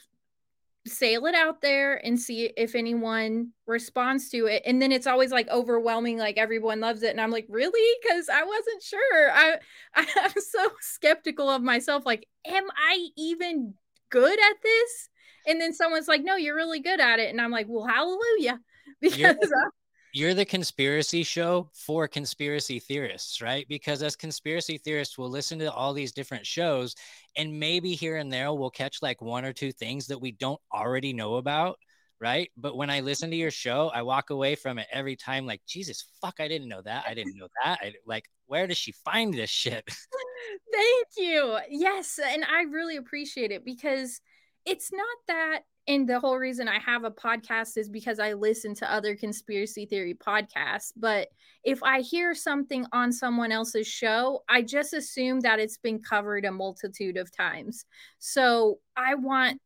sail 0.86 1.26
it 1.26 1.34
out 1.34 1.60
there 1.60 2.04
and 2.04 2.18
see 2.18 2.52
if 2.56 2.74
anyone 2.74 3.48
responds 3.66 4.28
to 4.30 4.46
it. 4.46 4.62
And 4.66 4.82
then 4.82 4.90
it's 4.90 5.06
always 5.06 5.30
like 5.30 5.48
overwhelming 5.48 6.18
like 6.18 6.36
everyone 6.38 6.80
loves 6.80 7.02
it. 7.02 7.10
And 7.10 7.20
i'm 7.20 7.30
like 7.30 7.46
really? 7.48 7.98
Because 8.02 8.28
i 8.28 8.42
wasn't 8.42 8.82
sure. 8.82 9.30
I 9.32 9.58
i'm 9.94 10.32
so 10.36 10.70
skeptical 10.80 11.48
of 11.48 11.62
myself 11.62 12.04
like 12.06 12.26
am 12.46 12.64
i 12.76 13.08
even 13.16 13.74
good 14.10 14.38
at 14.38 14.56
this? 14.62 15.08
And 15.46 15.60
then 15.60 15.72
someone's 15.72 16.08
like 16.08 16.22
no 16.24 16.36
you're 16.36 16.56
really 16.56 16.80
good 16.80 17.00
at 17.00 17.18
it. 17.20 17.30
And 17.30 17.40
i'm 17.40 17.50
like 17.52 17.66
well 17.68 17.86
hallelujah. 17.86 18.60
Because 19.00 19.36
I- 19.52 19.70
you're 20.12 20.34
the 20.34 20.44
conspiracy 20.44 21.22
show 21.22 21.70
for 21.72 22.06
conspiracy 22.06 22.78
theorists, 22.78 23.40
right? 23.40 23.66
Because 23.68 24.02
as 24.02 24.14
conspiracy 24.14 24.78
theorists, 24.78 25.16
we'll 25.16 25.30
listen 25.30 25.58
to 25.60 25.72
all 25.72 25.94
these 25.94 26.12
different 26.12 26.46
shows, 26.46 26.94
and 27.36 27.58
maybe 27.58 27.92
here 27.92 28.16
and 28.16 28.30
there 28.30 28.52
we'll 28.52 28.70
catch 28.70 28.98
like 29.00 29.22
one 29.22 29.44
or 29.44 29.52
two 29.52 29.72
things 29.72 30.06
that 30.08 30.20
we 30.20 30.32
don't 30.32 30.60
already 30.72 31.12
know 31.12 31.36
about, 31.36 31.78
right? 32.20 32.50
But 32.56 32.76
when 32.76 32.90
I 32.90 33.00
listen 33.00 33.30
to 33.30 33.36
your 33.36 33.50
show, 33.50 33.90
I 33.94 34.02
walk 34.02 34.30
away 34.30 34.54
from 34.54 34.78
it 34.78 34.86
every 34.92 35.16
time 35.16 35.46
like, 35.46 35.62
Jesus, 35.66 36.04
fuck, 36.20 36.36
I 36.40 36.48
didn't 36.48 36.68
know 36.68 36.82
that. 36.82 37.04
I 37.08 37.14
didn't 37.14 37.38
know 37.38 37.48
that. 37.64 37.78
I, 37.82 37.94
like, 38.06 38.26
where 38.46 38.66
does 38.66 38.78
she 38.78 38.92
find 38.92 39.32
this 39.32 39.50
shit? 39.50 39.84
Thank 40.72 41.06
you. 41.16 41.58
Yes, 41.70 42.20
and 42.22 42.44
I 42.44 42.62
really 42.62 42.96
appreciate 42.96 43.50
it 43.50 43.64
because 43.64 44.20
it's 44.66 44.92
not 44.92 45.16
that 45.28 45.60
and 45.88 46.08
the 46.08 46.20
whole 46.20 46.38
reason 46.38 46.68
I 46.68 46.78
have 46.78 47.04
a 47.04 47.10
podcast 47.10 47.76
is 47.76 47.88
because 47.88 48.20
I 48.20 48.34
listen 48.34 48.74
to 48.76 48.92
other 48.92 49.16
conspiracy 49.16 49.86
theory 49.86 50.14
podcasts, 50.14 50.92
but 50.96 51.28
if 51.64 51.82
I 51.82 52.00
hear 52.00 52.34
something 52.34 52.86
on 52.92 53.12
someone 53.12 53.50
else's 53.50 53.86
show, 53.86 54.42
I 54.48 54.62
just 54.62 54.92
assume 54.92 55.40
that 55.40 55.58
it's 55.58 55.78
been 55.78 56.00
covered 56.00 56.44
a 56.44 56.52
multitude 56.52 57.16
of 57.16 57.34
times. 57.36 57.84
So, 58.18 58.78
I 58.96 59.16
want 59.16 59.60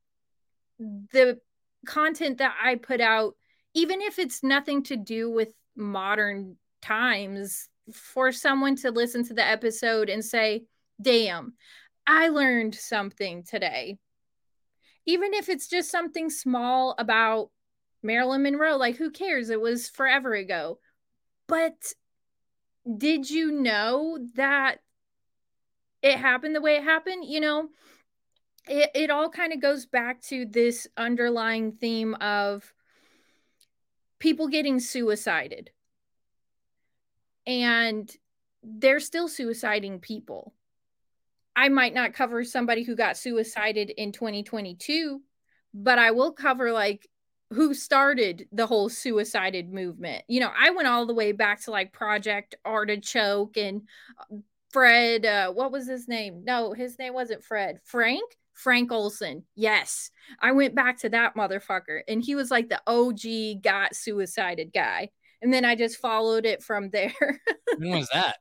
the 0.79 1.39
content 1.87 2.39
that 2.39 2.55
I 2.63 2.77
put 2.77 3.01
out 3.01 3.35
even 3.77 4.01
if 4.01 4.19
it's 4.19 4.43
nothing 4.43 4.83
to 4.85 4.97
do 4.97 5.31
with 5.31 5.53
modern 5.77 6.57
times 6.81 7.69
for 7.93 8.33
someone 8.33 8.75
to 8.77 8.91
listen 8.91 9.23
to 9.25 9.35
the 9.35 9.47
episode 9.47 10.09
and 10.09 10.25
say, 10.25 10.65
damn, 11.01 11.53
I 12.07 12.29
learned 12.29 12.75
something 12.75 13.45
today. 13.45 13.99
Even 15.07 15.35
if 15.35 15.49
it's 15.49 15.69
just 15.69 15.91
something 15.91 16.31
small 16.31 16.95
about 16.99 17.51
Marilyn 18.03 18.43
Monroe, 18.43 18.77
like 18.77 18.97
who 18.97 19.11
cares? 19.11 19.51
It 19.51 19.61
was 19.61 19.89
forever 19.89 20.35
ago. 20.35 20.79
But 21.47 21.93
did 22.97 23.31
you 23.31 23.51
know 23.53 24.19
that 24.35 24.79
it 26.03 26.19
happened 26.19 26.55
the 26.55 26.61
way 26.61 26.77
it 26.77 26.85
happened? 26.85 27.25
You 27.25 27.41
know, 27.41 27.69
it, 28.69 28.91
it 28.95 29.11
all 29.11 29.29
kind 29.29 29.53
of 29.53 29.61
goes 29.61 29.87
back 29.87 30.21
to 30.23 30.45
this 30.45 30.87
underlying 30.97 31.73
theme 31.73 32.15
of 32.15 32.73
people 34.19 34.49
getting 34.49 34.81
suicided. 34.81 35.71
And 37.47 38.11
they're 38.63 39.01
still 39.01 39.29
suiciding 39.29 40.01
people. 40.01 40.53
I 41.57 41.71
might 41.71 41.95
not 41.95 42.13
cover 42.13 42.45
somebody 42.45 42.85
who 42.85 42.95
got 42.95 43.17
suicided 43.17 43.91
in 43.91 44.13
2022, 44.13 45.23
but 45.73 45.99
I 45.99 46.11
will 46.11 46.33
cover 46.33 46.71
like 46.71 47.09
who 47.51 47.73
started 47.73 48.47
the 48.53 48.67
whole 48.67 48.91
suicided 48.91 49.73
movement. 49.73 50.25
You 50.29 50.41
know, 50.41 50.51
I 50.57 50.71
went 50.71 50.87
all 50.87 51.07
the 51.07 51.15
way 51.15 51.33
back 51.33 51.63
to 51.63 51.71
like 51.71 51.93
Project 51.93 52.57
Artichoke 52.65 53.57
and 53.57 53.83
uh, 54.21 54.37
Fred, 54.71 55.25
uh, 55.25 55.53
what 55.53 55.73
was 55.73 55.89
his 55.89 56.07
name? 56.07 56.43
No, 56.45 56.75
his 56.75 56.99
name 56.99 57.15
wasn't 57.15 57.43
Fred. 57.43 57.81
Frank? 57.85 58.37
Frank 58.53 58.91
Olson. 58.93 59.45
Yes. 59.55 60.11
I 60.41 60.53
went 60.53 60.75
back 60.75 60.99
to 61.01 61.09
that 61.11 61.35
motherfucker 61.35 62.01
and 62.09 62.23
he 62.23 62.35
was 62.35 62.51
like 62.51 62.69
the 62.69 62.83
OG 62.87 63.63
got 63.63 63.95
suicided 63.95 64.73
guy. 64.75 65.11
And 65.41 65.53
then 65.53 65.65
I 65.65 65.77
just 65.77 65.99
followed 65.99 66.45
it 66.45 66.63
from 66.63 66.91
there. 66.93 67.15
when 67.79 67.91
was 67.91 68.09
that? 68.13 68.37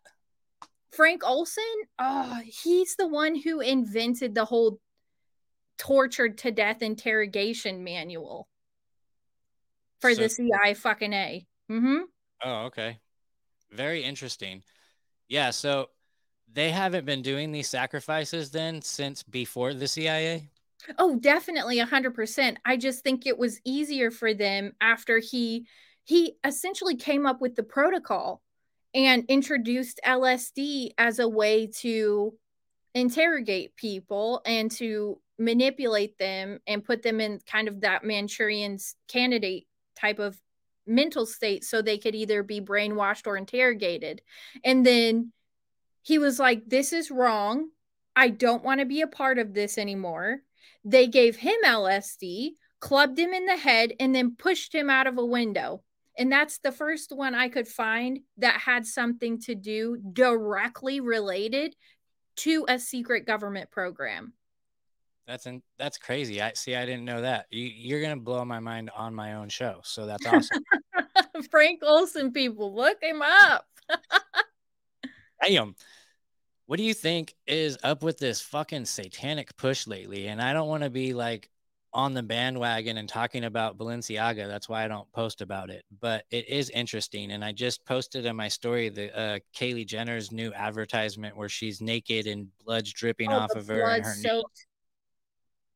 Frank 0.96 1.24
Olson, 1.26 1.64
oh, 2.00 2.39
he's 2.46 2.96
the 2.96 3.08
one 3.08 3.36
who 3.36 3.60
invented 3.60 4.34
the 4.34 4.46
whole 4.46 4.80
tortured 5.78 6.38
to 6.39 6.52
death 6.52 6.82
interrogation 6.82 7.84
manual 7.84 8.48
for 10.00 10.14
So- 10.14 10.22
the 10.22 10.30
CI 10.30 10.74
fucking 10.74 11.14
A. 11.14 11.46
Mm-hmm. 11.70 11.98
Oh, 12.43 12.56
okay. 12.66 13.00
Very 13.72 14.04
interesting. 14.04 14.64
Yeah, 15.28 15.50
so 15.50 15.89
they 16.52 16.70
haven't 16.70 17.06
been 17.06 17.22
doing 17.22 17.52
these 17.52 17.68
sacrifices 17.68 18.52
then 18.52 18.82
since 18.82 19.24
before 19.24 19.74
the 19.74 19.88
CIA? 19.88 20.50
Oh, 21.00 21.18
definitely 21.18 21.80
a 21.80 21.86
hundred 21.86 22.14
percent. 22.14 22.60
I 22.64 22.78
just 22.78 23.04
think 23.04 23.26
it 23.26 23.38
was 23.38 23.60
easier 23.66 24.12
for 24.12 24.34
them 24.34 24.74
after 24.80 25.18
he 25.20 25.66
he 26.04 26.36
essentially 26.43 26.96
came 26.96 27.26
up 27.26 27.41
with 27.41 27.56
the 27.56 27.64
protocol 27.64 28.43
and 28.96 29.26
introduced 29.28 30.00
LSD 30.06 30.91
as 30.98 31.20
a 31.20 31.28
way 31.28 31.68
to 31.68 32.34
interrogate 32.93 33.76
people 33.76 34.41
and 34.46 34.72
to 34.72 35.20
manipulate 35.38 36.18
them 36.18 36.60
and 36.66 36.84
put 36.84 37.04
them 37.04 37.20
in 37.20 37.41
kind 37.46 37.68
of 37.68 37.82
that 37.82 38.06
Manchurian 38.06 38.78
candidate 39.10 39.68
type 40.00 40.20
of 40.20 40.39
mental 40.88 41.26
state 41.26 41.66
so 41.66 41.82
they 41.82 41.98
could 41.98 42.16
either 42.16 42.41
be 42.41 42.62
brainwashed 42.62 43.28
or 43.28 43.36
interrogated. 43.36 44.22
And 44.64 44.86
then 44.86 45.34
he 46.02 46.18
was 46.18 46.39
like, 46.39 46.70
This 46.70 46.93
is 46.93 47.12
wrong. 47.12 47.70
I 48.16 48.30
don't 48.30 48.64
want 48.64 48.80
to 48.80 48.86
be 48.86 49.02
a 49.02 49.08
part 49.08 49.39
of 49.39 49.54
this 49.54 49.78
anymore. 49.78 50.39
They 50.86 51.08
gave 51.08 51.36
him 51.36 51.56
LSD, 51.66 52.52
clubbed 52.80 53.20
him 53.20 53.34
in 53.34 53.46
the 53.46 53.58
head, 53.58 53.93
and 54.00 54.16
then 54.16 54.38
pushed 54.38 54.74
him 54.74 54.89
out 54.89 55.08
of 55.08 55.18
a 55.18 55.26
window. 55.26 55.84
And 56.18 56.32
that's 56.32 56.59
the 56.59 56.72
first 56.72 57.11
one 57.11 57.36
I 57.36 57.49
could 57.49 57.68
find 57.68 58.20
that 58.38 58.59
had 58.59 58.86
something 58.86 59.39
to 59.41 59.55
do 59.55 59.97
directly 60.13 60.99
related 61.01 61.76
to 62.38 62.66
a 62.68 62.80
secret 62.80 63.26
government 63.26 63.70
program. 63.72 64.34
That's 65.28 65.45
in, 65.47 65.61
that's 65.78 65.97
crazy. 65.97 66.41
I 66.41 66.53
see. 66.53 66.76
I 66.76 66.86
didn't 66.86 67.05
know 67.05 67.22
that. 67.22 67.47
You, 67.49 67.63
you're 67.63 68.01
gonna 68.01 68.18
blow 68.18 68.45
my 68.45 68.59
mind 68.59 68.91
on 68.95 69.16
my 69.16 69.34
own 69.34 69.49
show, 69.49 69.82
so 69.84 70.05
that's 70.05 70.26
awesome. 70.26 70.63
Frank 71.51 71.82
Olson, 71.84 72.32
people, 72.32 72.74
look 72.76 73.01
him 73.01 73.22
up. 73.22 73.66
Damn. 75.43 75.76
What 76.68 76.78
do 76.78 76.84
you 76.84 76.93
think 76.93 77.36
is 77.45 77.78
up 77.84 78.01
with 78.01 78.18
this 78.18 78.41
fucking 78.41 78.86
satanic 78.86 79.55
push 79.57 79.86
lately? 79.86 80.28
And 80.28 80.41
I 80.41 80.53
don't 80.53 80.68
want 80.68 80.84
to 80.84 80.89
be 80.89 81.13
like 81.13 81.49
on 81.96 82.14
the 82.14 82.22
bandwagon 82.22 82.98
and 82.98 83.08
talking 83.08 83.46
about 83.46 83.78
Balenciaga. 83.78 84.48
That's 84.48 84.68
why 84.68 84.84
I 84.84 84.88
don't 84.89 85.10
post 85.14 85.41
about 85.41 85.70
it. 85.70 85.84
But 86.02 86.26
it 86.30 86.48
is 86.50 86.70
interesting. 86.72 87.32
And 87.32 87.43
I 87.43 87.54
just 87.54 87.86
posted 87.86 88.26
in 88.26 88.36
my 88.36 88.50
story 88.50 88.89
the 88.89 89.18
uh, 89.18 89.39
Kylie 89.56 89.88
Jenner's 89.88 90.30
new 90.32 90.54
advertisement 90.54 91.38
where 91.38 91.48
she's 91.50 91.80
naked 91.82 92.28
and 92.28 92.50
blood's 92.66 92.91
dripping 92.91 93.32
Oh, 93.32 93.38
off 93.38 93.56
of 93.56 93.68
her. 93.70 93.82
And 93.82 94.04
her 94.04 94.14
nails, 94.22 94.22
soaked. 94.24 94.68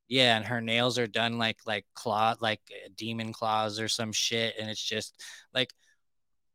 yeah, 0.10 0.36
and 0.36 0.46
her 0.46 0.60
nails 0.60 1.00
are 1.00 1.08
done 1.08 1.38
like 1.38 1.60
like 1.66 1.86
claw 1.94 2.36
like 2.42 2.60
uh, 2.70 2.90
demon 2.98 3.32
claws 3.32 3.80
or 3.80 3.88
some 3.88 4.12
shit. 4.12 4.56
And 4.60 4.70
it's 4.70 4.84
just 4.84 5.24
like, 5.54 5.74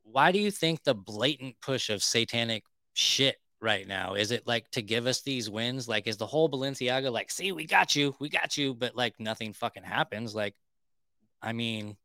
why 0.02 0.30
do 0.30 0.38
you 0.38 0.50
think 0.50 0.84
the 0.84 0.94
blatant 0.94 1.56
push 1.62 1.88
of 1.88 2.02
satanic 2.02 2.64
shit 2.92 3.36
right 3.64 3.88
now? 3.88 4.14
Is 4.14 4.30
it 4.30 4.46
like 4.46 4.70
to 4.72 4.82
give 4.82 5.06
us 5.06 5.22
these 5.22 5.50
wins? 5.50 5.88
Like, 5.88 6.06
is 6.06 6.16
the 6.16 6.26
whole 6.26 6.48
Balenciaga 6.48 7.10
like, 7.10 7.30
see, 7.30 7.50
we 7.50 7.64
got 7.64 7.96
you, 7.96 8.14
we 8.20 8.28
got 8.28 8.56
you, 8.56 8.74
but 8.74 8.94
like 8.94 9.18
nothing 9.18 9.52
fucking 9.52 9.82
happens? 9.82 10.34
Like, 10.34 10.54
I 11.42 11.52
mean, 11.52 11.96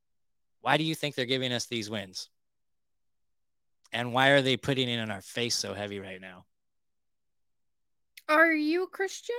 why 0.62 0.78
do 0.78 0.84
you 0.84 0.96
think 0.96 1.16
they're 1.16 1.26
giving 1.26 1.52
us 1.52 1.68
these 1.68 1.90
wins? 1.90 2.30
And 3.92 4.14
why 4.14 4.30
are 4.30 4.42
they 4.42 4.58
putting 4.58 4.90
it 4.90 5.00
in 5.00 5.12
our 5.12 5.22
face 5.22 5.56
so 5.56 5.74
heavy 5.74 6.00
right 6.00 6.22
now? 6.22 6.46
Are 8.28 8.54
you 8.54 8.84
a 8.84 8.88
Christian? 8.88 9.36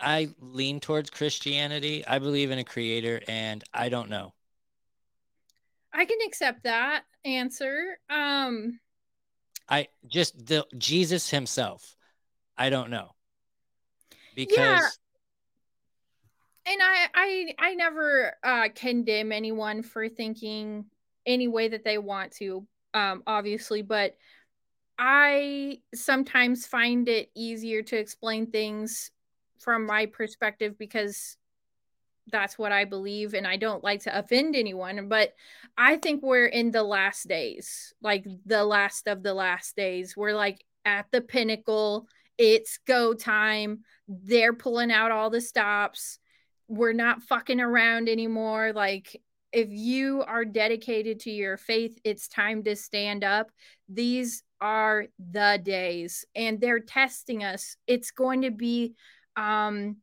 I 0.00 0.30
lean 0.40 0.80
towards 0.80 1.10
Christianity. 1.10 2.04
I 2.06 2.18
believe 2.18 2.50
in 2.50 2.58
a 2.58 2.64
creator, 2.64 3.20
and 3.28 3.64
I 3.72 3.88
don't 3.88 4.10
know. 4.10 4.32
I 5.92 6.04
can 6.04 6.18
accept 6.26 6.64
that 6.64 7.04
answer. 7.24 7.98
Um, 8.08 8.78
I 9.68 9.88
just 10.06 10.46
the 10.46 10.66
Jesus 10.76 11.30
himself. 11.30 11.94
I 12.56 12.70
don't 12.70 12.90
know 12.90 13.10
because 14.34 14.56
Yeah. 16.66 16.72
and 16.72 16.80
I 16.82 17.06
I 17.14 17.54
I 17.58 17.74
never 17.74 18.34
uh 18.42 18.68
condemn 18.74 19.32
anyone 19.32 19.82
for 19.82 20.08
thinking 20.08 20.86
any 21.26 21.48
way 21.48 21.68
that 21.68 21.84
they 21.84 21.98
want 21.98 22.32
to 22.32 22.66
um 22.94 23.22
obviously 23.26 23.82
but 23.82 24.16
I 24.98 25.78
sometimes 25.94 26.66
find 26.66 27.08
it 27.08 27.30
easier 27.36 27.82
to 27.84 27.96
explain 27.96 28.50
things 28.50 29.12
from 29.58 29.86
my 29.86 30.06
perspective 30.06 30.76
because 30.78 31.36
that's 32.30 32.58
what 32.58 32.72
I 32.72 32.84
believe 32.84 33.34
and 33.34 33.46
I 33.46 33.56
don't 33.56 33.84
like 33.84 34.02
to 34.02 34.18
offend 34.18 34.56
anyone 34.56 35.08
but 35.08 35.34
I 35.76 35.96
think 35.96 36.22
we're 36.22 36.46
in 36.46 36.70
the 36.70 36.82
last 36.82 37.28
days 37.28 37.94
like 38.02 38.24
the 38.46 38.64
last 38.64 39.08
of 39.08 39.22
the 39.22 39.34
last 39.34 39.76
days. 39.76 40.16
We're 40.16 40.34
like 40.34 40.64
at 40.84 41.06
the 41.10 41.20
pinnacle. 41.20 42.06
It's 42.36 42.78
go 42.86 43.14
time. 43.14 43.80
They're 44.06 44.54
pulling 44.54 44.92
out 44.92 45.10
all 45.10 45.30
the 45.30 45.40
stops. 45.40 46.18
We're 46.68 46.92
not 46.92 47.22
fucking 47.22 47.60
around 47.60 48.08
anymore. 48.08 48.72
Like 48.74 49.20
if 49.52 49.68
you 49.70 50.22
are 50.26 50.44
dedicated 50.44 51.20
to 51.20 51.30
your 51.30 51.56
faith 51.56 51.98
it's 52.04 52.28
time 52.28 52.62
to 52.64 52.76
stand 52.76 53.24
up. 53.24 53.50
These 53.88 54.42
are 54.60 55.06
the 55.18 55.60
days 55.62 56.24
and 56.34 56.60
they're 56.60 56.80
testing 56.80 57.44
us. 57.44 57.76
It's 57.86 58.10
going 58.10 58.42
to 58.42 58.50
be 58.50 58.94
um 59.36 59.96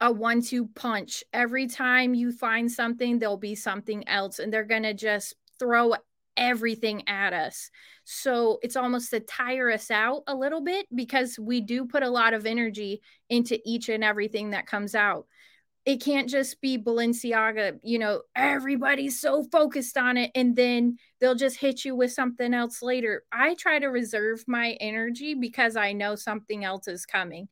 a 0.00 0.10
one 0.10 0.40
two 0.42 0.66
punch. 0.68 1.22
Every 1.32 1.66
time 1.66 2.14
you 2.14 2.32
find 2.32 2.70
something 2.70 3.18
there'll 3.18 3.36
be 3.36 3.54
something 3.54 4.06
else 4.08 4.38
and 4.38 4.52
they're 4.52 4.64
going 4.64 4.84
to 4.84 4.94
just 4.94 5.34
throw 5.58 5.94
everything 6.36 7.06
at 7.06 7.32
us. 7.32 7.70
So 8.04 8.58
it's 8.62 8.76
almost 8.76 9.10
to 9.10 9.20
tire 9.20 9.70
us 9.70 9.90
out 9.90 10.22
a 10.26 10.34
little 10.34 10.62
bit 10.62 10.86
because 10.94 11.38
we 11.38 11.60
do 11.60 11.84
put 11.84 12.02
a 12.02 12.10
lot 12.10 12.34
of 12.34 12.46
energy 12.46 13.02
into 13.28 13.58
each 13.64 13.88
and 13.88 14.02
everything 14.02 14.50
that 14.50 14.66
comes 14.66 14.94
out 14.94 15.26
it 15.86 16.02
can't 16.02 16.28
just 16.28 16.60
be 16.60 16.76
Balenciaga, 16.76 17.78
you 17.82 17.98
know, 17.98 18.22
everybody's 18.36 19.18
so 19.18 19.44
focused 19.44 19.96
on 19.96 20.18
it 20.18 20.30
and 20.34 20.54
then 20.54 20.98
they'll 21.20 21.34
just 21.34 21.56
hit 21.56 21.84
you 21.84 21.94
with 21.94 22.12
something 22.12 22.52
else 22.52 22.82
later. 22.82 23.24
I 23.32 23.54
try 23.54 23.78
to 23.78 23.86
reserve 23.86 24.44
my 24.46 24.72
energy 24.80 25.34
because 25.34 25.76
I 25.76 25.92
know 25.92 26.16
something 26.16 26.64
else 26.64 26.86
is 26.86 27.06
coming. 27.06 27.48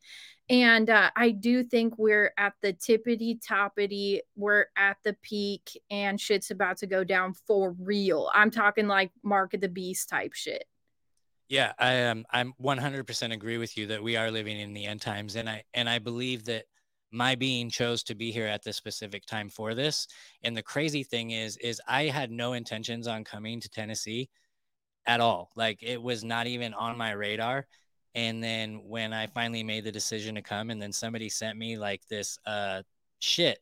And 0.51 0.89
uh, 0.89 1.11
I 1.15 1.31
do 1.31 1.63
think 1.63 1.99
we're 1.99 2.33
at 2.39 2.55
the 2.63 2.73
tippity 2.73 3.39
toppity, 3.45 4.21
we're 4.35 4.67
at 4.77 4.97
the 5.05 5.15
peak, 5.23 5.79
and 5.91 6.19
shit's 6.19 6.51
about 6.51 6.79
to 6.79 6.87
go 6.87 7.05
down 7.05 7.35
for 7.47 7.75
real. 7.79 8.31
I'm 8.33 8.51
talking 8.51 8.89
like 8.89 9.11
Mark 9.23 9.53
of 9.55 9.61
the 9.61 9.69
Beast 9.69 10.09
type 10.09 10.33
shit. 10.33 10.65
Yeah, 11.51 11.73
I 11.79 11.93
am. 11.93 12.25
I'm 12.31 12.55
100% 12.63 13.33
agree 13.33 13.59
with 13.59 13.77
you 13.77 13.89
that 13.89 14.03
we 14.03 14.17
are 14.17 14.31
living 14.31 14.59
in 14.59 14.75
the 14.75 14.85
end 14.87 15.01
times, 15.01 15.37
and 15.37 15.49
I 15.49 15.65
and 15.73 15.89
I 15.89 15.99
believe 15.99 16.45
that 16.45 16.65
my 17.11 17.35
being 17.35 17.71
chose 17.71 18.03
to 18.05 18.15
be 18.15 18.31
here 18.31 18.47
at 18.47 18.63
this 18.63 18.77
specific 18.77 19.25
time 19.27 19.49
for 19.49 19.75
this. 19.75 20.07
And 20.43 20.57
the 20.57 20.63
crazy 20.63 21.03
thing 21.03 21.31
is, 21.31 21.57
is 21.59 21.81
I 21.89 22.05
had 22.05 22.31
no 22.31 22.53
intentions 22.53 23.07
on 23.07 23.25
coming 23.25 23.61
to 23.61 23.69
Tennessee 23.69 24.29
at 25.07 25.21
all. 25.21 25.51
Like 25.57 25.83
it 25.83 26.03
was 26.03 26.25
not 26.25 26.47
even 26.47 26.75
on 26.75 26.99
my 26.99 27.13
radar. 27.13 27.67
And 28.15 28.43
then 28.43 28.81
when 28.85 29.13
I 29.13 29.27
finally 29.27 29.63
made 29.63 29.85
the 29.85 29.93
decision 29.93 30.35
to 30.35 30.43
come, 30.43 30.71
and 30.71 30.81
then 30.81 30.93
somebody 30.93 31.29
sent 31.29 31.57
me 31.57 31.79
like 31.79 32.07
this 32.09 32.39
uh 32.47 32.83
shit 33.21 33.59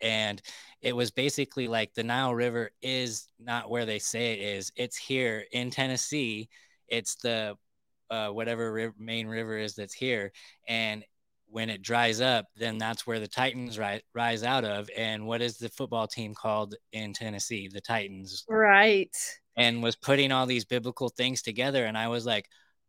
and 0.00 0.40
it 0.82 0.94
was 0.94 1.10
basically 1.10 1.68
like 1.68 1.94
the 1.94 2.02
Nile 2.02 2.34
River 2.34 2.70
is 2.82 3.28
not 3.38 3.70
where 3.70 3.84
they 3.84 3.98
say 3.98 4.32
it 4.32 4.40
is. 4.40 4.72
It's 4.76 4.96
here 4.96 5.44
in 5.52 5.70
Tennessee. 5.70 6.48
It's 6.88 7.16
the 7.16 7.56
uh, 8.10 8.28
whatever 8.28 8.92
main 8.98 9.26
river 9.28 9.56
is 9.56 9.74
that's 9.74 9.94
here, 9.94 10.32
and 10.66 11.04
when 11.50 11.70
it 11.70 11.82
dries 11.82 12.20
up, 12.20 12.46
then 12.56 12.78
that's 12.78 13.06
where 13.06 13.20
the 13.20 13.28
Titans 13.28 13.78
ri- 13.78 14.02
rise 14.14 14.42
out 14.42 14.64
of. 14.64 14.88
And 14.96 15.26
what 15.26 15.42
is 15.42 15.58
the 15.58 15.68
football 15.68 16.06
team 16.06 16.34
called 16.34 16.74
in 16.92 17.12
Tennessee? 17.12 17.68
The 17.68 17.80
Titans. 17.80 18.44
Right. 18.48 19.14
And 19.56 19.82
was 19.82 19.96
putting 19.96 20.32
all 20.32 20.46
these 20.46 20.64
biblical 20.64 21.08
things 21.08 21.42
together, 21.42 21.84
and 21.84 21.98
I 21.98 22.08
was 22.08 22.24
like, 22.24 22.46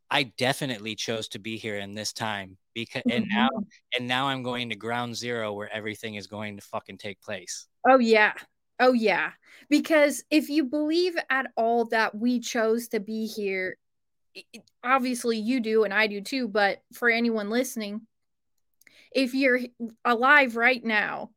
I 0.10 0.24
definitely 0.38 0.96
chose 0.96 1.30
to 1.30 1.40
be 1.40 1.58
here 1.58 1.78
in 1.78 1.94
this 1.94 2.12
time 2.12 2.58
because, 2.74 3.02
and 3.10 3.26
now, 3.30 3.48
mm-hmm. 3.48 3.64
and 3.98 4.08
now 4.08 4.28
I'm 4.28 4.44
going 4.44 4.70
to 4.70 4.76
ground 4.76 5.16
zero 5.16 5.54
where 5.54 5.74
everything 5.74 6.16
is 6.16 6.28
going 6.28 6.58
to 6.58 6.62
fucking 6.64 6.98
take 6.98 7.22
place. 7.22 7.68
Oh, 7.90 7.98
yeah. 7.98 8.34
Oh, 8.80 8.92
yeah. 8.92 9.32
Because 9.70 10.24
if 10.30 10.50
you 10.50 10.66
believe 10.66 11.16
at 11.30 11.48
all 11.56 11.86
that 11.86 12.14
we 12.14 12.40
chose 12.40 12.90
to 12.90 13.00
be 13.00 13.26
here, 13.26 13.78
it- 14.36 14.64
obviously 14.84 15.38
you 15.38 15.62
do 15.62 15.84
and 15.84 15.94
I 15.94 16.08
do 16.08 16.20
too, 16.20 16.48
but 16.48 16.82
for 16.94 17.10
anyone 17.10 17.50
listening, 17.50 18.02
if 19.12 19.34
you're 19.34 19.60
alive 20.06 20.56
right 20.56 20.84
now, 20.84 21.32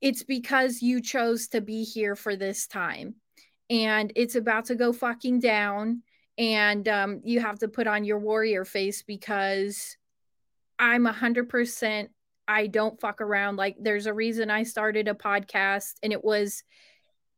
it's 0.00 0.22
because 0.22 0.82
you 0.82 1.00
chose 1.00 1.48
to 1.48 1.60
be 1.60 1.84
here 1.84 2.14
for 2.14 2.36
this 2.36 2.66
time. 2.66 3.14
And 3.70 4.12
it's 4.14 4.34
about 4.34 4.66
to 4.66 4.74
go 4.74 4.92
fucking 4.92 5.40
down. 5.40 6.02
And 6.38 6.86
um, 6.86 7.20
you 7.24 7.40
have 7.40 7.58
to 7.60 7.68
put 7.68 7.86
on 7.86 8.04
your 8.04 8.18
warrior 8.18 8.64
face 8.64 9.02
because 9.02 9.96
I'm 10.78 11.06
a 11.06 11.12
hundred 11.12 11.48
percent. 11.48 12.10
I 12.46 12.66
don't 12.66 13.00
fuck 13.00 13.20
around. 13.20 13.56
Like, 13.56 13.76
there's 13.80 14.06
a 14.06 14.14
reason 14.14 14.50
I 14.50 14.62
started 14.62 15.08
a 15.08 15.14
podcast, 15.14 15.94
and 16.02 16.12
it 16.12 16.22
was 16.22 16.62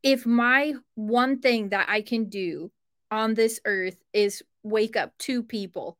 if 0.03 0.26
my 0.26 0.74
one 0.97 1.41
thing 1.41 1.70
that 1.70 1.87
I 1.89 2.03
can 2.03 2.29
do 2.29 2.70
on 3.11 3.35
this 3.35 3.61
earth 3.64 3.97
is 4.12 4.43
wake 4.62 4.97
up 4.97 5.16
two 5.18 5.43
people, 5.43 5.97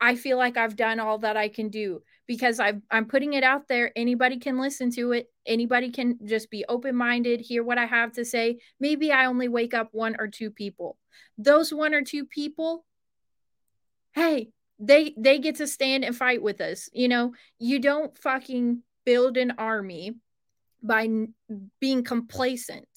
I 0.00 0.14
feel 0.14 0.36
like 0.36 0.56
I've 0.56 0.76
done 0.76 1.00
all 1.00 1.18
that 1.18 1.36
I 1.36 1.48
can 1.48 1.68
do 1.68 2.02
because 2.26 2.60
I've, 2.60 2.80
I'm 2.90 3.06
putting 3.06 3.34
it 3.34 3.44
out 3.44 3.68
there. 3.68 3.92
Anybody 3.96 4.38
can 4.38 4.58
listen 4.58 4.90
to 4.92 5.12
it. 5.12 5.30
Anybody 5.46 5.90
can 5.90 6.18
just 6.24 6.50
be 6.50 6.64
open 6.68 6.96
minded, 6.96 7.40
hear 7.40 7.62
what 7.62 7.78
I 7.78 7.86
have 7.86 8.12
to 8.12 8.24
say. 8.24 8.58
Maybe 8.80 9.12
I 9.12 9.26
only 9.26 9.48
wake 9.48 9.74
up 9.74 9.88
one 9.92 10.16
or 10.18 10.28
two 10.28 10.50
people. 10.50 10.96
Those 11.36 11.72
one 11.72 11.94
or 11.94 12.02
two 12.02 12.24
people, 12.24 12.84
hey, 14.14 14.50
they 14.78 15.14
they 15.16 15.38
get 15.38 15.56
to 15.56 15.66
stand 15.66 16.04
and 16.04 16.16
fight 16.16 16.42
with 16.42 16.60
us. 16.60 16.88
You 16.92 17.08
know, 17.08 17.34
you 17.58 17.78
don't 17.78 18.16
fucking 18.18 18.82
build 19.04 19.36
an 19.36 19.54
army 19.58 20.14
by 20.82 21.08
being 21.80 22.04
complacent. 22.04 22.88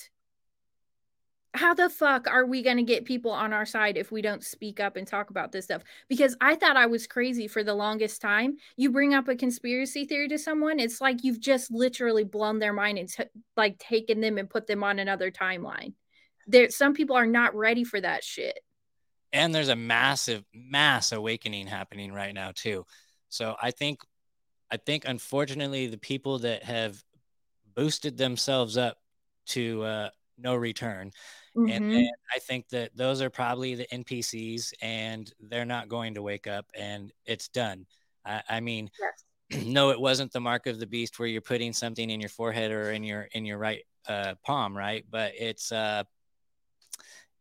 How 1.58 1.74
the 1.74 1.90
fuck 1.90 2.28
are 2.28 2.46
we 2.46 2.62
going 2.62 2.78
to 2.78 2.84
get 2.84 3.06
people 3.06 3.32
on 3.32 3.52
our 3.52 3.66
side 3.66 3.98
if 3.98 4.12
we 4.12 4.22
don't 4.22 4.44
speak 4.44 4.80
up 4.80 4.96
and 4.96 5.08
talk 5.08 5.30
about 5.30 5.52
this 5.52 5.66
stuff? 5.66 5.84
Because 6.08 6.36
I 6.40 6.56
thought 6.56 6.78
I 6.78 6.86
was 6.86 7.08
crazy 7.08 7.48
for 7.48 7.64
the 7.64 7.74
longest 7.74 8.22
time. 8.22 8.58
You 8.76 8.92
bring 8.92 9.14
up 9.14 9.28
a 9.28 9.36
conspiracy 9.36 10.06
theory 10.06 10.28
to 10.30 10.38
someone, 10.38 10.80
it's 10.80 11.02
like 11.02 11.24
you've 11.24 11.40
just 11.40 11.72
literally 11.72 12.24
blown 12.24 12.60
their 12.60 12.74
mind 12.74 12.98
and 12.98 13.10
t- 13.10 13.24
like 13.56 13.78
taken 13.80 14.22
them 14.22 14.38
and 14.38 14.50
put 14.50 14.68
them 14.68 14.84
on 14.84 15.00
another 15.00 15.32
timeline. 15.32 15.94
There, 16.46 16.70
some 16.70 16.94
people 16.94 17.16
are 17.16 17.26
not 17.26 17.56
ready 17.56 17.84
for 17.84 18.00
that 18.00 18.24
shit. 18.24 18.60
And 19.34 19.54
there's 19.54 19.70
a 19.70 19.76
massive, 19.76 20.44
mass 20.54 21.12
awakening 21.12 21.68
happening 21.68 22.14
right 22.14 22.34
now 22.34 22.52
too. 22.56 22.86
So 23.30 23.56
I 23.62 23.72
think, 23.72 24.02
I 24.72 24.78
think 24.78 25.04
unfortunately 25.06 25.88
the 25.88 25.98
people 25.98 26.40
that 26.40 26.64
have 26.64 27.02
boosted 27.76 28.18
themselves 28.18 28.78
up 28.78 28.98
to 29.48 29.84
uh, 29.84 30.10
no 30.38 30.56
return 30.56 31.12
Mm-hmm. 31.58 31.72
and, 31.72 31.92
and 31.92 32.10
I 32.34 32.40
think 32.40 32.70
that 32.70 32.96
those 32.96 33.22
are 33.22 33.30
probably 33.30 33.76
the 33.76 33.88
NPCs, 33.92 34.74
and 34.82 35.32
they're 35.40 35.66
not 35.66 35.90
going 35.90 36.14
to 36.14 36.22
wake 36.22 36.46
up, 36.46 36.68
and 36.76 37.12
it's 37.26 37.48
done. 37.48 37.86
I, 38.26 38.44
I 38.48 38.60
mean, 38.60 38.92
Yes. 39.00 39.24
no, 39.66 39.90
it 39.90 40.00
wasn't 40.00 40.32
the 40.32 40.40
mark 40.40 40.68
of 40.68 40.80
the 40.80 40.88
beast 40.88 41.20
where 41.20 41.28
you're 41.28 41.42
putting 41.42 41.74
something 41.74 42.10
in 42.10 42.20
your 42.20 42.30
forehead 42.30 42.72
or 42.72 42.92
in 42.92 43.04
your 43.04 43.28
in 43.32 43.46
your 43.46 43.58
right 43.58 43.84
uh, 44.08 44.36
palm, 44.44 44.76
right? 44.76 45.06
But 45.10 45.34
it's 45.38 45.72
uh, 45.72 46.04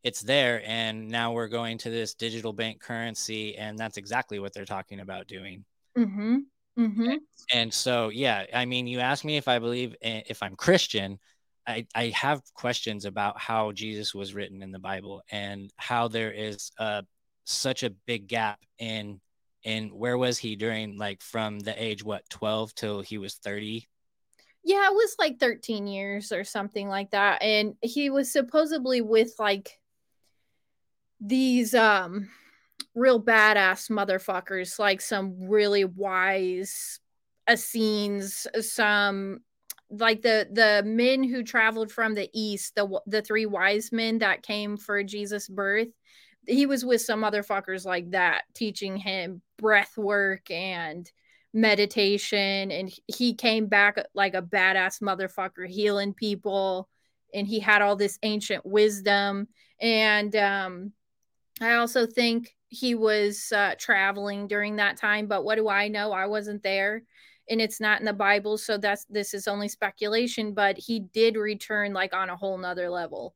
it's 0.03 0.21
there, 0.21 0.63
and 0.65 1.09
now 1.09 1.33
we're 1.33 1.49
going 1.49 1.79
to 1.79 1.91
this 1.91 2.15
digital 2.15 2.53
bank 2.53 2.81
currency, 2.81 3.57
and 3.57 3.79
that's 3.79 3.97
exactly 3.97 4.39
what 4.39 4.53
they're 4.53 4.65
talking 4.65 5.01
about 5.01 5.27
doing. 5.27 5.65
Mm-hmm. 5.99 6.39
Mm-hmm. 6.79 7.15
And 7.53 7.73
so, 7.73 8.11
yeah, 8.11 8.45
I 8.53 8.67
mean, 8.67 8.87
you 8.87 9.01
asked 9.01 9.25
me 9.25 9.37
if 9.37 9.49
I 9.49 9.59
believe 9.59 9.97
eh, 10.03 10.23
if 10.29 10.43
I'm 10.43 10.55
Christian. 10.55 11.19
I, 11.67 11.87
I 11.95 12.09
have 12.15 12.43
questions 12.55 13.05
about 13.05 13.41
how 13.41 13.73
Jesus 13.73 14.15
was 14.15 14.35
written 14.35 14.63
in 14.63 14.71
the 14.71 14.79
Bible 14.79 15.23
and 15.31 15.73
how 15.77 16.09
there 16.09 16.33
is 16.33 16.71
uh, 16.79 17.03
such 17.45 17.83
a 17.83 17.91
big 17.91 18.29
gap 18.29 18.61
in 18.79 19.21
in 19.63 19.89
where 19.89 20.17
was 20.17 20.39
he 20.39 20.55
during 20.55 20.97
like 20.97 21.21
from 21.21 21.59
the 21.59 21.83
age 21.83 22.05
what 22.05 22.29
12 22.31 22.75
till 22.75 23.01
he 23.01 23.19
was 23.19 23.35
30 23.35 23.89
Yeah, 24.63 24.87
it 24.87 24.95
was 24.95 25.17
like 25.19 25.41
13 25.41 25.89
years 25.89 26.31
or 26.31 26.45
something 26.45 26.89
like 26.89 27.11
that. 27.11 27.43
And 27.43 27.75
he 27.83 28.11
was 28.11 28.31
supposedly 28.31 29.01
with 29.01 29.33
like 29.39 29.81
these 31.21 31.75
um 31.75 32.29
real 32.95 33.21
badass 33.23 33.91
motherfuckers, 33.91 34.79
like 34.79 35.01
some 35.01 35.49
really 35.49 35.85
wise 35.85 37.01
Essenes, 37.51 38.47
some 38.61 39.41
like 39.91 40.23
the 40.23 40.49
the 40.51 40.83
men 40.85 41.23
who 41.23 41.43
traveled 41.43 41.93
from 41.93 42.15
the 42.15 42.29
east, 42.33 42.75
the 42.75 43.01
the 43.07 43.23
three 43.23 43.47
wise 43.47 43.93
men 43.93 44.19
that 44.19 44.43
came 44.43 44.77
for 44.77 45.03
Jesus' 45.03 45.49
birth. 45.49 45.89
He 46.47 46.67
was 46.67 46.85
with 46.85 47.03
some 47.03 47.23
motherfuckers 47.23 47.85
like 47.85 48.11
that, 48.13 48.45
teaching 48.55 48.97
him 48.97 49.43
breath 49.59 49.97
work 49.97 50.51
and 50.51 51.11
meditation 51.57 52.71
and 52.71 52.93
he 53.07 53.33
came 53.33 53.67
back 53.67 53.97
like 54.15 54.35
a 54.35 54.43
badass 54.43 55.01
motherfucker 55.01 55.67
healing 55.67 56.13
people 56.13 56.87
and 57.33 57.47
he 57.47 57.59
had 57.59 57.81
all 57.81 57.97
this 57.97 58.19
ancient 58.23 58.65
wisdom 58.67 59.49
and 59.81 60.37
um 60.37 60.93
i 61.63 61.77
also 61.77 62.07
think 62.07 62.55
he 62.69 62.95
was 62.95 63.53
uh 63.57 63.75
traveling 63.79 64.47
during 64.47 64.77
that 64.77 64.99
time 64.99 65.27
but 65.27 65.45
what 65.45 65.55
do 65.55 65.67
i 65.67 65.89
know 65.89 66.13
i 66.13 66.27
wasn't 66.27 66.63
there 66.63 67.03
and 67.49 67.61
it's 67.61 67.81
not 67.81 68.01
in 68.01 68.05
the 68.07 68.13
bible 68.13 68.57
so 68.59 68.77
that's 68.79 69.05
this 69.11 69.35
is 69.35 69.49
only 69.49 69.69
speculation 69.69 70.53
but 70.53 70.77
he 70.79 71.01
did 71.01 71.37
return 71.37 71.93
like 71.93 72.15
on 72.15 72.31
a 72.31 72.37
whole 72.37 72.59
nother 72.59 72.91
level 72.91 73.35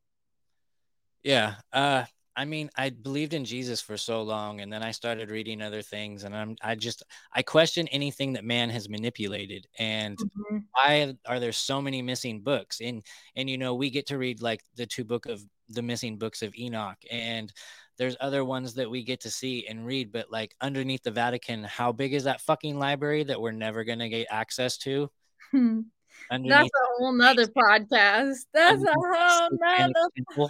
yeah 1.22 1.54
uh 1.72 2.04
i 2.36 2.44
mean 2.44 2.70
i 2.76 2.90
believed 2.90 3.34
in 3.34 3.44
jesus 3.44 3.80
for 3.80 3.96
so 3.96 4.22
long 4.22 4.60
and 4.60 4.72
then 4.72 4.82
i 4.82 4.90
started 4.90 5.30
reading 5.30 5.60
other 5.60 5.82
things 5.82 6.24
and 6.24 6.34
i'm 6.34 6.56
i 6.62 6.74
just 6.74 7.02
i 7.34 7.42
question 7.42 7.86
anything 7.88 8.32
that 8.32 8.44
man 8.44 8.70
has 8.70 8.88
manipulated 8.88 9.66
and 9.78 10.18
Mhm. 10.18 10.64
why 10.72 11.14
are 11.26 11.40
there 11.40 11.52
so 11.52 11.82
many 11.82 12.00
missing 12.00 12.40
books 12.40 12.80
and 12.80 13.04
and 13.36 13.50
you 13.50 13.58
know 13.58 13.74
we 13.74 13.90
get 13.90 14.06
to 14.06 14.18
read 14.18 14.40
like 14.40 14.62
the 14.76 14.86
two 14.86 15.04
book 15.04 15.26
of 15.26 15.42
the 15.68 15.82
missing 15.82 16.16
books 16.16 16.42
of 16.42 16.54
enoch 16.56 16.98
and 17.10 17.52
there's 18.00 18.16
other 18.18 18.46
ones 18.46 18.72
that 18.72 18.90
we 18.90 19.04
get 19.04 19.20
to 19.20 19.30
see 19.30 19.66
and 19.68 19.84
read 19.84 20.10
but 20.10 20.30
like 20.32 20.56
underneath 20.62 21.02
the 21.02 21.10
vatican 21.10 21.62
how 21.64 21.92
big 21.92 22.14
is 22.14 22.24
that 22.24 22.40
fucking 22.40 22.78
library 22.78 23.22
that 23.24 23.38
we're 23.38 23.52
never 23.52 23.84
going 23.84 23.98
to 23.98 24.08
get 24.08 24.26
access 24.30 24.78
to? 24.78 25.10
That's 25.52 26.70
a 26.70 26.86
whole 26.96 27.12
nother 27.12 27.46
podcast. 27.46 28.38
That's 28.54 28.82
a 28.82 28.92
whole 28.92 29.02
the 29.50 29.58
nother 29.60 29.92
yeah 30.38 30.46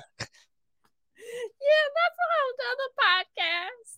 that's 1.96 2.18
a 2.18 2.28
whole 2.30 2.54
nother 2.62 2.90
podcast. 3.02 3.88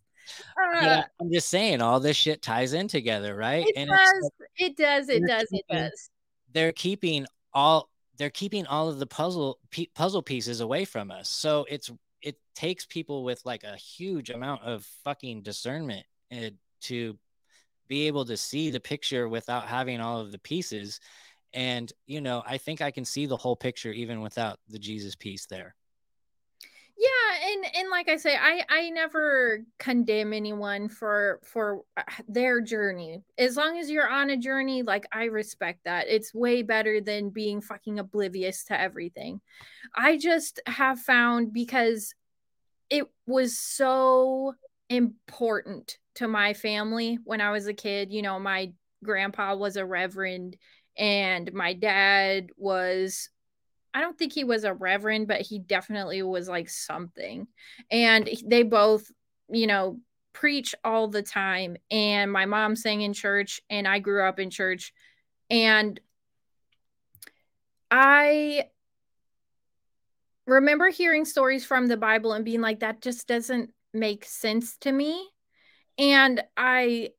Uh, 0.57 0.87
I- 0.87 1.05
i'm 1.21 1.31
just 1.31 1.51
saying 1.51 1.83
all 1.83 2.01
this 2.01 2.17
shit 2.17 2.41
ties 2.41 2.73
in 2.73 2.89
together 2.89 3.37
right? 3.37 3.67
It 3.67 3.75
and 3.77 3.91
does 3.91 4.31
it 4.57 4.77
does 4.79 5.09
it 5.11 5.23
does 5.27 5.49
it 5.51 5.65
does. 5.71 6.11
they're 6.53 6.73
keeping 6.73 7.27
all 7.53 7.91
they're 8.17 8.31
keeping 8.31 8.67
all 8.67 8.89
of 8.89 8.99
the 8.99 9.07
puzzle 9.07 9.59
pe- 9.71 9.89
puzzle 9.95 10.23
pieces 10.23 10.61
away 10.61 10.85
from 10.85 11.11
us. 11.11 11.29
So 11.29 11.67
it's 11.69 11.91
it 12.23 12.37
takes 12.55 12.87
people 12.87 13.25
with 13.25 13.41
like 13.45 13.65
a 13.65 13.77
huge 13.77 14.31
amount 14.31 14.63
of 14.63 14.85
fucking 15.05 15.43
discernment 15.43 16.07
uh, 16.33 16.51
to 16.83 17.19
be 17.89 18.07
able 18.07 18.25
to 18.25 18.37
see 18.37 18.71
the 18.71 18.81
picture 18.81 19.29
without 19.29 19.67
having 19.67 20.01
all 20.01 20.21
of 20.21 20.33
the 20.33 20.39
pieces. 20.39 21.01
And 21.55 21.93
you 22.07 22.23
know 22.23 22.43
i 22.47 22.57
think 22.57 22.81
i 22.81 22.91
can 22.91 23.05
see 23.05 23.27
the 23.27 23.37
whole 23.37 23.57
picture 23.57 23.93
even 23.93 24.23
without 24.23 24.59
the 24.71 24.79
jesus 24.79 25.15
piece 25.15 25.45
there 25.45 25.75
yeah 26.97 27.51
and 27.51 27.65
and 27.77 27.91
like 27.91 28.09
i 28.09 28.17
say 28.17 28.37
i 28.37 28.63
i 28.69 28.91
never 28.91 29.61
condemn 29.79 30.33
anyone 30.33 30.89
for 30.89 31.41
for 31.43 31.83
uh, 31.97 32.03
their 32.29 32.61
journey. 32.61 33.23
As 33.39 33.57
long 33.57 33.79
as 33.79 33.91
you're 33.91 34.09
on 34.09 34.31
a 34.31 34.37
journey 34.37 34.83
like 34.83 35.07
i 35.13 35.25
respect 35.25 35.81
that. 35.85 36.07
It's 36.09 36.35
way 36.35 36.63
better 36.63 37.01
than 37.01 37.31
being 37.31 37.61
fucking 37.61 37.99
oblivious 37.99 38.65
to 38.65 38.79
everything. 38.81 39.41
I 39.97 40.19
just 40.19 40.61
have 40.67 41.01
found 41.01 41.53
because 41.53 42.15
it 42.91 43.07
was 43.27 43.59
so 43.59 44.55
important 44.91 45.99
to 46.17 46.29
my 46.29 46.53
family 46.53 47.19
when 47.25 47.41
i 47.41 47.51
was 47.51 47.67
a 47.67 47.75
kid. 47.75 48.13
You 48.13 48.23
know 48.23 48.39
my 48.39 48.73
grandpa 49.03 49.55
was 49.57 49.77
a 49.77 49.87
reverend 49.87 50.57
and 50.97 51.53
my 51.53 51.73
dad 51.73 52.51
was 52.57 53.31
I 53.95 54.01
don't 54.01 54.19
think 54.19 54.33
he 54.33 54.45
was 54.45 54.65
a 54.65 54.75
reverend, 54.75 55.29
but 55.29 55.43
he 55.43 55.59
definitely 55.59 56.23
was 56.23 56.49
like 56.49 56.69
something. 56.69 57.47
And 57.91 58.29
they 58.45 58.63
both, 58.63 59.11
you 59.51 59.67
know, 59.67 60.01
preach 60.33 60.75
all 60.83 61.09
the 61.09 61.23
time. 61.23 61.77
And 61.91 62.33
my 62.33 62.47
mom 62.47 62.75
sang 62.77 63.03
in 63.03 63.13
church, 63.13 63.61
and 63.69 63.87
I 63.87 63.99
grew 63.99 64.27
up 64.27 64.39
in 64.39 64.51
church. 64.51 64.93
And 65.51 66.01
I 67.91 68.65
remember 70.47 70.89
hearing 70.89 71.25
stories 71.25 71.65
from 71.65 71.87
the 71.87 71.97
Bible 71.97 72.33
and 72.33 72.45
being 72.45 72.63
like, 72.63 72.81
that 72.81 73.03
just 73.03 73.29
doesn't 73.29 73.71
make 73.93 74.25
sense 74.25 74.77
to 74.79 74.91
me. 74.91 75.29
And 75.99 76.43
I 76.57 77.11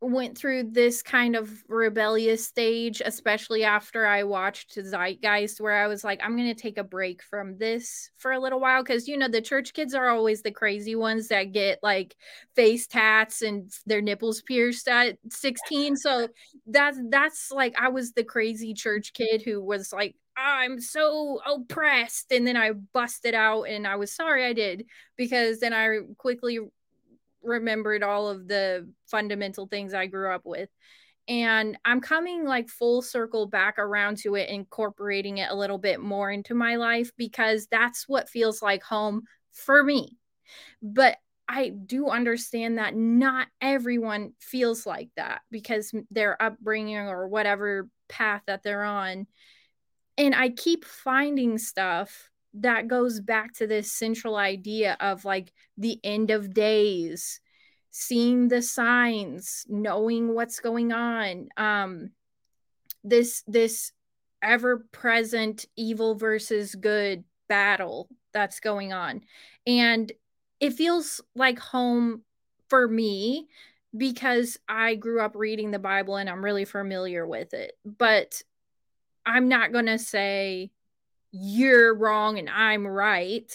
went 0.00 0.36
through 0.36 0.62
this 0.70 1.02
kind 1.02 1.34
of 1.34 1.50
rebellious 1.68 2.46
stage, 2.46 3.00
especially 3.04 3.64
after 3.64 4.06
I 4.06 4.24
watched 4.24 4.76
Zeitgeist, 4.76 5.60
where 5.60 5.82
I 5.82 5.86
was 5.86 6.04
like, 6.04 6.20
I'm 6.22 6.36
going 6.36 6.54
to 6.54 6.60
take 6.60 6.76
a 6.76 6.84
break 6.84 7.22
from 7.22 7.56
this 7.56 8.10
for 8.18 8.32
a 8.32 8.38
little 8.38 8.60
while. 8.60 8.84
Cause, 8.84 9.08
you 9.08 9.16
know, 9.16 9.28
the 9.28 9.40
church 9.40 9.72
kids 9.72 9.94
are 9.94 10.08
always 10.08 10.42
the 10.42 10.50
crazy 10.50 10.94
ones 10.94 11.28
that 11.28 11.52
get 11.52 11.78
like 11.82 12.14
face 12.54 12.86
tats 12.86 13.40
and 13.40 13.72
their 13.86 14.02
nipples 14.02 14.42
pierced 14.42 14.86
at 14.86 15.16
16. 15.30 15.96
So 15.96 16.28
that's, 16.66 16.98
that's 17.08 17.50
like, 17.50 17.74
I 17.80 17.88
was 17.88 18.12
the 18.12 18.24
crazy 18.24 18.74
church 18.74 19.14
kid 19.14 19.42
who 19.42 19.62
was 19.62 19.92
like, 19.92 20.14
I'm 20.36 20.78
so 20.78 21.40
oppressed. 21.46 22.30
And 22.30 22.46
then 22.46 22.58
I 22.58 22.72
busted 22.72 23.34
out 23.34 23.62
and 23.62 23.86
I 23.86 23.96
was 23.96 24.12
sorry 24.12 24.44
I 24.44 24.52
did 24.52 24.84
because 25.16 25.60
then 25.60 25.72
I 25.72 26.00
quickly 26.18 26.58
remembered 27.46 28.02
all 28.02 28.28
of 28.28 28.48
the 28.48 28.88
fundamental 29.06 29.66
things 29.66 29.94
I 29.94 30.06
grew 30.06 30.30
up 30.32 30.42
with. 30.44 30.68
And 31.28 31.76
I'm 31.84 32.00
coming 32.00 32.44
like 32.44 32.68
full 32.68 33.02
circle 33.02 33.46
back 33.46 33.78
around 33.78 34.18
to 34.18 34.36
it, 34.36 34.48
incorporating 34.48 35.38
it 35.38 35.50
a 35.50 35.56
little 35.56 35.78
bit 35.78 36.00
more 36.00 36.30
into 36.30 36.54
my 36.54 36.76
life 36.76 37.10
because 37.16 37.66
that's 37.70 38.08
what 38.08 38.28
feels 38.28 38.62
like 38.62 38.82
home 38.82 39.22
for 39.52 39.82
me. 39.82 40.16
But 40.80 41.16
I 41.48 41.70
do 41.70 42.08
understand 42.08 42.78
that 42.78 42.94
not 42.94 43.48
everyone 43.60 44.34
feels 44.40 44.86
like 44.86 45.10
that 45.16 45.42
because 45.50 45.92
their 46.10 46.40
upbringing 46.40 46.96
or 46.96 47.28
whatever 47.28 47.88
path 48.08 48.42
that 48.46 48.62
they're 48.62 48.84
on. 48.84 49.26
And 50.18 50.34
I 50.34 50.50
keep 50.50 50.84
finding 50.84 51.58
stuff 51.58 52.30
that 52.60 52.88
goes 52.88 53.20
back 53.20 53.52
to 53.54 53.66
this 53.66 53.92
central 53.92 54.36
idea 54.36 54.96
of 55.00 55.24
like 55.24 55.52
the 55.76 55.98
end 56.04 56.30
of 56.30 56.54
days 56.54 57.40
seeing 57.90 58.48
the 58.48 58.62
signs 58.62 59.64
knowing 59.68 60.34
what's 60.34 60.60
going 60.60 60.92
on 60.92 61.48
um 61.56 62.10
this 63.04 63.42
this 63.46 63.92
ever 64.42 64.86
present 64.92 65.66
evil 65.76 66.14
versus 66.14 66.74
good 66.74 67.24
battle 67.48 68.08
that's 68.32 68.60
going 68.60 68.92
on. 68.92 69.22
And 69.66 70.10
it 70.60 70.74
feels 70.74 71.20
like 71.34 71.58
home 71.58 72.22
for 72.68 72.86
me 72.86 73.48
because 73.96 74.58
I 74.68 74.94
grew 74.94 75.20
up 75.20 75.34
reading 75.34 75.70
the 75.70 75.78
Bible 75.78 76.16
and 76.16 76.28
I'm 76.28 76.44
really 76.44 76.64
familiar 76.64 77.26
with 77.26 77.54
it. 77.54 77.72
But 77.84 78.42
I'm 79.24 79.48
not 79.48 79.72
going 79.72 79.86
to 79.86 79.98
say 79.98 80.70
you're 81.40 81.94
wrong 81.94 82.38
and 82.38 82.48
I'm 82.48 82.86
right. 82.86 83.50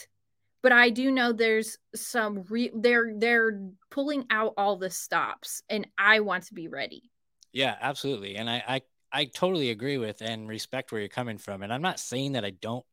But 0.63 0.71
I 0.71 0.89
do 0.91 1.11
know 1.11 1.33
there's 1.33 1.77
some 1.95 2.43
re- 2.49 2.71
they're 2.73 3.13
they're 3.17 3.61
pulling 3.89 4.25
out 4.29 4.53
all 4.57 4.75
the 4.75 4.91
stops 4.91 5.63
and 5.69 5.87
I 5.97 6.19
want 6.19 6.45
to 6.45 6.53
be 6.53 6.67
ready. 6.67 7.09
Yeah, 7.51 7.75
absolutely. 7.81 8.35
And 8.35 8.49
I, 8.49 8.63
I 8.67 8.81
I 9.11 9.25
totally 9.25 9.71
agree 9.71 9.97
with 9.97 10.21
and 10.21 10.47
respect 10.47 10.91
where 10.91 11.01
you're 11.01 11.09
coming 11.09 11.37
from. 11.37 11.63
And 11.63 11.73
I'm 11.73 11.81
not 11.81 11.99
saying 11.99 12.33
that 12.33 12.45
I 12.45 12.51
don't 12.51 12.85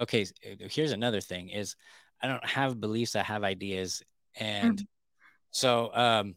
okay, 0.00 0.22
uh, 0.22 0.66
here's 0.70 0.92
another 0.92 1.20
thing 1.20 1.50
is 1.50 1.76
I 2.22 2.26
don't 2.26 2.44
have 2.44 2.80
beliefs, 2.80 3.16
I 3.16 3.22
have 3.22 3.44
ideas. 3.44 4.02
And 4.34 4.78
mm-hmm. 4.78 4.84
so 5.50 5.90
um 5.94 6.36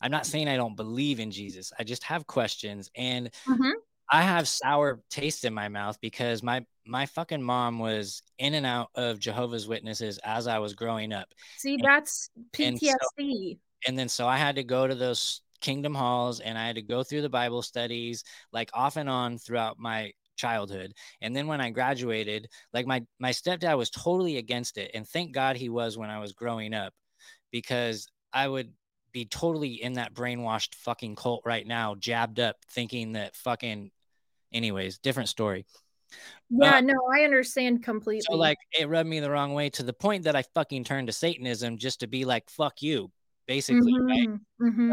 I'm 0.00 0.10
not 0.10 0.26
saying 0.26 0.48
I 0.48 0.56
don't 0.56 0.76
believe 0.76 1.20
in 1.20 1.30
Jesus. 1.30 1.72
I 1.78 1.84
just 1.84 2.02
have 2.04 2.26
questions 2.26 2.90
and 2.94 3.30
mm-hmm. 3.48 3.70
I 4.10 4.22
have 4.22 4.46
sour 4.48 5.00
taste 5.10 5.44
in 5.44 5.54
my 5.54 5.68
mouth 5.68 5.98
because 6.00 6.42
my 6.42 6.64
my 6.86 7.06
fucking 7.06 7.42
mom 7.42 7.78
was 7.78 8.22
in 8.38 8.54
and 8.54 8.66
out 8.66 8.88
of 8.94 9.18
Jehovah's 9.18 9.68
Witnesses 9.68 10.18
as 10.24 10.46
I 10.46 10.58
was 10.58 10.74
growing 10.74 11.12
up. 11.12 11.28
See, 11.56 11.74
and, 11.74 11.84
that's 11.84 12.30
PTSD. 12.52 12.58
And, 12.58 12.80
so, 12.80 13.58
and 13.86 13.98
then 13.98 14.08
so 14.08 14.26
I 14.26 14.36
had 14.36 14.56
to 14.56 14.64
go 14.64 14.86
to 14.86 14.94
those 14.94 15.42
kingdom 15.60 15.94
halls 15.94 16.40
and 16.40 16.58
I 16.58 16.66
had 16.66 16.76
to 16.76 16.82
go 16.82 17.02
through 17.02 17.22
the 17.22 17.28
Bible 17.28 17.62
studies 17.62 18.24
like 18.52 18.70
off 18.74 18.96
and 18.96 19.08
on 19.08 19.38
throughout 19.38 19.78
my 19.78 20.12
childhood. 20.36 20.92
And 21.20 21.34
then 21.34 21.46
when 21.46 21.60
I 21.60 21.70
graduated, 21.70 22.48
like 22.74 22.86
my 22.86 23.02
my 23.18 23.30
stepdad 23.30 23.78
was 23.78 23.90
totally 23.90 24.36
against 24.38 24.76
it 24.76 24.90
and 24.92 25.08
thank 25.08 25.32
God 25.32 25.56
he 25.56 25.68
was 25.68 25.96
when 25.96 26.10
I 26.10 26.18
was 26.18 26.32
growing 26.32 26.74
up 26.74 26.92
because 27.50 28.08
I 28.32 28.48
would 28.48 28.72
be 29.12 29.24
totally 29.26 29.82
in 29.82 29.94
that 29.94 30.14
brainwashed 30.14 30.74
fucking 30.74 31.16
cult 31.16 31.42
right 31.44 31.66
now, 31.66 31.94
jabbed 31.94 32.40
up 32.40 32.56
thinking 32.70 33.12
that 33.12 33.36
fucking 33.36 33.90
anyways, 34.52 34.98
different 34.98 35.28
story. 35.28 35.66
Yeah, 36.50 36.76
uh, 36.76 36.80
no, 36.80 36.94
I 37.12 37.24
understand 37.24 37.82
completely. 37.82 38.22
So 38.28 38.36
like 38.36 38.58
it 38.78 38.88
rubbed 38.88 39.08
me 39.08 39.20
the 39.20 39.30
wrong 39.30 39.54
way 39.54 39.70
to 39.70 39.82
the 39.82 39.92
point 39.92 40.24
that 40.24 40.36
I 40.36 40.42
fucking 40.54 40.84
turned 40.84 41.06
to 41.06 41.12
Satanism 41.12 41.78
just 41.78 42.00
to 42.00 42.06
be 42.06 42.24
like, 42.24 42.50
fuck 42.50 42.82
you, 42.82 43.10
basically, 43.46 43.92
mm-hmm, 43.92 44.06
right? 44.06 44.28
Mm-hmm. 44.60 44.92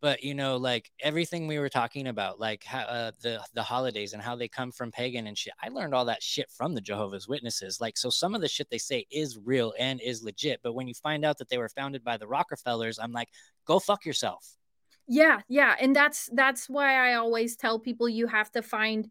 But, 0.00 0.22
you 0.22 0.34
know, 0.34 0.56
like 0.56 0.90
everything 1.00 1.46
we 1.46 1.58
were 1.58 1.68
talking 1.68 2.06
about, 2.08 2.40
like 2.40 2.64
how, 2.64 2.80
uh, 2.80 3.10
the 3.20 3.42
the 3.52 3.62
holidays 3.62 4.14
and 4.14 4.22
how 4.22 4.34
they 4.34 4.48
come 4.48 4.72
from 4.72 4.90
pagan 4.90 5.26
and 5.26 5.36
shit. 5.36 5.52
I 5.62 5.68
learned 5.68 5.94
all 5.94 6.06
that 6.06 6.22
shit 6.22 6.50
from 6.50 6.74
the 6.74 6.80
Jehovah's 6.80 7.28
Witnesses. 7.28 7.80
Like, 7.80 7.98
so 7.98 8.08
some 8.08 8.34
of 8.34 8.40
the 8.40 8.48
shit 8.48 8.70
they 8.70 8.78
say 8.78 9.06
is 9.10 9.38
real 9.38 9.74
and 9.78 10.00
is 10.00 10.22
legit, 10.22 10.60
but 10.62 10.72
when 10.72 10.88
you 10.88 10.94
find 10.94 11.24
out 11.24 11.36
that 11.38 11.50
they 11.50 11.58
were 11.58 11.68
founded 11.68 12.02
by 12.02 12.16
the 12.16 12.26
Rockefellers, 12.26 12.98
I'm 12.98 13.12
like, 13.12 13.28
go 13.66 13.78
fuck 13.78 14.06
yourself. 14.06 14.56
Yeah, 15.06 15.40
yeah, 15.48 15.74
and 15.80 15.94
that's 15.94 16.30
that's 16.32 16.70
why 16.70 17.10
I 17.10 17.14
always 17.14 17.56
tell 17.56 17.78
people 17.78 18.08
you 18.08 18.26
have 18.28 18.50
to 18.52 18.62
find 18.62 19.10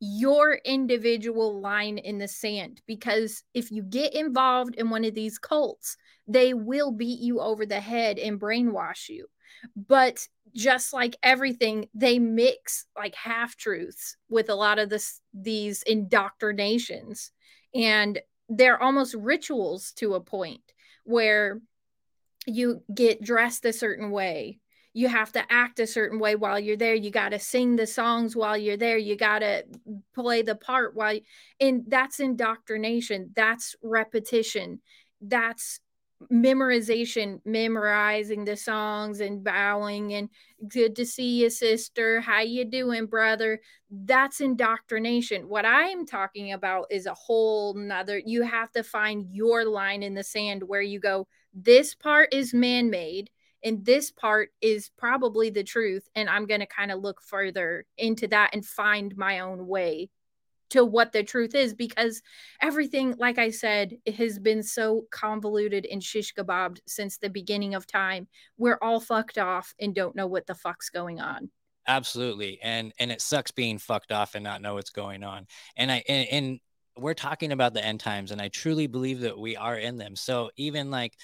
your 0.00 0.54
individual 0.64 1.60
line 1.60 1.98
in 1.98 2.18
the 2.18 2.28
sand 2.28 2.82
because 2.86 3.42
if 3.54 3.70
you 3.70 3.82
get 3.82 4.14
involved 4.14 4.74
in 4.74 4.90
one 4.90 5.04
of 5.04 5.14
these 5.14 5.38
cults, 5.38 5.96
they 6.26 6.52
will 6.52 6.90
beat 6.90 7.20
you 7.20 7.40
over 7.40 7.64
the 7.64 7.80
head 7.80 8.18
and 8.18 8.40
brainwash 8.40 9.08
you. 9.08 9.26
But 9.76 10.26
just 10.54 10.92
like 10.92 11.16
everything, 11.22 11.88
they 11.94 12.18
mix 12.18 12.86
like 12.96 13.14
half 13.14 13.56
truths 13.56 14.16
with 14.28 14.48
a 14.48 14.54
lot 14.54 14.78
of 14.78 14.88
this 14.88 15.20
these 15.34 15.82
indoctrinations. 15.82 17.30
And 17.74 18.20
they're 18.48 18.82
almost 18.82 19.14
rituals 19.14 19.92
to 19.92 20.14
a 20.14 20.20
point 20.20 20.62
where 21.04 21.60
you 22.46 22.82
get 22.94 23.22
dressed 23.22 23.64
a 23.64 23.72
certain 23.72 24.10
way. 24.10 24.60
You 24.92 25.08
have 25.08 25.32
to 25.32 25.44
act 25.52 25.78
a 25.78 25.86
certain 25.86 26.18
way 26.18 26.36
while 26.36 26.58
you're 26.58 26.76
there. 26.76 26.94
You 26.94 27.10
got 27.10 27.30
to 27.30 27.38
sing 27.38 27.76
the 27.76 27.86
songs 27.86 28.34
while 28.34 28.56
you're 28.56 28.78
there. 28.78 28.96
You 28.96 29.14
got 29.16 29.40
to 29.40 29.64
play 30.14 30.40
the 30.40 30.54
part 30.54 30.96
while 30.96 31.14
you, 31.14 31.20
and 31.60 31.84
that's 31.86 32.18
indoctrination. 32.18 33.32
That's 33.36 33.76
repetition. 33.82 34.80
That's 35.20 35.80
memorization 36.32 37.40
memorizing 37.44 38.44
the 38.44 38.56
songs 38.56 39.20
and 39.20 39.44
bowing 39.44 40.14
and 40.14 40.30
good 40.68 40.96
to 40.96 41.04
see 41.04 41.42
you 41.42 41.50
sister. 41.50 42.20
How 42.20 42.40
you 42.40 42.64
doing 42.64 43.06
brother? 43.06 43.60
That's 43.90 44.40
indoctrination. 44.40 45.48
What 45.48 45.64
i 45.64 45.88
am 45.88 46.06
talking 46.06 46.52
about 46.52 46.86
is 46.90 47.06
a 47.06 47.14
whole 47.14 47.74
nother 47.74 48.20
you 48.24 48.42
have 48.42 48.70
to 48.72 48.82
find 48.82 49.26
your 49.30 49.64
line 49.64 50.02
in 50.02 50.14
the 50.14 50.24
sand 50.24 50.62
where 50.62 50.82
you 50.82 50.98
go 51.00 51.26
this 51.54 51.94
part 51.94 52.32
is 52.32 52.52
man-made 52.52 53.30
and 53.64 53.84
this 53.84 54.10
part 54.10 54.50
is 54.60 54.90
probably 54.96 55.50
the 55.50 55.64
truth 55.64 56.08
and 56.14 56.28
i'm 56.28 56.46
going 56.46 56.60
to 56.60 56.66
kind 56.66 56.90
of 56.90 57.00
look 57.00 57.20
further 57.22 57.84
into 57.96 58.26
that 58.28 58.50
and 58.52 58.64
find 58.64 59.16
my 59.16 59.40
own 59.40 59.66
way 59.66 60.10
to 60.70 60.84
what 60.84 61.12
the 61.12 61.22
truth 61.22 61.54
is 61.54 61.74
because 61.74 62.22
everything 62.60 63.14
like 63.18 63.38
i 63.38 63.50
said 63.50 63.96
has 64.16 64.38
been 64.38 64.62
so 64.62 65.04
convoluted 65.10 65.86
and 65.90 66.02
shish 66.02 66.34
kebabbed 66.34 66.78
since 66.86 67.18
the 67.18 67.30
beginning 67.30 67.74
of 67.74 67.86
time. 67.86 68.26
We're 68.56 68.78
all 68.80 69.00
fucked 69.00 69.38
off 69.38 69.74
and 69.80 69.94
don't 69.94 70.16
know 70.16 70.26
what 70.26 70.46
the 70.46 70.54
fuck's 70.54 70.90
going 70.90 71.20
on. 71.20 71.50
Absolutely. 71.86 72.58
And 72.62 72.92
and 72.98 73.12
it 73.12 73.20
sucks 73.20 73.50
being 73.50 73.78
fucked 73.78 74.12
off 74.12 74.34
and 74.34 74.44
not 74.44 74.62
know 74.62 74.74
what's 74.74 74.90
going 74.90 75.22
on. 75.22 75.46
And 75.76 75.90
i 75.90 76.02
and, 76.08 76.28
and 76.30 76.60
we're 76.98 77.14
talking 77.14 77.52
about 77.52 77.74
the 77.74 77.84
end 77.84 78.00
times 78.00 78.30
and 78.30 78.40
i 78.40 78.48
truly 78.48 78.86
believe 78.86 79.20
that 79.20 79.38
we 79.38 79.56
are 79.56 79.76
in 79.76 79.96
them. 79.96 80.16
So 80.16 80.50
even 80.56 80.90
like 80.90 81.14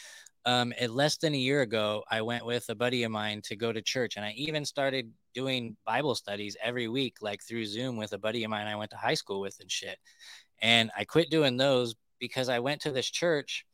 um, 0.44 0.74
less 0.88 1.18
than 1.18 1.34
a 1.34 1.38
year 1.38 1.62
ago, 1.62 2.02
I 2.10 2.22
went 2.22 2.44
with 2.44 2.68
a 2.68 2.74
buddy 2.74 3.04
of 3.04 3.12
mine 3.12 3.42
to 3.42 3.54
go 3.54 3.72
to 3.72 3.80
church, 3.80 4.16
and 4.16 4.24
I 4.24 4.32
even 4.32 4.64
started 4.64 5.12
doing 5.34 5.76
Bible 5.84 6.14
studies 6.14 6.56
every 6.62 6.88
week, 6.88 7.16
like 7.20 7.42
through 7.42 7.66
Zoom, 7.66 7.96
with 7.96 8.12
a 8.12 8.18
buddy 8.18 8.44
of 8.44 8.50
mine 8.50 8.66
I 8.66 8.76
went 8.76 8.90
to 8.92 8.96
high 8.96 9.14
school 9.14 9.40
with 9.40 9.58
and 9.60 9.70
shit. 9.70 9.98
And 10.60 10.90
I 10.96 11.04
quit 11.04 11.30
doing 11.30 11.56
those 11.56 11.94
because 12.18 12.48
I 12.48 12.60
went 12.60 12.82
to 12.82 12.92
this 12.92 13.10
church, 13.10 13.66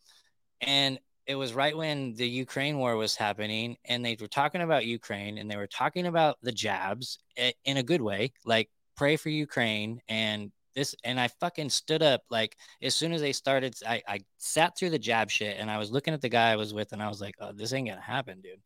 and 0.61 0.98
it 1.26 1.34
was 1.34 1.52
right 1.52 1.76
when 1.76 2.14
the 2.14 2.28
Ukraine 2.28 2.78
war 2.78 2.96
was 2.96 3.14
happening, 3.14 3.76
and 3.84 4.04
they 4.04 4.16
were 4.18 4.28
talking 4.28 4.62
about 4.62 4.86
Ukraine, 4.86 5.38
and 5.38 5.50
they 5.50 5.56
were 5.56 5.66
talking 5.66 6.06
about 6.06 6.38
the 6.42 6.52
jabs 6.52 7.18
eh, 7.36 7.52
in 7.64 7.76
a 7.76 7.82
good 7.82 8.00
way, 8.00 8.32
like 8.44 8.70
pray 8.98 9.16
for 9.16 9.28
Ukraine 9.28 10.02
and 10.09 10.50
this 10.74 10.94
and 11.04 11.18
I 11.20 11.28
fucking 11.28 11.70
stood 11.70 12.02
up 12.02 12.22
like 12.30 12.56
as 12.82 12.94
soon 12.94 13.12
as 13.12 13.20
they 13.20 13.32
started. 13.32 13.74
I, 13.86 14.02
I 14.06 14.20
sat 14.38 14.76
through 14.76 14.90
the 14.90 14.98
jab 14.98 15.30
shit 15.30 15.56
and 15.59 15.70
I 15.70 15.78
was 15.78 15.90
looking 15.90 16.14
at 16.14 16.20
the 16.20 16.28
guy 16.28 16.50
I 16.50 16.56
was 16.56 16.74
with 16.74 16.92
and 16.92 17.02
I 17.02 17.09
was 17.09 17.20
like, 17.20 17.34
oh, 17.40 17.52
this 17.52 17.72
ain't 17.72 17.88
gonna 17.88 18.00
happen, 18.00 18.40
dude. 18.40 18.61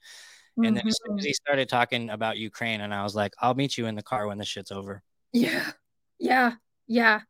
Mm-hmm. 0.58 0.64
And 0.64 0.76
then 0.76 0.88
as 0.88 0.98
soon 1.04 1.18
as 1.18 1.24
he 1.24 1.30
mm-hmm. 1.30 1.44
started 1.46 1.68
talking 1.68 2.10
about 2.10 2.36
Ukraine, 2.36 2.82
and 2.82 2.92
I 2.92 3.02
was 3.02 3.14
like, 3.14 3.32
I'll 3.40 3.54
meet 3.54 3.78
you 3.78 3.86
in 3.86 3.94
the 3.94 4.02
car 4.02 4.26
when 4.26 4.38
the 4.38 4.44
shit's 4.44 4.70
over. 4.70 5.02
Yeah, 5.32 5.70
yeah, 6.18 6.52
yeah. 6.86 7.20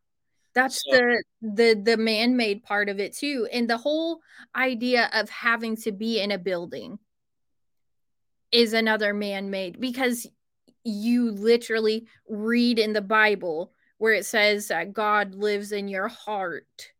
That's 0.53 0.83
so, 0.85 0.97
the 0.97 1.23
the 1.41 1.81
the 1.83 1.97
man-made 1.97 2.63
part 2.63 2.89
of 2.89 2.99
it 2.99 3.15
too, 3.15 3.47
and 3.51 3.69
the 3.69 3.77
whole 3.77 4.19
idea 4.55 5.09
of 5.13 5.29
having 5.29 5.77
to 5.77 5.91
be 5.91 6.19
in 6.19 6.31
a 6.31 6.37
building 6.37 6.99
is 8.51 8.73
another 8.73 9.13
man-made 9.13 9.79
because 9.79 10.27
you 10.83 11.31
literally 11.31 12.07
read 12.27 12.77
in 12.77 12.93
the 12.93 13.01
Bible 13.01 13.71
where 13.97 14.13
it 14.13 14.25
says 14.25 14.67
that 14.67 14.93
God 14.93 15.33
lives 15.33 15.71
in 15.71 15.87
your 15.87 16.09
heart. 16.09 16.91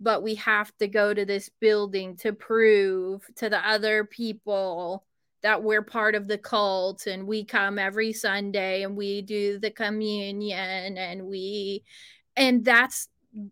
But 0.00 0.22
we 0.22 0.36
have 0.36 0.72
to 0.78 0.88
go 0.88 1.12
to 1.12 1.24
this 1.24 1.50
building 1.60 2.16
to 2.18 2.32
prove 2.32 3.26
to 3.36 3.48
the 3.48 3.68
other 3.68 4.04
people 4.04 5.04
that 5.44 5.62
we're 5.62 5.82
part 5.82 6.14
of 6.14 6.26
the 6.26 6.38
cult 6.38 7.06
and 7.06 7.26
we 7.26 7.44
come 7.44 7.78
every 7.78 8.14
Sunday 8.14 8.82
and 8.82 8.96
we 8.96 9.20
do 9.20 9.58
the 9.58 9.70
communion 9.70 10.96
and 10.96 11.26
we 11.26 11.84
and 12.34 12.64
that's 12.64 13.08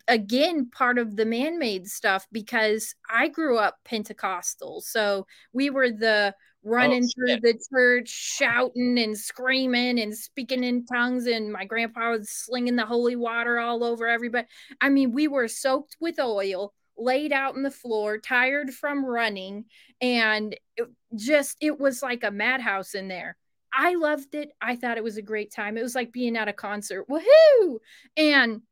again 0.08 0.70
part 0.70 0.96
of 0.96 1.16
the 1.16 1.26
man-made 1.26 1.86
stuff 1.86 2.26
because 2.32 2.94
I 3.10 3.28
grew 3.28 3.58
up 3.58 3.76
Pentecostal. 3.84 4.80
So 4.80 5.26
we 5.52 5.68
were 5.68 5.90
the 5.90 6.34
oh, 6.34 6.40
running 6.64 7.04
oh, 7.04 7.08
through 7.14 7.40
the 7.40 7.60
church, 7.70 8.08
shouting 8.08 8.98
and 8.98 9.16
screaming 9.16 10.00
and 10.00 10.16
speaking 10.16 10.64
in 10.64 10.86
tongues. 10.86 11.26
And 11.26 11.52
my 11.52 11.66
grandpa 11.66 12.12
was 12.12 12.30
slinging 12.30 12.76
the 12.76 12.86
holy 12.86 13.16
water 13.16 13.58
all 13.58 13.84
over 13.84 14.06
everybody. 14.08 14.46
I 14.80 14.88
mean, 14.88 15.12
we 15.12 15.28
were 15.28 15.48
soaked 15.48 15.98
with 16.00 16.18
oil, 16.18 16.72
laid 17.02 17.32
out 17.32 17.56
on 17.56 17.62
the 17.62 17.70
floor, 17.70 18.18
tired 18.18 18.72
from 18.72 19.04
running, 19.04 19.64
and 20.00 20.56
it 20.76 20.88
just 21.16 21.56
it 21.60 21.78
was 21.78 22.02
like 22.02 22.24
a 22.24 22.30
madhouse 22.30 22.94
in 22.94 23.08
there. 23.08 23.36
I 23.74 23.94
loved 23.94 24.34
it. 24.34 24.50
I 24.60 24.76
thought 24.76 24.98
it 24.98 25.04
was 25.04 25.16
a 25.16 25.22
great 25.22 25.50
time. 25.50 25.76
It 25.78 25.82
was 25.82 25.94
like 25.94 26.12
being 26.12 26.36
at 26.36 26.48
a 26.48 26.52
concert. 26.52 27.06
Woohoo! 27.08 27.78
And 28.16 28.62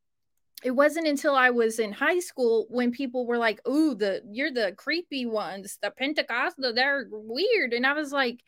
it 0.63 0.73
wasn't 0.73 1.07
until 1.07 1.35
I 1.35 1.51
was 1.51 1.79
in 1.79 1.93
high 1.93 2.19
school 2.21 2.67
when 2.69 2.93
people 2.93 3.27
were 3.27 3.39
like, 3.39 3.67
"Ooh, 3.67 3.95
the 3.95 4.23
you're 4.31 4.51
the 4.51 4.75
creepy 4.77 5.27
ones, 5.27 5.79
the 5.83 5.91
Pentecostal, 5.91 6.75
they're 6.75 7.09
weird," 7.11 7.73
and 7.73 7.87
I 7.87 7.95
was 7.95 8.13
like, 8.13 8.43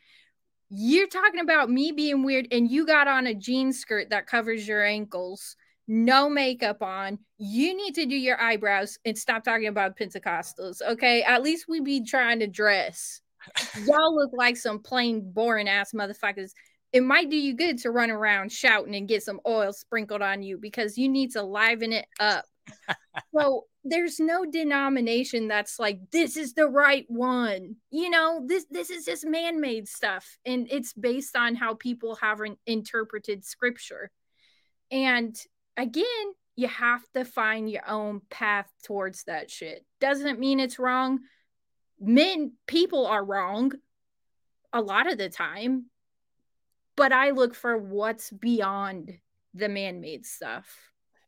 "You're 0.69 1.07
talking 1.07 1.39
about 1.39 1.69
me 1.71 1.91
being 1.91 2.23
weird, 2.23 2.47
and 2.51 2.69
you 2.69 2.85
got 2.85 3.07
on 3.07 3.27
a 3.27 3.33
jean 3.33 3.73
skirt 3.73 4.09
that 4.11 4.27
covers 4.27 4.67
your 4.67 4.83
ankles." 4.85 5.55
No 5.87 6.29
makeup 6.29 6.81
on. 6.81 7.19
You 7.37 7.75
need 7.75 7.95
to 7.95 8.05
do 8.05 8.15
your 8.15 8.41
eyebrows 8.41 8.97
and 9.05 9.17
stop 9.17 9.43
talking 9.43 9.67
about 9.67 9.97
Pentecostals. 9.97 10.81
Okay. 10.81 11.23
At 11.23 11.43
least 11.43 11.65
we 11.67 11.81
be 11.81 12.03
trying 12.05 12.39
to 12.39 12.47
dress. 12.47 13.21
Y'all 13.85 14.15
look 14.15 14.31
like 14.33 14.57
some 14.57 14.79
plain 14.79 15.31
boring 15.33 15.67
ass 15.67 15.91
motherfuckers. 15.91 16.51
It 16.93 17.03
might 17.03 17.29
do 17.29 17.35
you 17.35 17.55
good 17.55 17.79
to 17.79 17.91
run 17.91 18.11
around 18.11 18.51
shouting 18.51 18.95
and 18.95 19.07
get 19.07 19.23
some 19.23 19.41
oil 19.47 19.73
sprinkled 19.73 20.21
on 20.21 20.43
you 20.43 20.57
because 20.57 20.97
you 20.97 21.09
need 21.09 21.31
to 21.31 21.41
liven 21.41 21.91
it 21.91 22.05
up. 22.19 22.45
so 23.35 23.65
there's 23.83 24.19
no 24.19 24.45
denomination 24.45 25.47
that's 25.47 25.79
like 25.79 25.99
this 26.11 26.37
is 26.37 26.53
the 26.53 26.67
right 26.67 27.05
one. 27.09 27.75
You 27.91 28.09
know, 28.09 28.43
this 28.45 28.65
this 28.69 28.89
is 28.89 29.05
just 29.05 29.25
man-made 29.25 29.87
stuff 29.89 30.37
and 30.45 30.67
it's 30.71 30.93
based 30.93 31.35
on 31.35 31.55
how 31.55 31.73
people 31.73 32.15
have 32.15 32.39
interpreted 32.65 33.43
scripture. 33.43 34.11
And 34.91 35.35
again, 35.77 36.05
you 36.55 36.67
have 36.67 37.01
to 37.13 37.25
find 37.25 37.69
your 37.69 37.87
own 37.89 38.21
path 38.29 38.71
towards 38.83 39.23
that 39.23 39.49
shit. 39.49 39.85
Doesn't 39.99 40.39
mean 40.39 40.59
it's 40.59 40.79
wrong. 40.79 41.19
Men, 41.99 42.53
people 42.67 43.05
are 43.05 43.23
wrong 43.23 43.71
a 44.71 44.81
lot 44.81 45.11
of 45.11 45.17
the 45.17 45.29
time, 45.29 45.85
but 46.95 47.11
I 47.11 47.31
look 47.31 47.55
for 47.55 47.77
what's 47.77 48.29
beyond 48.29 49.17
the 49.53 49.69
man 49.69 50.01
made 50.01 50.25
stuff. 50.25 50.67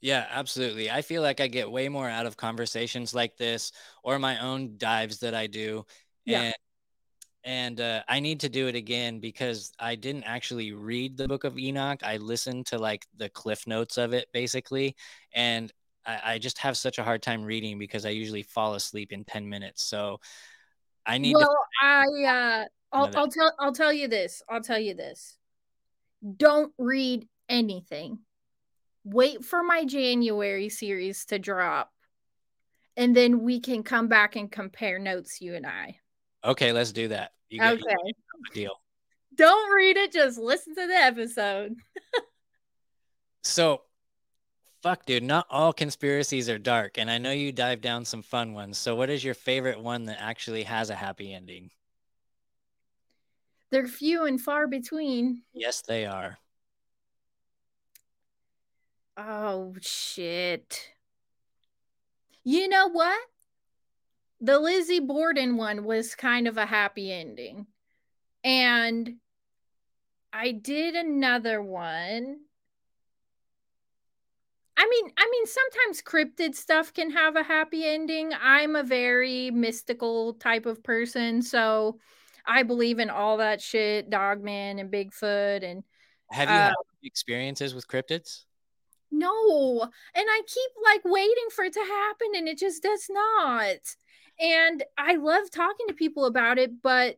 Yeah, 0.01 0.25
absolutely. 0.29 0.91
I 0.91 1.01
feel 1.01 1.21
like 1.21 1.39
I 1.39 1.47
get 1.47 1.71
way 1.71 1.89
more 1.89 2.09
out 2.09 2.25
of 2.25 2.37
conversations 2.37 3.15
like 3.15 3.37
this 3.37 3.71
or 4.03 4.19
my 4.19 4.39
own 4.39 4.77
dives 4.77 5.19
that 5.19 5.33
I 5.33 5.47
do. 5.47 5.85
Yeah. 6.25 6.41
And 6.41 6.55
and 7.45 7.79
uh, 7.79 8.01
I 8.07 8.19
need 8.19 8.39
to 8.39 8.49
do 8.49 8.67
it 8.67 8.75
again 8.75 9.19
because 9.19 9.71
I 9.79 9.93
didn't 9.93 10.23
actually 10.23 10.73
read 10.73 11.15
the 11.15 11.27
book 11.27 11.43
of 11.43 11.59
Enoch. 11.59 12.01
I 12.03 12.17
listened 12.17 12.65
to 12.67 12.79
like 12.79 13.05
the 13.15 13.29
cliff 13.29 13.67
notes 13.67 13.97
of 13.97 14.13
it 14.13 14.27
basically, 14.33 14.95
and 15.33 15.71
I, 16.05 16.21
I 16.23 16.37
just 16.39 16.57
have 16.57 16.75
such 16.75 16.97
a 16.97 17.03
hard 17.03 17.21
time 17.21 17.43
reading 17.43 17.77
because 17.77 18.03
I 18.03 18.09
usually 18.09 18.41
fall 18.41 18.73
asleep 18.73 19.11
in 19.11 19.23
ten 19.23 19.47
minutes. 19.47 19.83
So 19.83 20.19
I 21.05 21.19
need. 21.19 21.35
Well, 21.35 21.45
to- 21.45 21.87
I 21.87 22.05
uh, 22.25 22.65
I'll, 22.91 23.11
I'll 23.15 23.27
tell 23.27 23.53
I'll 23.59 23.73
tell 23.73 23.93
you 23.93 24.07
this. 24.07 24.41
I'll 24.49 24.61
tell 24.61 24.79
you 24.79 24.95
this. 24.95 25.37
Don't 26.37 26.73
read 26.79 27.27
anything. 27.47 28.19
Wait 29.03 29.45
for 29.45 29.61
my 29.61 29.85
January 29.85 30.69
series 30.69 31.25
to 31.25 31.37
drop, 31.37 31.91
and 32.97 33.15
then 33.15 33.41
we 33.41 33.59
can 33.59 33.83
come 33.83 34.07
back 34.07 34.35
and 34.35 34.51
compare 34.51 34.97
notes. 34.97 35.41
You 35.41 35.53
and 35.53 35.67
I. 35.67 35.99
Okay, 36.43 36.71
let's 36.71 36.91
do 36.91 37.09
that. 37.09 37.34
You 37.49 37.59
get, 37.59 37.73
okay. 37.73 37.95
You 38.05 38.13
deal. 38.53 38.81
Don't 39.35 39.73
read 39.73 39.97
it, 39.97 40.11
just 40.11 40.37
listen 40.37 40.75
to 40.75 40.87
the 40.87 40.95
episode. 40.95 41.75
so, 43.43 43.81
fuck, 44.81 45.05
dude, 45.05 45.23
not 45.23 45.45
all 45.49 45.73
conspiracies 45.73 46.49
are 46.49 46.57
dark. 46.57 46.97
And 46.97 47.11
I 47.11 47.17
know 47.17 47.31
you 47.31 47.51
dive 47.51 47.81
down 47.81 48.05
some 48.05 48.21
fun 48.21 48.53
ones. 48.53 48.77
So, 48.77 48.95
what 48.95 49.09
is 49.09 49.23
your 49.23 49.33
favorite 49.33 49.79
one 49.79 50.05
that 50.05 50.21
actually 50.21 50.63
has 50.63 50.89
a 50.89 50.95
happy 50.95 51.33
ending? 51.33 51.71
They're 53.71 53.87
few 53.87 54.25
and 54.25 54.39
far 54.39 54.67
between. 54.67 55.41
Yes, 55.53 55.81
they 55.81 56.05
are. 56.05 56.37
Oh, 59.17 59.73
shit. 59.81 60.91
You 62.43 62.67
know 62.69 62.89
what? 62.89 63.19
The 64.45 64.59
Lizzie 64.59 64.99
Borden 64.99 65.57
one 65.57 65.83
was 65.83 66.13
kind 66.13 66.47
of 66.47 66.57
a 66.57 66.67
happy 66.67 67.11
ending. 67.11 67.65
And 68.43 69.15
I 70.31 70.51
did 70.51 70.93
another 70.93 71.61
one. 71.61 72.37
I 74.77 74.87
mean, 74.87 75.11
I 75.17 75.29
mean 75.31 75.45
sometimes 75.47 76.01
cryptid 76.03 76.53
stuff 76.53 76.93
can 76.93 77.09
have 77.11 77.35
a 77.35 77.43
happy 77.43 77.87
ending. 77.87 78.33
I'm 78.39 78.75
a 78.75 78.83
very 78.83 79.49
mystical 79.49 80.33
type 80.35 80.67
of 80.67 80.83
person, 80.83 81.41
so 81.41 81.97
I 82.45 82.61
believe 82.61 82.99
in 82.99 83.09
all 83.09 83.37
that 83.37 83.61
shit, 83.61 84.11
Dogman 84.11 84.77
and 84.77 84.91
Bigfoot 84.91 85.63
and 85.63 85.83
Have 86.29 86.49
you 86.49 86.55
uh, 86.55 86.59
had 86.59 86.73
experiences 87.03 87.73
with 87.73 87.87
cryptids? 87.87 88.43
No. 89.09 89.81
And 89.81 90.25
I 90.29 90.41
keep 90.45 90.71
like 90.83 91.05
waiting 91.05 91.47
for 91.55 91.63
it 91.63 91.73
to 91.73 91.79
happen 91.79 92.27
and 92.35 92.47
it 92.47 92.59
just 92.59 92.83
does 92.83 93.07
not. 93.09 93.77
And 94.39 94.83
I 94.97 95.15
love 95.15 95.49
talking 95.49 95.87
to 95.87 95.93
people 95.93 96.25
about 96.25 96.57
it, 96.57 96.81
but 96.81 97.17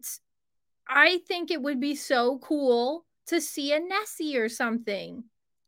I 0.87 1.19
think 1.27 1.51
it 1.51 1.61
would 1.61 1.79
be 1.79 1.95
so 1.95 2.39
cool 2.39 3.05
to 3.27 3.41
see 3.41 3.73
a 3.73 3.79
Nessie 3.79 4.37
or 4.37 4.49
something. 4.49 5.23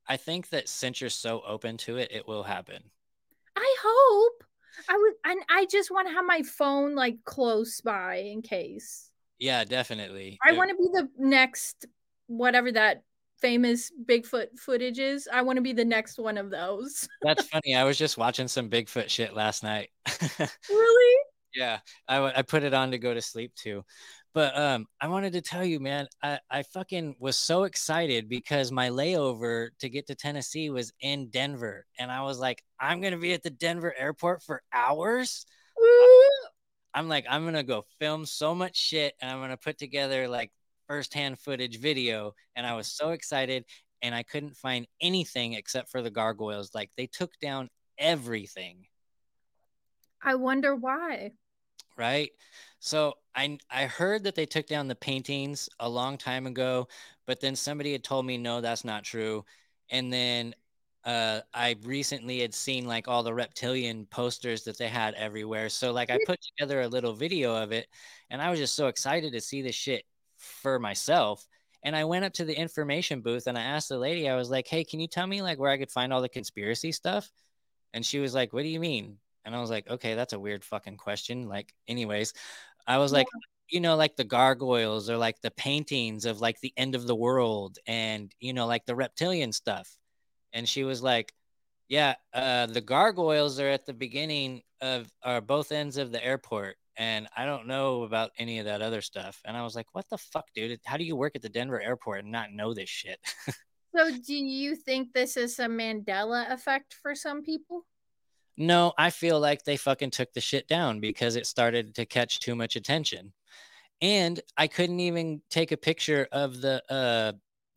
I 0.08 0.18
think 0.18 0.50
that 0.50 0.68
since 0.68 1.02
you're 1.02 1.10
so 1.10 1.41
open 1.45 1.78
to 1.78 1.97
it, 1.97 2.12
it 2.12 2.28
will 2.28 2.43
happen. 2.43 2.82
I 3.56 3.76
hope. 3.82 4.43
I 4.88 4.97
would 4.97 5.14
and 5.26 5.41
I 5.50 5.66
just 5.66 5.91
want 5.91 6.08
to 6.08 6.14
have 6.14 6.26
my 6.26 6.41
phone 6.43 6.95
like 6.95 7.18
close 7.26 7.82
by 7.82 8.16
in 8.18 8.41
case. 8.41 9.12
Yeah, 9.39 9.64
definitely. 9.66 10.38
I 10.45 10.54
want 10.54 10.70
to 10.70 10.76
be 10.76 10.89
the 10.91 11.10
next 11.18 11.86
whatever 12.28 12.72
that 12.72 13.04
famous 13.39 13.91
Bigfoot 14.06 14.58
footage 14.58 15.00
is. 15.00 15.28
I 15.32 15.41
want 15.41 15.58
to 15.58 15.62
be 15.62 15.74
the 15.74 15.86
next 15.86 16.20
one 16.20 16.38
of 16.38 16.50
those. 16.50 17.08
That's 17.22 17.47
funny. 17.47 17.76
I 17.76 17.84
was 17.84 17.97
just 17.97 18.18
watching 18.18 18.47
some 18.47 18.70
Bigfoot 18.70 19.10
shit 19.10 19.34
last 19.34 19.64
night. 19.64 19.89
really? 20.70 21.18
Yeah, 21.56 21.80
I, 22.08 22.39
I 22.39 22.41
put 22.43 22.64
it 22.64 22.74
on 22.74 22.91
to 22.91 22.97
go 23.00 23.14
to 23.14 23.22
sleep 23.22 23.54
too. 23.56 23.84
But 24.34 24.56
um, 24.58 24.86
I 25.02 25.08
wanted 25.08 25.34
to 25.34 25.41
tell 25.41 25.66
you, 25.66 25.80
man, 25.80 26.08
I, 26.22 26.39
I 26.52 26.64
fucking 26.64 27.16
was 27.20 27.36
so 27.38 27.64
excited 27.64 28.30
because 28.30 28.72
my 28.72 28.89
layover 28.89 29.70
to 29.80 29.89
get 29.89 30.06
to 30.08 30.16
Tennessee 30.16 30.70
was 30.70 30.93
in 31.02 31.30
Denver. 31.30 31.86
And 31.97 32.12
I 32.12 32.22
was 32.22 32.38
like, 32.38 32.64
I'm 32.80 33.02
going 33.02 33.14
to 33.14 33.20
be 33.20 33.34
at 33.34 33.41
the 33.41 33.50
Denver 33.50 33.93
airport 33.97 34.43
for 34.43 34.62
hours. 34.72 35.45
I'm 36.93 37.08
like, 37.08 37.26
I'm 37.30 37.41
going 37.43 37.56
to 37.56 37.64
go 37.64 37.86
film 38.00 38.26
so 38.26 38.54
much 38.54 38.78
shit 38.78 39.14
and 39.22 39.32
I'm 39.32 39.39
going 39.39 39.50
to 39.50 39.58
put 39.58 39.78
together 39.78 40.28
like 40.28 40.52
firsthand 40.88 41.39
footage 41.39 41.80
video. 41.80 42.34
And 42.56 42.68
I 42.68 42.76
was 42.76 42.88
so 42.88 43.10
excited 43.10 43.66
and 44.02 44.14
I 44.14 44.24
couldn't 44.24 44.58
find 44.58 44.88
anything 45.02 45.54
except 45.54 45.89
for 45.89 46.02
the 46.02 46.12
gargoyles. 46.12 46.74
Like 46.76 46.91
they 46.97 47.08
took 47.08 47.32
down 47.41 47.70
everything. 47.97 48.86
I 50.22 50.36
wonder 50.36 50.76
why. 50.76 51.34
Right. 51.97 52.32
So 52.80 53.15
I 53.36 53.57
I 53.70 53.86
heard 53.86 54.24
that 54.24 54.36
they 54.36 54.45
took 54.45 54.67
down 54.67 54.88
the 54.88 54.95
paintings 54.95 55.70
a 55.80 55.89
long 55.89 56.17
time 56.17 56.47
ago, 56.47 56.88
but 57.26 57.39
then 57.41 57.55
somebody 57.55 57.91
had 57.91 58.03
told 58.03 58.26
me 58.26 58.38
no, 58.38 58.61
that's 58.61 58.86
not 58.86 59.03
true. 59.03 59.43
And 59.89 60.11
then 60.11 60.55
uh, 61.03 61.41
I 61.53 61.76
recently 61.84 62.39
had 62.39 62.53
seen 62.53 62.86
like 62.88 63.07
all 63.07 63.24
the 63.24 63.34
reptilian 63.34 64.05
posters 64.05 64.63
that 64.63 64.78
they 64.78 64.88
had 64.88 65.13
everywhere. 65.15 65.70
So 65.70 65.91
like 65.91 66.09
I 66.09 66.20
put 66.26 66.39
together 66.41 66.82
a 66.82 66.88
little 66.88 67.13
video 67.13 67.55
of 67.55 67.72
it, 67.72 67.88
and 68.30 68.41
I 68.41 68.49
was 68.49 68.59
just 68.59 68.76
so 68.76 68.88
excited 68.88 69.34
to 69.34 69.41
see 69.41 69.61
the 69.61 69.72
shit 69.72 70.05
for 70.38 70.80
myself. 70.80 71.45
And 71.84 71.95
I 71.95 72.05
went 72.05 72.26
up 72.26 72.34
to 72.34 72.45
the 72.45 72.57
information 72.57 73.22
booth 73.22 73.47
and 73.47 73.57
I 73.57 73.61
asked 73.63 73.89
the 73.89 73.97
lady, 73.97 74.30
I 74.30 74.36
was 74.36 74.49
like, 74.49 74.67
"Hey, 74.67 74.84
can 74.84 74.99
you 74.99 75.07
tell 75.07 75.28
me 75.28 75.41
like 75.41 75.59
where 75.59 75.72
I 75.72 75.78
could 75.78 75.91
find 75.91 76.13
all 76.13 76.22
the 76.22 76.30
conspiracy 76.30 76.91
stuff?" 76.91 77.32
And 77.93 78.05
she 78.05 78.20
was 78.20 78.34
like, 78.34 78.53
"What 78.53 78.63
do 78.63 78.70
you 78.70 78.80
mean?" 78.80 79.20
And 79.45 79.55
I 79.55 79.61
was 79.61 79.69
like, 79.69 79.89
okay, 79.89 80.15
that's 80.15 80.33
a 80.33 80.39
weird 80.39 80.63
fucking 80.63 80.97
question. 80.97 81.47
Like, 81.47 81.73
anyways, 81.87 82.33
I 82.85 82.97
was 82.97 83.11
like, 83.11 83.27
you 83.69 83.79
know, 83.79 83.95
like 83.95 84.15
the 84.15 84.23
gargoyles 84.23 85.09
or 85.09 85.17
like 85.17 85.39
the 85.41 85.51
paintings 85.51 86.25
of 86.25 86.41
like 86.41 86.59
the 86.59 86.73
end 86.75 86.95
of 86.95 87.07
the 87.07 87.15
world 87.15 87.77
and, 87.87 88.33
you 88.39 88.53
know, 88.53 88.67
like 88.67 88.85
the 88.85 88.95
reptilian 88.95 89.51
stuff. 89.51 89.89
And 90.53 90.67
she 90.67 90.83
was 90.83 91.03
like, 91.03 91.33
yeah, 91.87 92.15
uh, 92.33 92.67
the 92.67 92.81
gargoyles 92.81 93.59
are 93.59 93.67
at 93.67 93.85
the 93.85 93.93
beginning 93.93 94.61
of 94.81 95.11
are 95.23 95.41
both 95.41 95.71
ends 95.71 95.97
of 95.97 96.11
the 96.11 96.23
airport. 96.23 96.77
And 96.97 97.27
I 97.35 97.45
don't 97.45 97.67
know 97.67 98.03
about 98.03 98.31
any 98.37 98.59
of 98.59 98.65
that 98.65 98.81
other 98.81 99.01
stuff. 99.01 99.39
And 99.45 99.55
I 99.55 99.63
was 99.63 99.75
like, 99.75 99.87
what 99.93 100.05
the 100.09 100.17
fuck, 100.17 100.45
dude? 100.53 100.79
How 100.85 100.97
do 100.97 101.03
you 101.03 101.15
work 101.15 101.35
at 101.35 101.41
the 101.41 101.49
Denver 101.49 101.81
airport 101.81 102.23
and 102.23 102.31
not 102.31 102.51
know 102.51 102.73
this 102.73 102.89
shit? 102.89 103.19
so, 103.95 104.11
do 104.11 104.35
you 104.35 104.75
think 104.75 105.13
this 105.13 105.37
is 105.37 105.59
a 105.59 105.67
Mandela 105.67 106.51
effect 106.51 106.95
for 107.01 107.15
some 107.15 107.41
people? 107.41 107.85
No, 108.60 108.93
I 108.97 109.10
feel 109.10 109.39
like 109.39 109.64
they 109.64 109.78
fucking 109.78 110.12
took 110.12 110.34
the 110.34 110.41
shit 110.41 110.68
down 110.68 110.99
because 110.99 111.38
it 111.38 111.47
started 111.47 111.95
to 111.95 112.05
catch 112.05 112.41
too 112.41 112.55
much 112.55 112.76
attention. 112.76 113.32
And 114.01 114.39
I 114.57 114.68
couldn't 114.68 114.99
even 114.99 115.41
take 115.49 115.72
a 115.72 115.78
picture 115.78 116.28
of 116.34 116.60
the 116.62 116.84
uh 116.91 117.32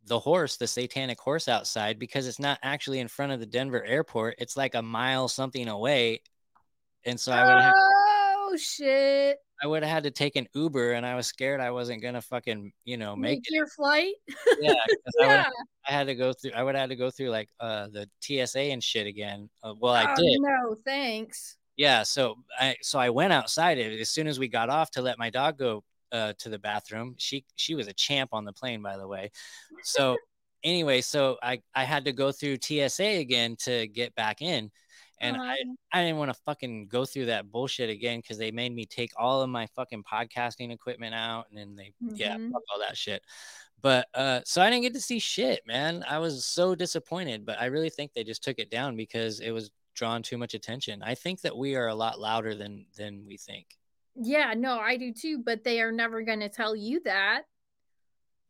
the 0.04 0.18
horse, 0.18 0.56
the 0.56 0.66
satanic 0.66 1.20
horse 1.20 1.46
outside 1.46 2.00
because 2.00 2.26
it's 2.26 2.40
not 2.40 2.58
actually 2.64 2.98
in 2.98 3.06
front 3.06 3.30
of 3.30 3.38
the 3.38 3.46
Denver 3.46 3.84
airport. 3.84 4.34
It's 4.38 4.56
like 4.56 4.74
a 4.74 4.82
mile 4.82 5.28
something 5.28 5.68
away. 5.68 6.22
And 7.04 7.18
so 7.18 7.30
I 7.30 7.44
would 7.44 7.62
have 7.62 7.74
Oh 8.52 8.56
shit. 8.56 9.38
I 9.62 9.66
would 9.66 9.82
have 9.82 9.92
had 9.92 10.02
to 10.04 10.10
take 10.10 10.36
an 10.36 10.48
Uber, 10.54 10.92
and 10.92 11.06
I 11.06 11.14
was 11.14 11.26
scared 11.26 11.60
I 11.60 11.70
wasn't 11.70 12.02
gonna 12.02 12.20
fucking, 12.20 12.72
you 12.84 12.96
know, 12.96 13.14
make, 13.14 13.38
make 13.38 13.50
your 13.50 13.66
flight. 13.68 14.14
yeah, 14.60 14.74
yeah. 15.20 15.44
I, 15.86 15.90
I, 15.90 15.92
had 15.92 16.08
to 16.08 16.14
go 16.14 16.32
through. 16.32 16.50
I 16.54 16.62
would 16.62 16.74
have 16.74 16.82
had 16.82 16.90
to 16.90 16.96
go 16.96 17.10
through 17.10 17.30
like 17.30 17.48
uh 17.60 17.86
the 17.88 18.08
TSA 18.20 18.58
and 18.58 18.82
shit 18.82 19.06
again. 19.06 19.48
Uh, 19.62 19.74
well, 19.78 19.94
I 19.94 20.12
oh, 20.12 20.14
did. 20.16 20.40
No, 20.40 20.76
thanks. 20.84 21.56
Yeah, 21.76 22.02
so 22.02 22.36
I 22.58 22.76
so 22.82 22.98
I 22.98 23.10
went 23.10 23.32
outside 23.32 23.78
it 23.78 23.98
as 24.00 24.10
soon 24.10 24.26
as 24.26 24.38
we 24.38 24.48
got 24.48 24.68
off 24.68 24.90
to 24.92 25.02
let 25.02 25.18
my 25.18 25.30
dog 25.30 25.58
go 25.58 25.84
uh, 26.10 26.34
to 26.40 26.48
the 26.48 26.58
bathroom. 26.58 27.14
She 27.18 27.44
she 27.56 27.74
was 27.74 27.88
a 27.88 27.92
champ 27.92 28.30
on 28.32 28.44
the 28.44 28.52
plane, 28.52 28.82
by 28.82 28.96
the 28.96 29.06
way. 29.06 29.30
So 29.84 30.16
anyway, 30.64 31.00
so 31.00 31.38
I 31.42 31.62
I 31.74 31.84
had 31.84 32.04
to 32.04 32.12
go 32.12 32.32
through 32.32 32.58
TSA 32.62 33.18
again 33.20 33.56
to 33.64 33.86
get 33.86 34.14
back 34.14 34.42
in, 34.42 34.70
and 35.22 35.36
I 35.36 35.54
Uh-huh. 35.54 35.74
I 35.92 36.02
didn't 36.02 36.18
want 36.18 36.30
to 36.34 36.40
fucking 36.44 36.88
go 36.88 37.04
through 37.04 37.26
that 37.26 37.50
bullshit 37.50 37.88
again 37.90 38.20
because 38.20 38.38
they 38.38 38.50
made 38.50 38.72
me 38.74 38.84
take 38.86 39.12
all 39.16 39.42
of 39.42 39.48
my 39.48 39.66
fucking 39.68 40.04
podcasting 40.04 40.70
equipment 40.72 41.14
out, 41.14 41.46
and 41.48 41.56
then 41.58 41.76
they 41.76 41.94
yeah 42.14 42.36
Mhm. 42.36 42.52
fuck 42.52 42.62
all 42.72 42.80
that 42.80 42.96
shit. 42.96 43.22
But 43.80 44.08
uh, 44.14 44.40
so 44.44 44.62
I 44.62 44.70
didn't 44.70 44.82
get 44.82 44.94
to 44.94 45.00
see 45.00 45.18
shit, 45.18 45.66
man. 45.66 46.04
I 46.08 46.18
was 46.18 46.44
so 46.44 46.74
disappointed, 46.74 47.44
but 47.44 47.60
I 47.60 47.66
really 47.66 47.90
think 47.90 48.12
they 48.12 48.22
just 48.24 48.44
took 48.44 48.58
it 48.58 48.70
down 48.70 48.96
because 48.96 49.40
it 49.40 49.50
was 49.50 49.70
drawing 49.94 50.22
too 50.22 50.38
much 50.38 50.54
attention. 50.54 51.02
I 51.02 51.14
think 51.14 51.40
that 51.42 51.56
we 51.56 51.74
are 51.76 51.88
a 51.88 51.94
lot 51.94 52.20
louder 52.20 52.54
than 52.54 52.86
than 52.96 53.24
we 53.26 53.36
think. 53.36 53.78
Yeah, 54.14 54.54
no, 54.54 54.78
I 54.78 54.96
do 54.98 55.12
too, 55.12 55.38
but 55.38 55.64
they 55.64 55.80
are 55.80 55.90
never 55.92 56.22
going 56.22 56.40
to 56.40 56.48
tell 56.48 56.76
you 56.76 57.00
that. 57.04 57.44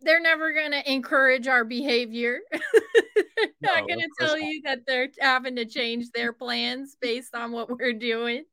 They're 0.03 0.20
never 0.20 0.53
going 0.53 0.72
to 0.72 0.92
encourage 0.92 1.46
our 1.48 1.64
behavior. 1.64 2.40
they're 2.53 3.48
No, 3.62 3.74
not 3.74 3.88
going 3.88 4.00
to 4.00 4.09
tell 4.18 4.38
not. 4.38 4.46
you 4.46 4.62
that 4.64 4.80
they're 4.86 5.09
having 5.20 5.57
to 5.57 5.64
change 5.64 6.11
their 6.14 6.32
plans 6.32 6.96
based 7.00 7.34
on 7.34 7.53
what 7.53 7.70
we're 7.70 7.92
doing. 7.92 8.44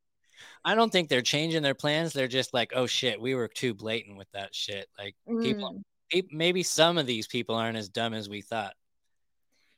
I 0.64 0.76
don't 0.76 0.92
think 0.92 1.10
they're 1.10 1.22
changing 1.22 1.64
their 1.64 1.74
plans. 1.74 2.14
They're 2.14 2.28
just 2.28 2.54
like, 2.54 2.72
oh 2.76 2.86
shit, 2.86 3.20
we 3.20 3.36
were 3.36 3.48
too 3.48 3.74
blatant 3.74 4.18
with 4.18 4.32
that 4.34 4.54
shit. 4.54 4.88
Like 4.98 5.16
Mm. 5.28 5.82
peop- 6.12 6.32
maybe 6.32 6.64
some 6.64 6.98
of 6.98 7.06
these 7.06 7.28
people 7.28 7.56
aren't 7.56 7.78
as 7.78 7.90
dumb 7.90 8.14
as 8.14 8.28
we 8.30 8.42
thought. 8.42 8.74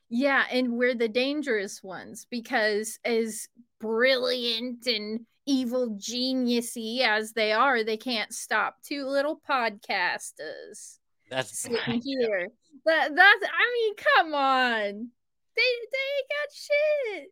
Yeah, 0.08 0.44
and 0.50 0.72
we're 0.74 0.94
the 0.94 1.08
dangerous 1.08 1.82
ones 1.82 2.26
because 2.30 2.98
as 3.04 3.48
brilliant 3.80 4.86
and 4.86 5.20
evil 5.46 5.96
geniusy 5.98 7.00
as 7.00 7.32
they 7.32 7.52
are, 7.52 7.82
they 7.82 7.96
can't 7.96 8.32
stop 8.32 8.76
two 8.82 9.06
little 9.06 9.40
podcasters 9.48 10.98
That's 11.32 11.66
here. 11.66 12.48
That 12.84 13.14
that's 13.14 13.44
I 13.44 13.72
mean, 13.74 13.94
come 13.94 14.34
on. 14.34 15.08
They 15.56 15.62
they 15.92 16.06
ain't 16.16 16.28
got 16.28 16.52
shit. 16.52 17.28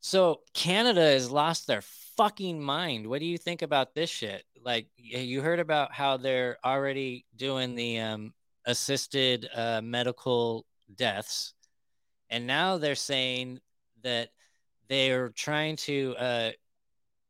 So 0.00 0.42
Canada 0.54 1.00
has 1.00 1.28
lost 1.28 1.66
their 1.66 1.82
fucking 2.16 2.62
mind. 2.62 3.06
What 3.06 3.18
do 3.18 3.26
you 3.26 3.36
think 3.36 3.62
about 3.62 3.94
this 3.94 4.10
shit? 4.10 4.44
Like 4.62 4.86
you 4.96 5.40
heard 5.40 5.58
about 5.58 5.92
how 5.92 6.18
they're 6.18 6.58
already 6.64 7.26
doing 7.34 7.74
the 7.74 7.98
um, 7.98 8.32
assisted 8.64 9.48
uh, 9.54 9.80
medical 9.82 10.66
deaths, 10.94 11.54
and 12.28 12.46
now 12.46 12.78
they're 12.78 12.94
saying 12.94 13.58
that 14.04 14.28
they're 14.88 15.30
trying 15.30 15.76
to 15.76 16.14
uh, 16.16 16.50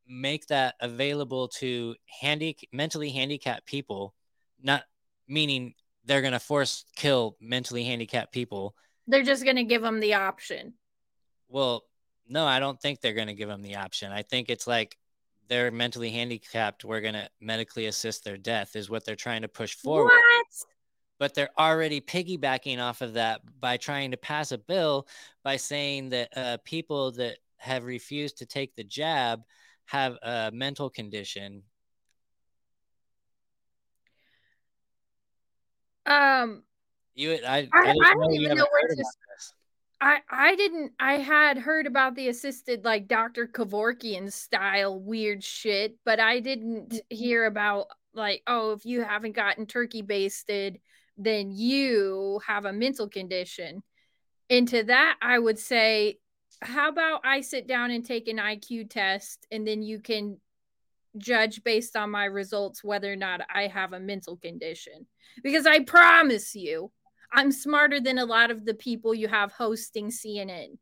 make 0.07 0.45
that 0.47 0.75
available 0.79 1.47
to 1.47 1.95
handy 2.21 2.55
mentally 2.71 3.09
handicapped 3.09 3.65
people. 3.65 4.13
Not 4.61 4.83
meaning 5.27 5.73
they're 6.05 6.21
gonna 6.21 6.39
force 6.39 6.85
kill 6.95 7.37
mentally 7.39 7.83
handicapped 7.83 8.31
people. 8.31 8.75
They're 9.07 9.23
just 9.23 9.45
gonna 9.45 9.63
give 9.63 9.81
them 9.81 9.99
the 9.99 10.15
option. 10.15 10.73
Well, 11.47 11.85
no, 12.31 12.45
I 12.45 12.59
don't 12.59 12.81
think 12.81 13.01
they're 13.01 13.13
going 13.13 13.27
to 13.27 13.33
give 13.33 13.49
them 13.49 13.61
the 13.61 13.75
option. 13.75 14.11
I 14.11 14.21
think 14.21 14.49
it's 14.49 14.65
like 14.65 14.97
they're 15.49 15.69
mentally 15.69 16.09
handicapped. 16.09 16.85
We're 16.85 17.01
going 17.01 17.15
to 17.15 17.29
medically 17.41 17.87
assist 17.87 18.23
their 18.23 18.37
death, 18.37 18.77
is 18.77 18.89
what 18.89 19.03
they're 19.03 19.17
trying 19.17 19.41
to 19.41 19.49
push 19.49 19.75
forward. 19.75 20.05
What? 20.05 20.45
But 21.19 21.35
they're 21.35 21.49
already 21.59 21.99
piggybacking 21.99 22.79
off 22.79 23.01
of 23.01 23.13
that 23.13 23.41
by 23.59 23.75
trying 23.75 24.11
to 24.11 24.17
pass 24.17 24.53
a 24.53 24.57
bill 24.57 25.07
by 25.43 25.57
saying 25.57 26.09
that 26.09 26.29
uh, 26.37 26.57
people 26.63 27.11
that 27.13 27.37
have 27.57 27.83
refused 27.83 28.37
to 28.37 28.45
take 28.45 28.75
the 28.75 28.83
jab 28.83 29.41
have 29.85 30.17
a 30.23 30.51
mental 30.53 30.89
condition. 30.89 31.63
Um 36.05 36.63
You, 37.15 37.33
I, 37.33 37.37
I, 37.37 37.57
didn't 37.57 37.71
I 37.73 38.13
don't 38.13 38.33
you 38.33 38.41
even 38.41 38.57
know 38.57 38.67
where 38.71 38.81
heard 38.81 38.89
to 38.89 39.01
about 39.01 39.07
s- 39.07 39.17
this. 39.35 39.53
I 40.01 40.19
I 40.29 40.55
didn't 40.55 40.93
I 40.99 41.13
had 41.17 41.57
heard 41.57 41.85
about 41.87 42.15
the 42.15 42.29
assisted 42.29 42.83
like 42.85 43.07
Dr. 43.07 43.47
Kevorkian 43.47 44.31
style 44.31 44.99
weird 44.99 45.43
shit, 45.43 45.97
but 46.05 46.19
I 46.19 46.39
didn't 46.39 46.89
Mm-hmm. 46.89 47.15
hear 47.15 47.45
about 47.45 47.87
like 48.13 48.43
oh 48.47 48.71
if 48.73 48.85
you 48.85 49.01
haven't 49.03 49.33
gotten 49.35 49.65
turkey 49.65 50.01
basted 50.01 50.79
then 51.17 51.51
you 51.51 52.41
have 52.47 52.65
a 52.65 52.73
mental 52.73 53.07
condition. 53.07 53.83
And 54.49 54.67
to 54.69 54.83
that 54.85 55.17
I 55.21 55.37
would 55.37 55.59
say 55.59 56.17
how 56.61 56.89
about 56.89 57.21
I 57.25 57.41
sit 57.41 57.67
down 57.67 57.91
and 57.91 58.05
take 58.05 58.27
an 58.27 58.39
IQ 58.39 58.85
test 58.89 59.45
and 59.51 59.67
then 59.67 59.81
you 59.83 59.99
can 59.99 60.39
judge 61.17 61.63
based 61.63 61.95
on 61.95 62.09
my 62.09 62.25
results 62.25 62.83
whether 62.83 63.11
or 63.11 63.15
not 63.15 63.41
I 63.53 63.67
have 63.67 63.93
a 63.93 63.99
mental 63.99 64.37
condition. 64.37 65.07
Because 65.43 65.65
I 65.65 65.83
promise 65.83 66.55
you 66.55 66.91
I'm 67.33 67.51
smarter 67.51 67.99
than 67.99 68.17
a 68.17 68.25
lot 68.25 68.51
of 68.51 68.65
the 68.65 68.73
people 68.73 69.13
you 69.15 69.27
have 69.27 69.51
hosting 69.51 70.09
CNN. 70.09 70.77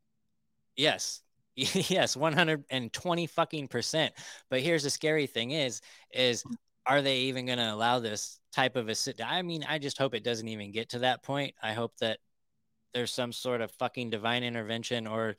Yes. 0.76 1.22
Yes, 1.56 2.16
120 2.16 3.26
fucking 3.26 3.68
percent. 3.68 4.14
But 4.48 4.60
here's 4.60 4.84
the 4.84 4.88
scary 4.88 5.26
thing 5.26 5.50
is 5.50 5.82
is 6.10 6.42
are 6.86 7.02
they 7.02 7.18
even 7.18 7.44
going 7.44 7.58
to 7.58 7.74
allow 7.74 7.98
this 7.98 8.40
type 8.52 8.76
of 8.76 8.88
a 8.88 8.94
sit 8.94 9.20
I 9.22 9.42
mean, 9.42 9.64
I 9.68 9.78
just 9.78 9.98
hope 9.98 10.14
it 10.14 10.24
doesn't 10.24 10.48
even 10.48 10.72
get 10.72 10.90
to 10.90 11.00
that 11.00 11.22
point. 11.22 11.54
I 11.62 11.72
hope 11.74 11.92
that 11.98 12.18
there's 12.94 13.12
some 13.12 13.32
sort 13.32 13.60
of 13.60 13.70
fucking 13.72 14.10
divine 14.10 14.42
intervention 14.42 15.06
or 15.06 15.36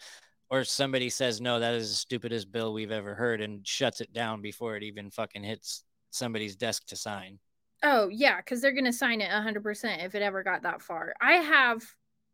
or 0.51 0.65
somebody 0.65 1.09
says 1.09 1.39
no, 1.39 1.59
that 1.61 1.73
is 1.73 1.89
the 1.89 1.95
stupidest 1.95 2.51
bill 2.51 2.73
we've 2.73 2.91
ever 2.91 3.15
heard 3.15 3.39
and 3.41 3.65
shuts 3.65 4.01
it 4.01 4.11
down 4.11 4.41
before 4.41 4.75
it 4.75 4.83
even 4.83 5.09
fucking 5.09 5.43
hits 5.43 5.85
somebody's 6.11 6.57
desk 6.57 6.85
to 6.87 6.95
sign. 6.97 7.39
Oh, 7.83 8.09
yeah, 8.09 8.37
because 8.37 8.61
they're 8.61 8.73
gonna 8.73 8.93
sign 8.93 9.21
it 9.21 9.31
100% 9.31 10.03
if 10.03 10.13
it 10.13 10.21
ever 10.21 10.43
got 10.43 10.63
that 10.63 10.81
far. 10.81 11.13
I 11.19 11.35
have 11.35 11.83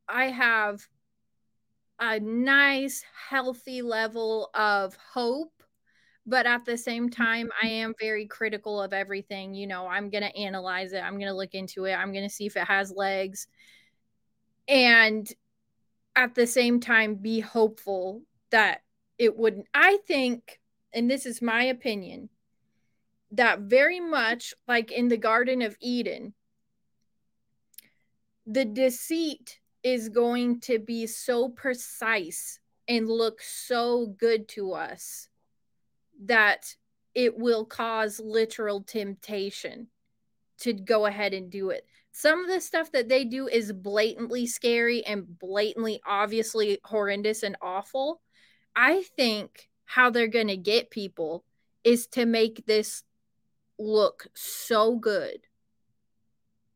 I 0.09 0.25
have 0.25 0.81
a 1.99 2.19
nice 2.19 3.03
healthy 3.29 3.83
level 3.83 4.49
of 4.55 4.95
hope, 5.13 5.53
but 6.25 6.47
at 6.47 6.65
the 6.65 6.77
same 6.77 7.09
time 7.09 7.51
I 7.61 7.67
am 7.67 7.93
very 7.99 8.25
critical 8.25 8.81
of 8.81 8.93
everything. 8.93 9.53
You 9.53 9.67
know, 9.67 9.85
I'm 9.85 10.09
gonna 10.09 10.25
analyze 10.35 10.91
it, 10.91 11.01
I'm 11.01 11.19
gonna 11.19 11.35
look 11.35 11.53
into 11.53 11.85
it, 11.85 11.93
I'm 11.93 12.11
gonna 12.11 12.31
see 12.31 12.47
if 12.47 12.57
it 12.57 12.67
has 12.67 12.91
legs. 12.91 13.47
And 14.67 15.31
at 16.17 16.33
the 16.33 16.47
same 16.47 16.79
time 16.79 17.15
be 17.15 17.39
hopeful 17.39 18.23
that 18.49 18.81
it 19.19 19.37
wouldn't 19.37 19.67
I 19.73 19.97
think, 20.07 20.59
and 20.91 21.09
this 21.09 21.25
is 21.25 21.41
my 21.41 21.63
opinion, 21.63 22.29
that 23.31 23.59
very 23.61 23.99
much 23.99 24.53
like 24.67 24.91
in 24.91 25.07
the 25.07 25.17
Garden 25.17 25.61
of 25.61 25.77
Eden, 25.79 26.33
the 28.47 28.65
deceit 28.65 29.59
is 29.83 30.09
going 30.09 30.59
to 30.61 30.79
be 30.79 31.05
so 31.05 31.49
precise 31.49 32.59
and 32.87 33.07
look 33.07 33.41
so 33.41 34.07
good 34.17 34.47
to 34.47 34.73
us 34.73 35.27
that 36.23 36.75
it 37.13 37.37
will 37.37 37.65
cause 37.65 38.19
literal 38.19 38.81
temptation 38.81 39.87
to 40.59 40.73
go 40.73 41.05
ahead 41.05 41.33
and 41.33 41.51
do 41.51 41.69
it. 41.69 41.85
Some 42.19 42.43
of 42.43 42.49
the 42.49 42.59
stuff 42.59 42.91
that 42.93 43.09
they 43.09 43.25
do 43.25 43.47
is 43.47 43.71
blatantly 43.71 44.47
scary 44.47 45.05
and 45.05 45.37
blatantly 45.37 46.01
obviously 46.03 46.79
horrendous 46.83 47.43
and 47.43 47.55
awful. 47.61 48.21
I 48.75 49.03
think 49.15 49.69
how 49.85 50.09
they're 50.09 50.25
going 50.25 50.47
to 50.47 50.57
get 50.57 50.89
people 50.89 51.45
is 51.83 52.07
to 52.07 52.25
make 52.25 52.65
this 52.65 53.03
look 53.77 54.25
so 54.33 54.95
good 54.95 55.45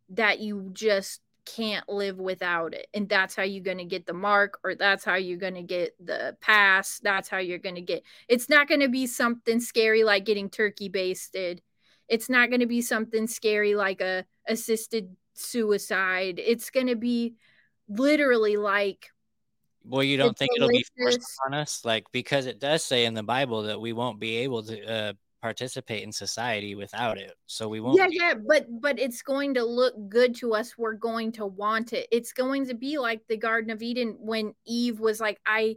that 0.10 0.42
you 0.42 0.70
just 0.74 1.22
can't 1.48 1.90
live 1.90 2.20
without 2.20 2.76
it. 2.76 2.86
And 2.94 3.10
that's 3.10 3.36
how 3.36 3.42
you're 3.42 3.64
going 3.64 3.80
to 3.80 3.84
get 3.84 4.06
the 4.06 4.14
mark, 4.14 4.60
or 4.64 4.76
that's 4.76 5.04
how 5.04 5.16
you're 5.16 5.40
going 5.40 5.56
to 5.56 5.64
get 5.64 5.96
the 6.00 6.38
pass. 6.40 7.00
That's 7.02 7.30
how 7.30 7.40
you're 7.40 7.58
going 7.58 7.74
to 7.74 7.82
get 7.82 8.04
it's 8.28 8.48
not 8.48 8.68
going 8.68 8.82
to 8.82 8.90
be 8.90 9.08
something 9.08 9.60
scary 9.60 10.04
like 10.04 10.24
getting 10.24 10.52
turkey 10.52 10.88
basted. 10.88 11.64
It's 12.08 12.30
not 12.30 12.50
going 12.50 12.60
to 12.60 12.68
be 12.68 12.84
something 12.84 13.26
scary 13.26 13.74
like 13.74 14.02
a 14.02 14.24
assisted 14.48 15.16
suicide. 15.34 16.40
It's 16.44 16.70
going 16.70 16.88
to 16.88 16.96
be 16.96 17.36
literally 17.88 18.58
like 18.58 19.10
Well, 19.84 20.04
you 20.04 20.18
don't 20.18 20.38
think 20.38 20.52
it'll 20.56 20.70
be 20.70 20.86
forced 20.98 21.40
on 21.46 21.54
us? 21.54 21.84
Like, 21.84 22.06
because 22.12 22.46
it 22.46 22.60
does 22.60 22.84
say 22.84 23.06
in 23.06 23.14
the 23.14 23.24
Bible 23.24 23.64
that 23.64 23.80
we 23.80 23.94
won't 23.94 24.20
be 24.20 24.38
able 24.38 24.64
to 24.64 24.86
uh, 24.86 25.14
participate 25.42 26.04
in 26.04 26.12
society 26.12 26.76
without 26.76 27.18
it. 27.18 27.34
So 27.48 27.68
we 27.68 27.80
won't. 27.80 27.98
yeah 27.98 28.08
be- 28.08 28.18
yeah 28.20 28.34
but 28.48 28.66
but 28.80 29.00
it's 29.00 29.22
going 29.22 29.56
to 29.56 29.64
look 29.64 29.96
good 30.08 30.36
to 30.36 30.54
us 30.54 30.78
we're 30.78 30.94
going 30.94 31.32
to 31.32 31.46
want 31.46 31.94
it 31.94 32.08
it's 32.12 32.32
going 32.32 32.68
to 32.68 32.76
be 32.76 32.98
like 33.00 33.22
the 33.28 33.38
garden 33.38 33.72
of 33.72 33.82
eden 33.82 34.16
when 34.20 34.54
eve 34.66 35.00
was 35.00 35.20
like 35.20 35.40
i 35.46 35.76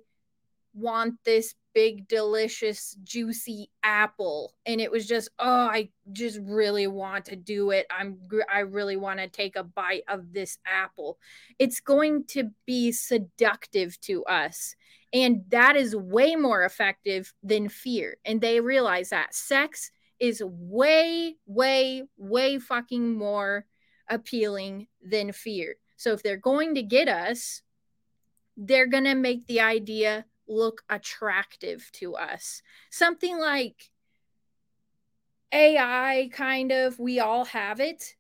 want 0.75 1.15
this 1.25 1.55
big 1.75 2.07
delicious 2.09 2.97
juicy 3.03 3.71
apple. 3.83 4.55
And 4.67 4.81
it 4.81 4.91
was 4.91 5.07
just 5.07 5.29
oh 5.39 5.67
i 5.67 5.89
just 6.13 6.39
really 6.43 6.87
want 6.87 7.25
to 7.27 7.37
do 7.37 7.71
it. 7.71 7.87
I'm 7.91 8.19
i 8.53 8.61
really 8.61 8.97
want 8.97 9.21
to 9.21 9.29
take 9.29 9.57
a 9.57 9.65
bite 9.65 10.05
of 10.09 10.33
this 10.33 10.59
apple. 10.67 11.19
It's 11.59 11.81
going 11.81 12.25
to 12.29 12.51
be 12.67 12.93
seductive 12.93 14.01
to 14.03 14.25
us. 14.25 14.77
And 15.13 15.45
that 15.49 15.77
is 15.77 15.95
way 15.95 16.35
more 16.35 16.65
effective 16.65 17.33
than 17.43 17.69
fear. 17.69 18.17
And 18.25 18.41
they 18.41 18.61
realize 18.61 19.11
that 19.11 19.35
sex 19.35 19.93
is 20.19 20.43
way, 20.45 21.37
way, 21.47 22.03
way 22.17 22.59
fucking 22.59 23.17
more 23.17 23.67
appealing 24.09 24.89
than 25.03 25.33
fear. 25.33 25.77
So 25.97 26.13
if 26.13 26.23
they're 26.23 26.37
going 26.37 26.75
to 26.75 26.83
get 26.83 27.09
us, 27.09 27.63
they're 28.57 28.87
going 28.87 29.05
to 29.05 29.15
make 29.15 29.47
the 29.47 29.61
idea 29.61 30.25
look 30.49 30.83
attractive 30.89 31.89
to 31.93 32.17
us. 32.17 32.63
Something 32.91 33.39
like 33.39 33.91
AI, 35.53 36.31
kind 36.33 36.73
of, 36.73 36.99
we 36.99 37.21
all 37.21 37.45
have 37.47 37.81
it, 37.81 38.15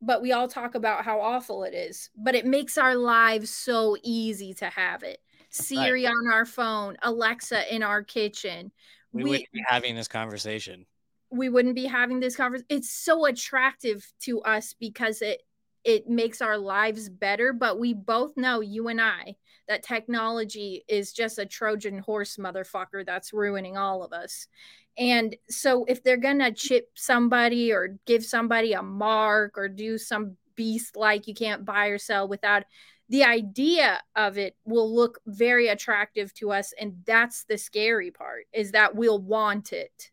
but 0.00 0.20
we 0.20 0.32
all 0.32 0.48
talk 0.48 0.74
about 0.74 1.04
how 1.04 1.20
awful 1.20 1.64
it 1.64 1.74
is. 1.74 2.10
But 2.16 2.34
it 2.34 2.46
makes 2.46 2.76
our 2.76 2.96
lives 2.96 3.50
so 3.50 3.96
easy 4.02 4.54
to 4.54 4.66
have 4.66 5.02
it. 5.02 5.20
Siri 5.50 6.04
right. 6.04 6.10
on 6.10 6.32
our 6.32 6.46
phone, 6.46 6.96
Alexa 7.02 7.74
in 7.74 7.82
our 7.82 8.02
kitchen. 8.02 8.72
We, 9.12 9.24
we 9.24 9.30
wouldn't 9.30 9.52
be 9.52 9.64
having 9.68 9.94
this 9.94 10.08
conversation. 10.08 10.86
We 11.30 11.48
wouldn't 11.48 11.74
be 11.74 11.86
having 11.86 12.20
this 12.20 12.36
conversation. 12.36 12.66
It's 12.68 12.90
so 12.90 13.26
attractive 13.26 14.10
to 14.22 14.40
us 14.42 14.74
because 14.78 15.22
it 15.22 15.42
it 15.84 16.08
makes 16.08 16.40
our 16.40 16.58
lives 16.58 17.08
better. 17.08 17.52
But 17.52 17.78
we 17.78 17.94
both 17.94 18.36
know, 18.36 18.60
you 18.60 18.88
and 18.88 19.00
I, 19.00 19.36
that 19.68 19.82
technology 19.82 20.84
is 20.88 21.12
just 21.12 21.38
a 21.38 21.46
Trojan 21.46 21.98
horse 21.98 22.36
motherfucker 22.36 23.04
that's 23.04 23.32
ruining 23.32 23.76
all 23.76 24.02
of 24.02 24.12
us. 24.12 24.46
And 24.98 25.34
so 25.48 25.84
if 25.86 26.02
they're 26.02 26.18
to 26.18 26.52
chip 26.52 26.90
somebody 26.94 27.72
or 27.72 27.98
give 28.06 28.24
somebody 28.24 28.74
a 28.74 28.82
mark 28.82 29.56
or 29.56 29.68
do 29.68 29.96
some 29.96 30.36
beast 30.54 30.96
like 30.96 31.26
you 31.26 31.34
can't 31.34 31.64
buy 31.64 31.86
or 31.86 31.98
sell 31.98 32.28
without 32.28 32.64
the 33.08 33.24
idea 33.24 34.00
of 34.16 34.38
it 34.38 34.56
will 34.64 34.94
look 34.94 35.18
very 35.26 35.68
attractive 35.68 36.32
to 36.34 36.50
us 36.50 36.72
and 36.78 36.94
that's 37.06 37.44
the 37.44 37.58
scary 37.58 38.10
part 38.10 38.44
is 38.52 38.72
that 38.72 38.94
we'll 38.94 39.18
want 39.18 39.72
it 39.72 40.10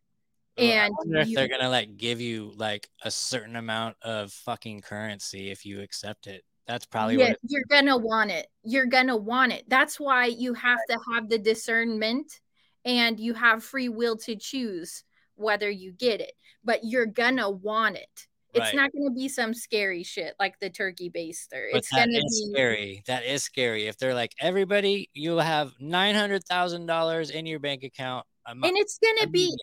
and 0.60 0.93
if 1.10 1.28
you, 1.28 1.36
they're 1.36 1.47
gonna 1.47 1.70
like 1.70 1.97
give 1.97 2.22
you 2.22 2.51
like 2.55 2.89
a 3.03 3.12
certain 3.12 3.55
amount 3.55 3.95
of 4.01 4.32
fucking 4.32 4.82
currency 4.82 5.51
if 5.51 5.66
you 5.66 5.82
accept 5.82 6.28
it 6.28 6.43
that's 6.68 6.86
probably 6.86 7.18
yeah, 7.18 7.30
what 7.30 7.38
you're 7.43 7.64
gonna 7.70 7.97
want 7.97 8.32
it 8.32 8.47
you're 8.64 8.86
gonna 8.86 9.16
want 9.16 9.51
it 9.51 9.64
that's 9.68 9.99
why 9.99 10.26
you 10.26 10.53
have 10.53 10.80
to 10.89 10.97
have 11.14 11.30
the 11.30 11.38
discernment 11.38 12.39
and 12.86 13.20
you 13.20 13.34
have 13.34 13.64
free 13.64 13.89
will 13.89 14.18
to 14.18 14.36
choose 14.36 15.03
whether 15.36 15.70
you 15.70 15.91
get 15.91 16.22
it 16.22 16.34
but 16.64 16.80
you're 16.84 17.05
gonna 17.05 17.49
want 17.49 17.95
it 17.95 18.28
it's 18.53 18.62
right. 18.62 18.76
not 18.76 18.91
to 18.91 19.12
be 19.16 19.28
some 19.28 19.53
scary 19.53 20.01
shit 20.01 20.34
like 20.39 20.60
the 20.60 20.72
turkey 20.72 21.10
baster. 21.10 21.68
But 21.72 21.80
it's 21.80 21.89
to 21.89 22.05
be 22.07 22.51
scary. 22.51 23.03
That 23.05 23.24
is 23.24 23.43
scary. 23.43 23.86
If 23.88 23.97
they're 23.97 24.16
like 24.16 24.34
everybody, 24.39 25.10
you 25.14 25.38
have 25.38 25.74
nine 25.80 26.16
hundred 26.16 26.43
thousand 26.45 26.88
dollars 26.88 27.30
in 27.30 27.45
your 27.45 27.60
bank 27.60 27.84
account, 27.84 28.26
and 28.47 28.64
it's 28.64 28.97
to 28.97 29.28
be 29.28 29.55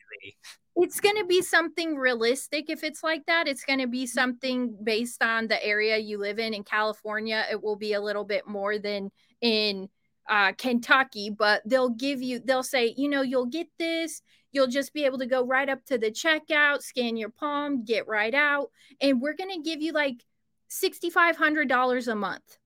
it's 0.76 1.00
going 1.00 1.16
to 1.16 1.24
be 1.24 1.40
something 1.40 1.96
realistic 1.96 2.68
if 2.68 2.84
it's 2.84 3.02
like 3.02 3.24
that. 3.26 3.48
It's 3.48 3.64
going 3.64 3.78
to 3.78 3.86
be 3.86 4.06
something 4.06 4.76
based 4.82 5.22
on 5.22 5.48
the 5.48 5.62
area 5.64 5.96
you 5.96 6.18
live 6.18 6.38
in. 6.38 6.54
In 6.54 6.64
california 6.64 7.44
it 7.50 7.62
will 7.62 7.76
be 7.76 7.94
a 7.94 8.00
little 8.00 8.24
bit 8.24 8.46
more 8.46 8.78
than 8.78 9.10
in 9.40 9.88
uh, 10.28 10.52
kentucky 10.52 11.30
but 11.30 11.62
they'll 11.64 11.90
give 11.90 12.20
you 12.20 12.40
they'll 12.40 12.62
say 12.62 12.92
you 12.96 13.08
know 13.08 13.22
you'll 13.22 13.46
get 13.46 13.68
this. 13.78 14.22
You'll 14.52 14.66
just 14.68 14.94
be 14.94 15.04
able 15.04 15.18
to 15.18 15.26
go 15.26 15.44
right 15.44 15.68
up 15.68 15.84
to 15.86 15.98
the 15.98 16.10
checkout 16.10 16.82
scan 16.82 17.16
your 17.16 17.30
palm 17.30 17.84
get 17.84 18.06
right 18.06 18.34
out 18.34 18.70
and 19.00 19.20
we're 19.20 19.34
going 19.34 19.50
to 19.50 19.68
give 19.68 19.82
you 19.82 19.92
like 19.92 20.24
$6500 20.70 22.08
a 22.08 22.14
month. 22.14 22.58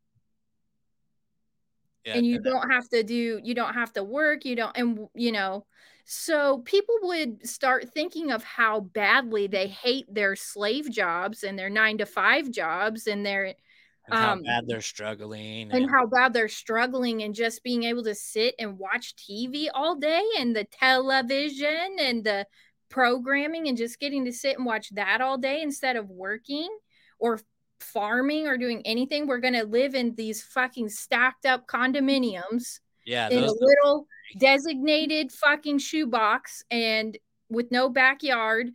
Yeah, 2.04 2.14
and 2.14 2.26
you 2.26 2.40
don't 2.40 2.70
have 2.70 2.88
to 2.90 3.02
do 3.02 3.40
you 3.42 3.54
don't 3.54 3.74
have 3.74 3.92
to 3.92 4.02
work 4.02 4.46
you 4.46 4.56
don't 4.56 4.74
and 4.74 5.06
you 5.14 5.32
know 5.32 5.66
so 6.12 6.58
people 6.58 6.96
would 7.02 7.48
start 7.48 7.94
thinking 7.94 8.32
of 8.32 8.42
how 8.42 8.80
badly 8.80 9.46
they 9.46 9.68
hate 9.68 10.12
their 10.12 10.34
slave 10.34 10.90
jobs 10.90 11.44
and 11.44 11.56
their 11.56 11.70
nine 11.70 11.98
to 11.98 12.04
five 12.04 12.50
jobs 12.50 13.06
and 13.06 13.24
their 13.24 13.44
and 13.44 14.18
how 14.18 14.32
um, 14.32 14.42
bad 14.42 14.64
they're 14.66 14.80
struggling 14.80 15.70
and, 15.70 15.72
and 15.72 15.88
how 15.88 16.06
bad 16.06 16.32
they're 16.32 16.48
struggling 16.48 17.22
and 17.22 17.32
just 17.32 17.62
being 17.62 17.84
able 17.84 18.02
to 18.02 18.16
sit 18.16 18.56
and 18.58 18.76
watch 18.76 19.14
TV 19.14 19.68
all 19.72 19.94
day 19.94 20.24
and 20.36 20.56
the 20.56 20.64
television 20.64 21.98
and 22.00 22.24
the 22.24 22.44
programming 22.88 23.68
and 23.68 23.78
just 23.78 24.00
getting 24.00 24.24
to 24.24 24.32
sit 24.32 24.56
and 24.56 24.66
watch 24.66 24.90
that 24.96 25.20
all 25.20 25.38
day 25.38 25.62
instead 25.62 25.94
of 25.94 26.10
working 26.10 26.76
or 27.20 27.38
farming 27.78 28.48
or 28.48 28.58
doing 28.58 28.82
anything. 28.84 29.28
We're 29.28 29.38
going 29.38 29.54
to 29.54 29.64
live 29.64 29.94
in 29.94 30.16
these 30.16 30.42
fucking 30.42 30.88
stacked 30.88 31.46
up 31.46 31.68
condominiums. 31.68 32.80
Yeah. 33.04 33.28
In 33.28 33.44
a 33.44 33.52
little 33.52 34.06
designated 34.38 35.32
fucking 35.32 35.78
shoebox 35.78 36.64
and 36.70 37.16
with 37.48 37.70
no 37.72 37.88
backyard 37.88 38.70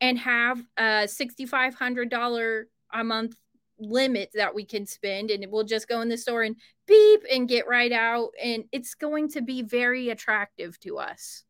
and 0.00 0.18
have 0.18 0.60
a 0.76 1.06
$6,500 1.06 2.64
a 2.92 3.04
month 3.04 3.36
limit 3.78 4.30
that 4.34 4.54
we 4.54 4.64
can 4.64 4.86
spend. 4.86 5.30
And 5.30 5.46
we'll 5.50 5.64
just 5.64 5.88
go 5.88 6.00
in 6.00 6.08
the 6.08 6.18
store 6.18 6.42
and 6.42 6.56
beep 6.86 7.24
and 7.30 7.48
get 7.48 7.66
right 7.66 7.92
out. 7.92 8.30
And 8.42 8.64
it's 8.72 8.94
going 8.94 9.28
to 9.30 9.40
be 9.40 9.62
very 9.62 10.10
attractive 10.10 10.78
to 10.80 10.98
us. 10.98 11.44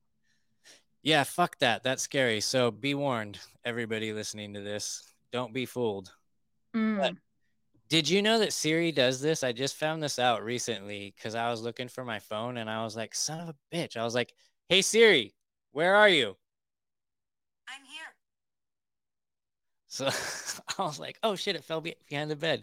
Yeah 1.02 1.24
fuck 1.24 1.58
that. 1.58 1.82
That's 1.82 2.02
scary. 2.02 2.40
So 2.40 2.70
be 2.70 2.94
warned 2.94 3.38
everybody 3.64 4.12
listening 4.12 4.54
to 4.54 4.60
this. 4.60 5.02
Don't 5.32 5.54
be 5.54 5.66
fooled. 5.66 6.12
Mm. 6.74 7.16
Did 7.90 8.08
you 8.08 8.22
know 8.22 8.38
that 8.38 8.52
siri 8.52 8.90
does 8.90 9.20
this 9.20 9.44
i 9.44 9.52
just 9.52 9.76
found 9.76 10.02
this 10.02 10.18
out 10.18 10.42
recently 10.42 11.12
because 11.14 11.34
i 11.34 11.50
was 11.50 11.60
looking 11.60 11.88
for 11.88 12.04
my 12.04 12.18
phone 12.18 12.56
and 12.56 12.70
i 12.70 12.82
was 12.82 12.96
like 12.96 13.14
son 13.14 13.40
of 13.40 13.48
a 13.48 13.76
bitch 13.76 13.96
i 13.96 14.04
was 14.04 14.14
like 14.14 14.32
hey 14.68 14.80
siri 14.80 15.34
where 15.72 15.94
are 15.96 16.08
you 16.08 16.36
i'm 17.68 17.84
here 17.84 18.14
so 19.90 20.08
I 20.78 20.82
was 20.84 21.00
like, 21.00 21.18
oh 21.22 21.34
shit, 21.34 21.56
it 21.56 21.64
fell 21.64 21.80
behind 21.80 22.30
the 22.30 22.36
bed. 22.36 22.62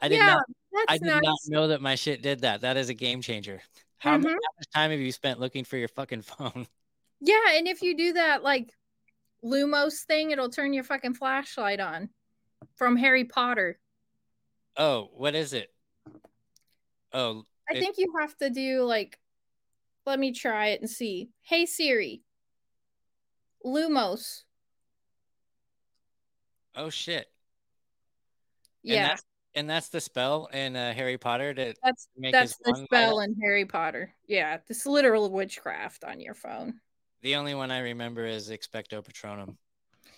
I 0.00 0.08
did 0.08 0.16
yeah, 0.16 0.34
not 0.34 0.44
I 0.88 0.98
did 0.98 1.06
nice. 1.06 1.22
not 1.22 1.38
know 1.46 1.68
that 1.68 1.80
my 1.80 1.94
shit 1.94 2.22
did 2.22 2.40
that. 2.40 2.60
That 2.60 2.76
is 2.76 2.88
a 2.88 2.94
game 2.94 3.22
changer. 3.22 3.62
How, 3.98 4.14
mm-hmm. 4.14 4.24
much, 4.24 4.32
how 4.32 4.58
much 4.58 4.68
time 4.74 4.90
have 4.90 5.00
you 5.00 5.12
spent 5.12 5.40
looking 5.40 5.64
for 5.64 5.76
your 5.76 5.88
fucking 5.88 6.22
phone? 6.22 6.66
Yeah, 7.20 7.54
and 7.54 7.66
if 7.66 7.82
you 7.82 7.96
do 7.96 8.12
that 8.14 8.42
like 8.42 8.74
Lumos 9.44 10.04
thing, 10.06 10.32
it'll 10.32 10.50
turn 10.50 10.74
your 10.74 10.84
fucking 10.84 11.14
flashlight 11.14 11.80
on 11.80 12.10
from 12.74 12.96
Harry 12.96 13.24
Potter. 13.24 13.78
Oh, 14.76 15.10
what 15.14 15.34
is 15.34 15.52
it? 15.52 15.72
Oh, 17.12 17.42
I 17.70 17.76
it... 17.76 17.80
think 17.80 17.96
you 17.98 18.12
have 18.20 18.36
to 18.38 18.50
do 18.50 18.82
like 18.82 19.18
let 20.04 20.18
me 20.18 20.32
try 20.32 20.68
it 20.68 20.80
and 20.80 20.90
see. 20.90 21.30
Hey 21.42 21.66
Siri. 21.66 22.22
Lumos. 23.64 24.42
Oh 26.74 26.90
shit. 26.90 27.26
Yeah. 28.82 28.94
And 28.94 29.10
that's, 29.10 29.22
and 29.54 29.70
that's 29.70 29.88
the 29.88 30.00
spell 30.00 30.48
in 30.52 30.76
uh, 30.76 30.92
Harry 30.92 31.18
Potter 31.18 31.54
to 31.54 31.74
that's 31.82 32.08
that's 32.30 32.56
the 32.58 32.84
spell 32.84 33.20
in 33.20 33.34
Harry 33.42 33.64
Potter. 33.64 34.14
Yeah, 34.28 34.58
this 34.68 34.86
literal 34.86 35.32
witchcraft 35.32 36.04
on 36.04 36.20
your 36.20 36.34
phone. 36.34 36.74
The 37.22 37.36
only 37.36 37.54
one 37.54 37.70
I 37.70 37.80
remember 37.80 38.26
is 38.26 38.50
Expecto 38.50 39.02
Patronum. 39.02 39.56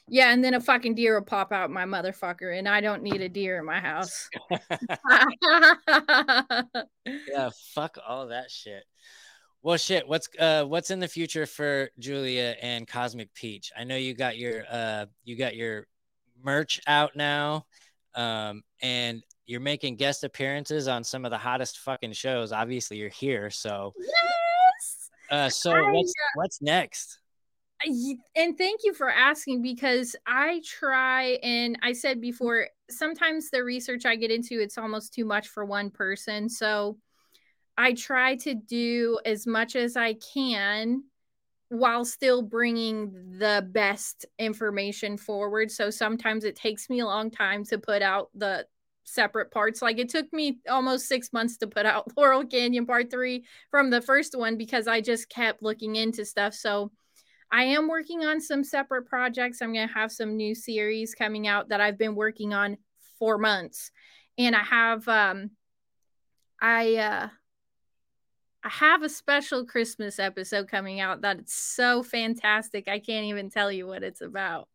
Yeah, 0.08 0.32
and 0.32 0.42
then 0.42 0.54
a 0.54 0.60
fucking 0.60 0.94
deer 0.94 1.14
will 1.14 1.24
pop 1.24 1.52
out 1.52 1.70
my 1.70 1.84
motherfucker, 1.84 2.58
and 2.58 2.68
I 2.68 2.80
don't 2.80 3.02
need 3.02 3.20
a 3.20 3.28
deer 3.28 3.58
in 3.58 3.64
my 3.64 3.80
house. 3.80 4.28
yeah, 7.06 7.50
fuck 7.74 7.98
all 8.06 8.28
that 8.28 8.50
shit. 8.50 8.84
Well, 9.62 9.76
shit. 9.76 10.06
What's 10.06 10.28
uh 10.38 10.64
what's 10.64 10.90
in 10.90 11.00
the 11.00 11.08
future 11.08 11.44
for 11.44 11.90
Julia 11.98 12.56
and 12.62 12.86
Cosmic 12.86 13.34
Peach? 13.34 13.72
I 13.76 13.84
know 13.84 13.96
you 13.96 14.14
got 14.14 14.38
your 14.38 14.64
uh 14.70 15.06
you 15.24 15.36
got 15.36 15.56
your 15.56 15.86
merch 16.42 16.80
out 16.86 17.16
now. 17.16 17.66
Um, 18.14 18.62
and 18.82 19.22
you're 19.46 19.60
making 19.60 19.96
guest 19.96 20.24
appearances 20.24 20.88
on 20.88 21.04
some 21.04 21.24
of 21.24 21.30
the 21.30 21.38
hottest 21.38 21.78
fucking 21.78 22.12
shows. 22.12 22.52
Obviously, 22.52 22.98
you're 22.98 23.08
here. 23.08 23.50
So, 23.50 23.92
yes. 23.98 25.10
Uh, 25.30 25.48
so 25.48 25.72
I, 25.72 25.90
what's 25.90 26.10
uh, 26.10 26.30
what's 26.34 26.62
next? 26.62 27.17
And 27.86 28.58
thank 28.58 28.80
you 28.82 28.92
for 28.92 29.08
asking 29.08 29.62
because 29.62 30.16
I 30.26 30.60
try 30.64 31.38
and 31.42 31.78
I 31.82 31.92
said 31.92 32.20
before 32.20 32.68
sometimes 32.90 33.50
the 33.50 33.62
research 33.62 34.04
I 34.04 34.16
get 34.16 34.30
into 34.30 34.60
it's 34.60 34.78
almost 34.78 35.14
too 35.14 35.24
much 35.24 35.48
for 35.48 35.64
one 35.64 35.90
person. 35.90 36.48
So 36.48 36.98
I 37.76 37.92
try 37.92 38.34
to 38.36 38.54
do 38.54 39.20
as 39.24 39.46
much 39.46 39.76
as 39.76 39.96
I 39.96 40.14
can 40.14 41.04
while 41.68 42.04
still 42.04 42.42
bringing 42.42 43.38
the 43.38 43.66
best 43.70 44.26
information 44.38 45.16
forward. 45.16 45.70
So 45.70 45.90
sometimes 45.90 46.44
it 46.44 46.56
takes 46.56 46.88
me 46.90 47.00
a 47.00 47.06
long 47.06 47.30
time 47.30 47.64
to 47.66 47.78
put 47.78 48.02
out 48.02 48.30
the 48.34 48.66
separate 49.04 49.50
parts. 49.50 49.82
Like 49.82 49.98
it 49.98 50.08
took 50.08 50.32
me 50.32 50.58
almost 50.68 51.06
six 51.06 51.32
months 51.32 51.58
to 51.58 51.66
put 51.66 51.86
out 51.86 52.10
Laurel 52.16 52.44
Canyon 52.44 52.86
Part 52.86 53.10
Three 53.10 53.44
from 53.70 53.90
the 53.90 54.00
first 54.00 54.36
one 54.36 54.56
because 54.56 54.86
I 54.88 55.00
just 55.00 55.28
kept 55.28 55.62
looking 55.62 55.96
into 55.96 56.24
stuff. 56.24 56.54
So 56.54 56.90
I 57.50 57.64
am 57.64 57.88
working 57.88 58.24
on 58.24 58.40
some 58.40 58.62
separate 58.64 59.06
projects. 59.06 59.62
I'm 59.62 59.72
going 59.72 59.88
to 59.88 59.94
have 59.94 60.12
some 60.12 60.36
new 60.36 60.54
series 60.54 61.14
coming 61.14 61.46
out 61.46 61.70
that 61.70 61.80
I've 61.80 61.98
been 61.98 62.14
working 62.14 62.52
on 62.52 62.76
for 63.18 63.38
months. 63.38 63.90
And 64.36 64.54
I 64.54 64.62
have, 64.62 65.08
um, 65.08 65.50
I, 66.60 66.96
uh, 66.96 67.28
I 68.64 68.68
have 68.68 69.02
a 69.02 69.08
special 69.08 69.64
Christmas 69.64 70.18
episode 70.18 70.68
coming 70.68 71.00
out 71.00 71.22
that's 71.22 71.54
so 71.54 72.02
fantastic. 72.02 72.88
I 72.88 72.98
can't 72.98 73.26
even 73.26 73.50
tell 73.50 73.70
you 73.70 73.86
what 73.86 74.02
it's 74.02 74.20
about. 74.20 74.68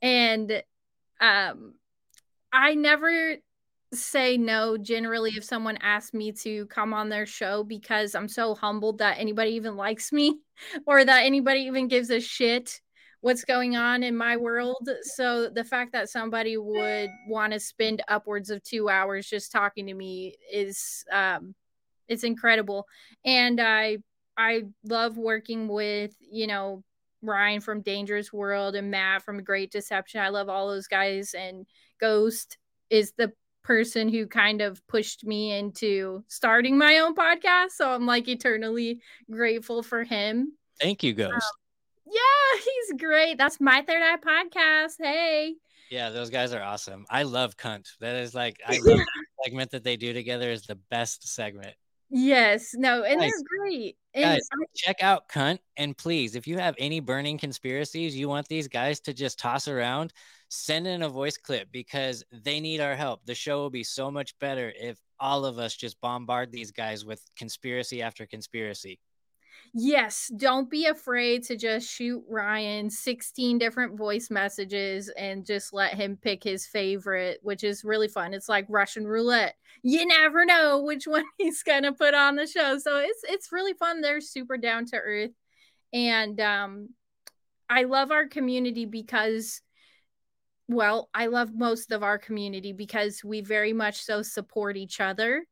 And 0.00 0.62
um 1.20 1.74
I 2.52 2.74
never 2.74 3.36
say 3.92 4.36
no 4.36 4.76
generally 4.76 5.32
if 5.36 5.44
someone 5.44 5.78
asks 5.80 6.12
me 6.12 6.30
to 6.30 6.66
come 6.66 6.92
on 6.92 7.08
their 7.08 7.24
show 7.24 7.64
because 7.64 8.14
I'm 8.14 8.28
so 8.28 8.54
humbled 8.54 8.98
that 8.98 9.18
anybody 9.18 9.52
even 9.52 9.76
likes 9.76 10.12
me 10.12 10.38
or 10.86 11.04
that 11.04 11.24
anybody 11.24 11.60
even 11.60 11.88
gives 11.88 12.10
a 12.10 12.20
shit 12.20 12.80
what's 13.20 13.44
going 13.44 13.76
on 13.76 14.02
in 14.04 14.16
my 14.16 14.36
world. 14.36 14.88
So 15.02 15.48
the 15.48 15.64
fact 15.64 15.92
that 15.92 16.08
somebody 16.08 16.56
would 16.56 17.10
want 17.26 17.52
to 17.52 17.58
spend 17.60 18.02
upwards 18.08 18.50
of 18.50 18.62
2 18.62 18.88
hours 18.88 19.28
just 19.28 19.50
talking 19.50 19.86
to 19.86 19.94
me 19.94 20.36
is 20.52 21.04
um 21.12 21.54
it's 22.08 22.24
incredible. 22.24 22.86
And 23.24 23.60
I 23.60 23.98
I 24.36 24.64
love 24.84 25.18
working 25.18 25.66
with, 25.66 26.14
you 26.20 26.46
know, 26.46 26.84
Ryan 27.22 27.60
from 27.60 27.82
Dangerous 27.82 28.32
World 28.32 28.76
and 28.76 28.90
Matt 28.90 29.22
from 29.22 29.42
Great 29.42 29.72
Deception. 29.72 30.20
I 30.20 30.28
love 30.28 30.48
all 30.48 30.68
those 30.68 30.86
guys 30.86 31.34
and 31.34 31.66
Ghost 32.00 32.56
is 32.90 33.12
the 33.18 33.32
person 33.62 34.08
who 34.08 34.26
kind 34.26 34.60
of 34.60 34.86
pushed 34.86 35.24
me 35.24 35.52
into 35.52 36.24
starting 36.28 36.78
my 36.78 36.98
own 36.98 37.14
podcast. 37.14 37.70
So 37.72 37.90
I'm 37.90 38.06
like 38.06 38.28
eternally 38.28 39.00
grateful 39.30 39.82
for 39.82 40.04
him. 40.04 40.52
Thank 40.80 41.02
you, 41.02 41.12
Ghost. 41.12 41.32
Um, 41.32 41.40
yeah, 42.06 42.60
he's 42.64 43.00
great. 43.00 43.38
That's 43.38 43.60
my 43.60 43.82
third 43.82 44.02
eye 44.02 44.16
podcast. 44.16 44.94
Hey. 45.00 45.54
Yeah, 45.90 46.10
those 46.10 46.30
guys 46.30 46.52
are 46.52 46.62
awesome. 46.62 47.06
I 47.08 47.22
love 47.22 47.56
cunt. 47.56 47.88
That 48.00 48.16
is 48.16 48.34
like 48.34 48.60
I 48.66 48.72
love 48.82 48.98
the 48.98 49.06
segment 49.44 49.70
that 49.70 49.84
they 49.84 49.96
do 49.96 50.12
together 50.12 50.50
is 50.50 50.62
the 50.62 50.78
best 50.90 51.26
segment. 51.34 51.74
Yes, 52.10 52.70
no, 52.74 53.02
and 53.02 53.20
Guys, 53.20 53.30
they're 53.30 53.60
great. 53.60 53.96
And 54.14 54.24
Guys, 54.24 54.48
I- 54.52 54.64
check 54.74 55.02
out 55.02 55.28
Cunt. 55.28 55.58
And 55.76 55.96
please, 55.96 56.36
if 56.36 56.46
you 56.46 56.58
have 56.58 56.74
any 56.78 57.00
burning 57.00 57.36
conspiracies 57.38 58.16
you 58.16 58.28
want 58.28 58.48
these 58.48 58.66
guys 58.66 59.00
to 59.00 59.12
just 59.12 59.38
toss 59.38 59.68
around, 59.68 60.12
send 60.48 60.86
in 60.86 61.02
a 61.02 61.08
voice 61.08 61.36
clip 61.36 61.68
because 61.72 62.24
they 62.32 62.60
need 62.60 62.80
our 62.80 62.94
help. 62.94 63.24
The 63.24 63.34
show 63.34 63.58
will 63.58 63.70
be 63.70 63.84
so 63.84 64.10
much 64.10 64.38
better 64.38 64.72
if 64.78 64.98
all 65.20 65.44
of 65.44 65.58
us 65.58 65.74
just 65.74 66.00
bombard 66.00 66.52
these 66.52 66.70
guys 66.70 67.04
with 67.04 67.22
conspiracy 67.36 68.02
after 68.02 68.26
conspiracy. 68.26 68.98
Yes, 69.74 70.32
don't 70.34 70.70
be 70.70 70.86
afraid 70.86 71.42
to 71.44 71.56
just 71.56 71.90
shoot 71.90 72.24
Ryan 72.28 72.88
16 72.88 73.58
different 73.58 73.98
voice 73.98 74.30
messages 74.30 75.10
and 75.10 75.44
just 75.44 75.72
let 75.72 75.94
him 75.94 76.16
pick 76.16 76.42
his 76.42 76.66
favorite, 76.66 77.40
which 77.42 77.64
is 77.64 77.84
really 77.84 78.08
fun. 78.08 78.32
It's 78.32 78.48
like 78.48 78.66
Russian 78.68 79.06
roulette. 79.06 79.56
You 79.82 80.06
never 80.06 80.46
know 80.46 80.82
which 80.82 81.06
one 81.06 81.24
he's 81.38 81.62
going 81.62 81.82
to 81.82 81.92
put 81.92 82.14
on 82.14 82.36
the 82.36 82.46
show. 82.46 82.78
So 82.78 82.98
it's 82.98 83.24
it's 83.24 83.52
really 83.52 83.74
fun. 83.74 84.00
They're 84.00 84.20
super 84.20 84.56
down 84.56 84.86
to 84.86 84.96
earth 84.96 85.32
and 85.92 86.40
um 86.40 86.88
I 87.70 87.84
love 87.84 88.10
our 88.10 88.26
community 88.26 88.86
because 88.86 89.60
well, 90.68 91.08
I 91.14 91.26
love 91.26 91.54
most 91.54 91.92
of 91.92 92.02
our 92.02 92.18
community 92.18 92.72
because 92.72 93.24
we 93.24 93.40
very 93.40 93.72
much 93.72 94.02
so 94.02 94.22
support 94.22 94.76
each 94.76 95.00
other 95.00 95.44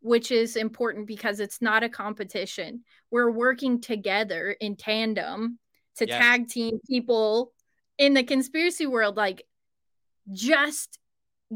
which 0.00 0.30
is 0.30 0.56
important 0.56 1.06
because 1.06 1.40
it's 1.40 1.60
not 1.60 1.82
a 1.82 1.88
competition. 1.88 2.84
We're 3.10 3.30
working 3.30 3.80
together 3.80 4.50
in 4.60 4.76
tandem 4.76 5.58
to 5.96 6.06
Yes. 6.06 6.18
tag 6.18 6.48
team 6.48 6.80
people 6.88 7.52
in 7.98 8.14
the 8.14 8.24
conspiracy 8.24 8.86
world. 8.86 9.16
Like, 9.16 9.46
just 10.32 10.98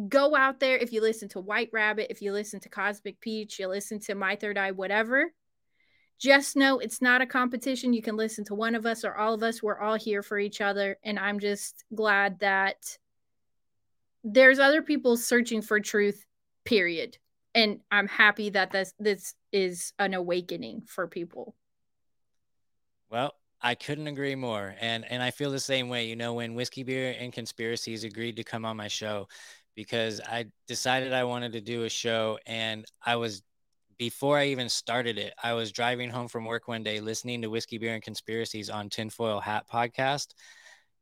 go 0.09 0.37
out 0.37 0.61
there. 0.61 0.77
If 0.77 0.93
you 0.93 1.01
listen 1.01 1.29
to 1.31 1.41
White 1.41 1.71
Rabbit, 1.73 2.09
if 2.11 2.21
you 2.21 2.33
listen 2.33 2.61
to 2.61 2.69
Cosmic 2.69 3.21
Peach, 3.21 3.59
you 3.59 3.69
listen 3.69 3.99
to 4.01 4.15
My 4.15 4.37
Third 4.37 4.59
Eye, 4.59 4.73
whatever, 4.73 5.33
just 6.19 6.57
know 6.57 6.79
it's 6.79 7.01
not 7.01 7.23
a 7.23 7.27
competition. 7.27 7.93
You 7.93 8.03
can 8.03 8.17
listen 8.17 8.45
to 8.47 8.55
one 8.55 8.75
of 8.75 8.85
us 8.85 9.05
or 9.05 9.17
all 9.17 9.35
of 9.35 9.43
us. 9.43 9.63
We're 9.63 9.81
all 9.81 9.97
here 9.97 10.23
for 10.23 10.39
each 10.39 10.61
other. 10.61 10.99
And 11.03 11.19
I'm 11.19 11.41
just 11.41 11.85
glad 11.95 12.41
that 12.41 12.99
there's 14.25 14.59
other 14.59 14.83
people 14.83 15.17
searching 15.17 15.63
for 15.63 15.79
truth, 15.79 16.25
period 16.65 17.19
and 17.55 17.81
I'm 17.91 18.09
happy 18.09 18.51
that 18.51 18.73
this 18.73 18.93
this 18.99 19.35
is 19.53 19.93
an 19.99 20.15
awakening 20.15 20.83
for 20.87 21.07
people. 21.07 21.55
Well, 23.11 23.35
I 23.63 23.75
couldn't 23.75 24.09
agree 24.09 24.35
more. 24.35 24.75
And 24.81 25.05
and 25.11 25.23
I 25.23 25.31
feel 25.31 25.51
the 25.51 25.61
same 25.61 25.89
way. 25.89 26.07
You 26.07 26.17
know, 26.17 26.35
when 26.35 26.55
Whiskey 26.55 26.83
Beer 26.83 27.15
and 27.19 27.33
Conspiracies 27.33 28.05
agreed 28.05 28.37
to 28.37 28.45
come 28.45 28.65
on 28.65 28.77
my 28.77 28.89
show 28.89 29.29
because 29.75 30.21
I 30.21 30.47
decided 30.67 31.13
I 31.13 31.25
wanted 31.25 31.53
to 31.53 31.61
do 31.61 31.85
a 31.85 31.89
show 31.89 32.39
and 32.47 32.85
I 33.05 33.17
was 33.17 33.43
before 33.97 34.37
I 34.37 34.47
even 34.47 34.69
started 34.69 35.19
it, 35.19 35.33
I 35.41 35.53
was 35.53 35.71
driving 35.71 36.11
home 36.11 36.27
from 36.27 36.45
work 36.45 36.67
one 36.67 36.83
day 36.83 36.99
listening 36.99 37.43
to 37.43 37.51
Whiskey 37.51 37.79
Beer 37.79 37.95
and 37.95 38.03
Conspiracies 38.03 38.69
on 38.69 38.89
Tinfoil 38.89 39.39
Hat 39.39 39.67
podcast. 39.73 40.35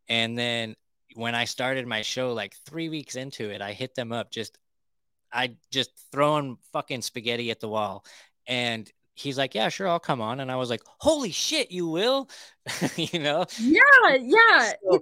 And 0.09 0.37
then 0.37 0.75
when 1.15 1.35
I 1.35 1.45
started 1.45 1.87
my 1.87 2.03
show, 2.03 2.33
like 2.33 2.55
three 2.67 2.89
weeks 2.89 3.17
into 3.17 3.51
it, 3.51 3.61
I 3.61 3.73
hit 3.73 3.95
them 3.95 4.13
up 4.13 4.31
just 4.31 4.59
I 5.33 5.57
just 5.71 5.91
throwing 6.13 6.59
fucking 6.73 7.03
spaghetti 7.03 7.51
at 7.51 7.61
the 7.61 7.69
wall. 7.69 8.05
And 8.47 8.91
he's 9.15 9.39
like, 9.39 9.55
Yeah, 9.55 9.69
sure, 9.69 9.89
I'll 9.89 10.01
come 10.01 10.21
on. 10.21 10.41
And 10.41 10.51
I 10.51 10.57
was 10.57 10.71
like, 10.71 10.83
Holy 10.99 11.31
shit, 11.31 11.71
you 11.71 11.87
will. 11.89 12.29
you 12.97 13.19
know, 13.19 13.47
Yeah, 13.59 14.17
yeah. 14.21 14.73
So, 14.91 15.01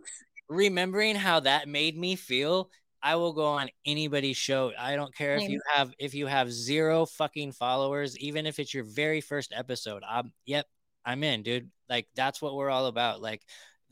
remembering 0.48 1.16
how 1.16 1.40
that 1.40 1.68
made 1.68 1.96
me 1.96 2.16
feel, 2.16 2.70
I 3.02 3.16
will 3.16 3.32
go 3.32 3.46
on 3.46 3.70
anybody's 3.86 4.36
show. 4.36 4.72
I 4.78 4.94
don't 4.94 5.14
care 5.14 5.36
if 5.36 5.48
you 5.48 5.60
have 5.72 5.92
if 5.98 6.14
you 6.14 6.26
have 6.26 6.52
zero 6.52 7.06
fucking 7.06 7.52
followers, 7.52 8.18
even 8.18 8.46
if 8.46 8.58
it's 8.58 8.74
your 8.74 8.84
very 8.84 9.22
first 9.22 9.52
episode. 9.56 10.02
I'm 10.06 10.32
yep, 10.44 10.66
I'm 11.04 11.24
in, 11.24 11.42
dude. 11.42 11.70
Like 11.88 12.08
that's 12.14 12.42
what 12.42 12.54
we're 12.54 12.68
all 12.68 12.86
about. 12.86 13.22
Like 13.22 13.42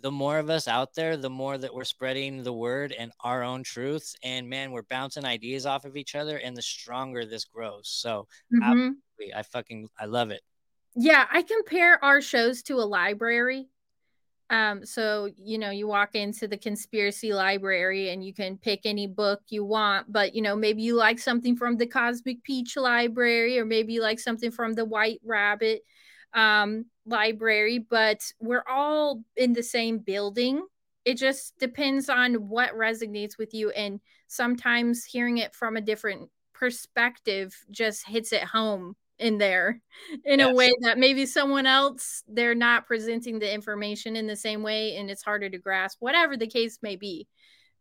the 0.01 0.11
more 0.12 0.39
of 0.39 0.51
us 0.51 0.69
out 0.69 0.95
there, 0.95 1.16
the 1.16 1.31
more 1.31 1.59
that 1.59 1.75
we're 1.75 1.85
spreading 1.85 2.43
the 2.43 2.53
word 2.53 2.93
and 2.93 3.12
our 3.20 3.43
own 3.43 3.62
truths. 3.65 4.16
And 4.23 4.49
man, 4.49 4.73
we're 4.73 4.83
bouncing 4.83 5.25
ideas 5.25 5.66
off 5.66 5.85
of 5.85 5.97
each 5.97 6.15
other, 6.15 6.39
and 6.39 6.57
the 6.57 6.62
stronger 6.62 7.25
this 7.27 7.45
grows. 7.45 7.89
So 7.89 8.29
Mhm. 8.51 9.01
absolutely, 9.19 9.35
I 9.35 9.43
fucking 9.43 9.89
I 9.99 10.07
love 10.07 10.31
it. 10.31 10.43
Yeah, 10.95 11.27
I 11.31 11.43
compare 11.43 12.03
our 12.05 12.20
shows 12.20 12.62
to 12.65 12.75
a 12.75 12.87
library. 12.87 13.69
Um, 14.51 14.87
so 14.87 15.31
you 15.37 15.59
know, 15.59 15.70
you 15.70 15.89
walk 15.89 16.15
into 16.15 16.49
the 16.49 16.59
conspiracy 16.59 17.35
library 17.35 18.11
and 18.11 18.25
you 18.25 18.35
can 18.35 18.59
pick 18.59 18.83
any 18.85 19.07
book 19.07 19.43
you 19.49 19.65
want, 19.65 20.12
but 20.12 20.35
you 20.35 20.43
know, 20.43 20.57
maybe 20.57 20.83
you 20.83 20.97
like 20.97 21.19
something 21.20 21.57
from 21.57 21.79
the 21.79 21.87
Cosmic 21.87 22.45
Peach 22.45 22.77
library, 22.77 23.59
or 23.59 23.65
maybe 23.66 23.95
you 23.95 24.03
like 24.03 24.20
something 24.20 24.51
from 24.53 24.75
the 24.75 24.85
White 24.87 25.20
Rabbit 25.25 25.83
um 26.34 26.86
library, 27.06 27.78
but 27.78 28.20
we're 28.40 28.64
all 28.68 29.22
in 29.36 29.52
the 29.52 29.62
same 29.62 29.98
building. 29.98 30.62
It 31.05 31.16
just 31.16 31.59
depends 31.59 32.09
on 32.09 32.48
what 32.48 32.74
resonates 32.74 33.38
with 33.38 33.55
you, 33.55 33.70
and 33.70 34.00
sometimes 34.26 35.05
hearing 35.05 35.38
it 35.38 35.55
from 35.55 35.76
a 35.76 35.80
different 35.80 36.30
perspective 36.52 37.55
just 37.70 38.06
hits 38.06 38.32
it 38.32 38.42
home 38.42 38.96
in 39.18 39.38
there 39.38 39.80
in 40.24 40.40
a 40.40 40.52
way 40.52 40.72
that 40.80 40.98
maybe 40.98 41.26
someone 41.26 41.66
else 41.66 42.22
they're 42.28 42.55
not 42.55 42.86
presenting 42.86 43.38
the 43.38 43.52
information 43.52 44.16
in 44.16 44.26
the 44.26 44.36
same 44.36 44.62
way 44.62 44.96
and 44.96 45.10
it's 45.10 45.22
harder 45.22 45.48
to 45.48 45.59
grasp 45.59 45.98
whatever 46.00 46.36
the 46.36 46.46
case 46.46 46.78
may 46.82 46.96
be 46.96 47.26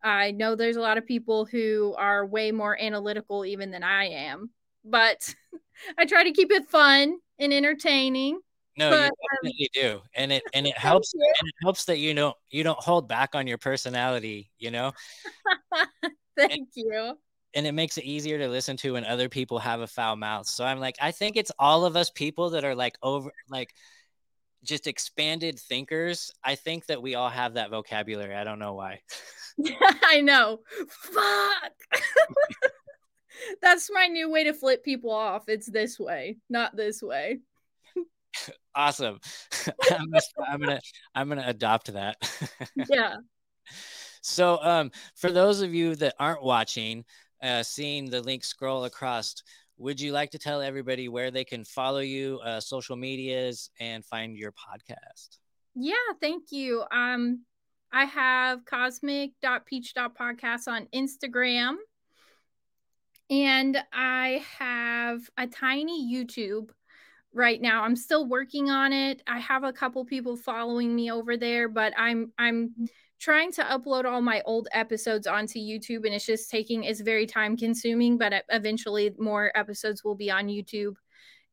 i 0.03 0.31
know 0.31 0.55
there's 0.55 0.77
a 0.77 0.81
lot 0.81 0.97
of 0.97 1.05
people 1.05 1.45
who 1.45 1.95
are 1.97 2.25
way 2.25 2.51
more 2.51 2.79
analytical 2.79 3.45
even 3.45 3.71
than 3.71 3.83
i 3.83 4.05
am 4.05 4.49
but 4.83 5.33
i 5.97 6.05
try 6.05 6.23
to 6.23 6.31
keep 6.31 6.51
it 6.51 6.69
fun 6.69 7.17
and 7.39 7.53
entertaining 7.53 8.39
No, 8.77 8.89
But, 8.89 8.95
you 8.99 9.05
um, 9.05 9.11
definitely 9.31 9.69
do, 9.73 10.01
and 10.15 10.31
it 10.31 10.43
and 10.53 10.68
it 10.68 10.77
helps 10.77 11.14
you. 11.14 11.22
and 11.22 11.47
it 11.47 11.55
helps 11.64 11.85
that 11.85 11.99
you 11.99 12.14
don't 12.14 12.35
you 12.49 12.64
don't 12.64 12.80
hold 12.80 13.07
back 13.07 13.35
on 13.35 13.47
your 13.47 13.57
personality, 13.57 14.51
you 14.59 14.72
know, 14.72 14.91
thank 16.38 16.69
you 16.76 17.18
and 17.53 17.65
it 17.65 17.72
makes 17.72 17.97
it 17.97 18.03
easier 18.03 18.38
to 18.38 18.47
listen 18.47 18.77
to 18.77 18.93
when 18.93 19.03
other 19.03 19.30
people 19.30 19.57
have 19.57 19.81
a 19.81 19.88
foul 19.88 20.15
mouth. 20.15 20.47
So 20.47 20.64
I'm 20.64 20.80
like, 20.80 20.95
I 21.01 21.09
think 21.11 21.38
it's 21.38 21.51
all 21.57 21.85
of 21.85 21.95
us 21.95 22.11
people 22.11 22.51
that 22.51 22.64
are 22.64 22.76
like 22.76 22.95
over 23.01 23.31
like 23.49 23.73
just 24.64 24.85
expanded 24.85 25.59
thinkers. 25.59 26.30
I 26.43 26.53
think 26.53 26.85
that 26.88 27.01
we 27.01 27.15
all 27.15 27.30
have 27.30 27.55
that 27.55 27.72
vocabulary. 27.72 28.35
I 28.35 28.43
don't 28.43 28.59
know 28.59 28.73
why. 28.76 29.01
i 30.03 30.22
know 30.22 30.59
fuck 30.88 32.03
that's 33.61 33.89
my 33.91 34.07
new 34.07 34.30
way 34.30 34.43
to 34.43 34.53
flip 34.53 34.84
people 34.84 35.11
off 35.11 35.47
it's 35.47 35.69
this 35.69 35.99
way 35.99 36.38
not 36.49 36.76
this 36.76 37.01
way 37.01 37.39
Awesome. 38.76 39.19
I'm 39.91 40.11
gonna, 40.11 40.22
I'm 40.47 40.59
gonna 40.59 40.81
I'm 41.15 41.30
gonna 41.30 41.43
adopt 41.47 41.91
that. 41.93 42.18
yeah 42.89 43.15
So, 44.22 44.59
um, 44.61 44.91
for 45.15 45.31
those 45.31 45.61
of 45.61 45.73
you 45.73 45.95
that 45.95 46.15
aren't 46.19 46.43
watching, 46.43 47.05
uh, 47.41 47.64
seeing 47.64 48.09
the 48.09 48.22
link 48.22 48.43
scroll 48.43 48.84
across, 48.84 49.35
would 49.77 50.01
you 50.01 50.11
like 50.11 50.31
to 50.31 50.39
tell 50.39 50.61
everybody 50.61 51.07
where 51.07 51.31
they 51.31 51.43
can 51.43 51.64
follow 51.64 51.99
you, 51.99 52.39
uh, 52.43 52.59
social 52.59 52.95
medias, 52.95 53.69
and 53.80 54.03
find 54.05 54.35
your 54.35 54.51
podcast? 54.51 55.38
Yeah, 55.76 55.93
thank 56.19 56.51
you. 56.51 56.84
Um, 56.91 57.45
I 57.91 58.05
have 58.05 58.65
cosmic.peach.podcast 58.65 60.68
on 60.68 60.88
Instagram. 60.93 61.76
And 63.29 63.77
I 63.91 64.43
have 64.57 65.29
a 65.37 65.47
tiny 65.47 66.13
YouTube 66.13 66.69
right 67.33 67.61
now. 67.61 67.83
I'm 67.83 67.95
still 67.95 68.27
working 68.27 68.69
on 68.69 68.93
it. 68.93 69.21
I 69.27 69.39
have 69.39 69.63
a 69.63 69.73
couple 69.73 70.03
people 70.05 70.37
following 70.37 70.95
me 70.95 71.11
over 71.11 71.37
there, 71.37 71.67
but 71.67 71.93
I'm 71.97 72.31
I'm 72.37 72.73
trying 73.19 73.51
to 73.51 73.63
upload 73.63 74.05
all 74.05 74.21
my 74.21 74.41
old 74.45 74.67
episodes 74.71 75.27
onto 75.27 75.59
YouTube, 75.59 76.05
and 76.05 76.13
it's 76.13 76.25
just 76.25 76.49
taking 76.49 76.83
it's 76.83 77.01
very 77.01 77.25
time 77.25 77.57
consuming. 77.57 78.17
But 78.17 78.45
eventually, 78.49 79.13
more 79.17 79.51
episodes 79.55 80.03
will 80.03 80.15
be 80.15 80.31
on 80.31 80.47
YouTube 80.47 80.95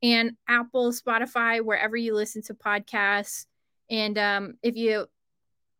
and 0.03 0.33
Apple, 0.49 0.93
Spotify, 0.93 1.65
wherever 1.65 1.97
you 1.97 2.15
listen 2.15 2.43
to 2.43 2.55
podcasts. 2.55 3.47
And 3.91 4.17
um, 4.19 4.55
if 4.63 4.77
you 4.77 5.07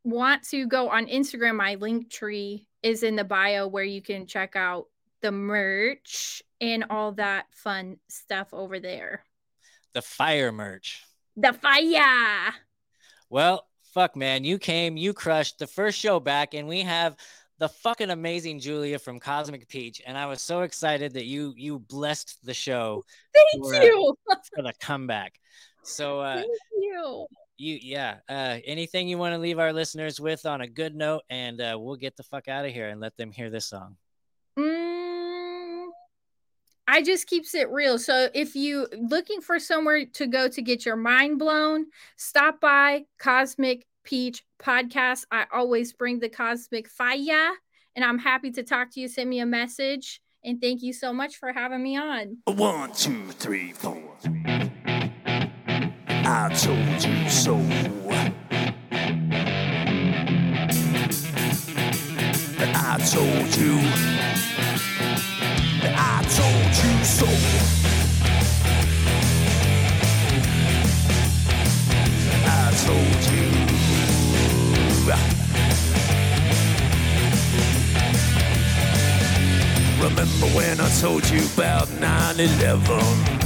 want 0.03 0.43
to 0.51 0.67
go 0.67 0.89
on 0.89 1.07
Instagram, 1.07 1.57
my 1.57 1.77
link 1.77 2.11
tree 2.11 2.67
is 2.83 3.03
in 3.03 3.17
the 3.17 3.25
bio 3.25 3.67
where 3.67 3.85
you 3.85 4.03
can 4.03 4.27
check 4.27 4.57
out 4.57 4.87
the 5.25 5.33
merch 5.33 6.43
and 6.61 6.85
all 6.91 7.13
that 7.13 7.47
fun 7.51 7.97
stuff 8.11 8.49
over 8.53 8.79
there. 8.79 9.25
The 9.95 10.03
fire 10.03 10.53
merch. 10.53 11.03
The 11.35 11.55
fire. 11.55 12.53
Well, 13.31 13.67
fuck, 13.95 14.17
man. 14.17 14.45
You 14.45 14.59
came, 14.59 14.99
you 14.99 15.15
crushed 15.15 15.59
the 15.59 15.67
first 15.67 15.99
show 15.99 16.21
back, 16.21 16.53
and 16.53 16.69
we 16.69 16.83
have 16.83 17.17
the 17.59 17.71
fucking 17.71 18.11
amazing 18.11 18.61
Julia 18.61 18.99
from 18.99 19.19
Cosmic 19.19 19.67
Peach. 19.67 20.03
And 20.07 20.19
I 20.19 20.27
was 20.27 20.43
so 20.43 20.61
excited 20.61 21.15
that 21.15 21.25
you 21.25 21.55
you 21.57 21.79
blessed 21.79 22.45
the 22.45 22.53
show 22.53 23.03
Thank 23.33 23.65
for, 23.65 23.75
uh, 23.77 23.81
you. 23.81 24.15
for 24.55 24.63
the 24.63 24.75
comeback. 24.79 25.41
So 25.85 26.21
uh 26.21 26.35
Thank 26.35 26.49
you. 26.79 27.27
you 27.57 27.79
yeah, 27.81 28.17
uh 28.29 28.59
anything 28.67 29.09
you 29.09 29.17
want 29.17 29.33
to 29.33 29.39
leave 29.39 29.59
our 29.59 29.73
listeners 29.73 30.21
with 30.21 30.45
on 30.45 30.61
a 30.61 30.69
good 30.69 30.95
note, 30.95 31.23
and 31.31 31.63
uh 31.63 31.79
we'll 31.81 31.97
get 31.97 32.15
the 32.15 32.25
fuck 32.25 32.47
out 32.47 32.67
of 32.67 32.73
here 32.73 32.91
and 32.91 33.01
let 33.01 33.17
them 33.17 33.33
hear 33.33 33.49
this 33.49 33.65
song. 33.65 33.97
I 36.87 37.03
just 37.03 37.27
keeps 37.27 37.55
it 37.55 37.71
real. 37.71 37.99
So 37.99 38.29
if 38.35 38.55
you 38.55 38.87
looking 38.99 39.41
for 39.41 39.59
somewhere 39.59 40.05
to 40.15 40.27
go 40.27 40.49
to 40.49 40.63
get 40.63 40.85
your 40.85 40.97
mind 40.97 41.39
blown, 41.39 41.87
stop 42.17 42.61
by 42.61 43.05
Cosmic 43.19 43.87
Peach 44.05 44.45
Podcast. 44.63 45.25
I 45.31 45.47
always 45.53 45.93
bring 45.95 46.21
the 46.21 46.29
cosmic 46.29 46.89
fire, 46.89 47.53
and 47.97 48.05
I'm 48.05 48.19
happy 48.19 48.51
to 48.53 48.63
talk 48.63 48.91
to 48.93 49.01
you. 49.01 49.09
Send 49.09 49.31
me 49.31 49.41
a 49.41 49.47
message, 49.47 50.21
and 50.45 50.61
thank 50.61 50.83
you 50.83 50.93
so 50.93 51.13
much 51.13 51.37
for 51.37 51.53
having 51.53 51.83
me 51.83 51.97
on. 51.97 52.39
One, 52.45 52.93
two, 52.93 53.29
three, 53.31 53.73
four. 53.73 54.03
I 56.27 56.55
told 56.55 57.05
you 57.05 57.31
so. 57.31 57.57
I 62.77 62.99
told 63.11 63.57
you. 63.57 64.14
Remember 80.05 80.47
when 80.55 80.81
I 80.81 80.91
told 81.01 81.29
you 81.31 81.45
about 81.55 81.89
9 81.99 82.41
11? 82.41 83.45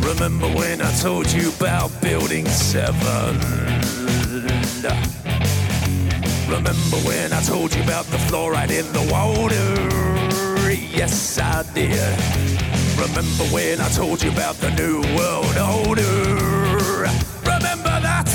Remember 0.00 0.46
when 0.48 0.82
I 0.82 0.92
told 1.00 1.32
you 1.32 1.50
about 1.50 1.90
Building 2.02 2.46
7? 2.46 2.94
Remember 6.48 6.96
when 7.06 7.32
I 7.32 7.42
told 7.42 7.74
you 7.74 7.82
about 7.82 8.04
the 8.06 8.18
fluoride 8.18 8.70
in 8.70 8.92
the 8.92 9.08
water? 9.10 10.15
Yes, 10.96 11.38
I 11.38 11.62
did. 11.74 11.92
Remember 12.96 13.44
when 13.52 13.82
I 13.82 13.88
told 13.90 14.22
you 14.22 14.30
about 14.30 14.54
the 14.54 14.70
New 14.70 15.02
World 15.14 15.54
Order? 15.86 17.04
Remember 17.44 18.00
that? 18.00 18.26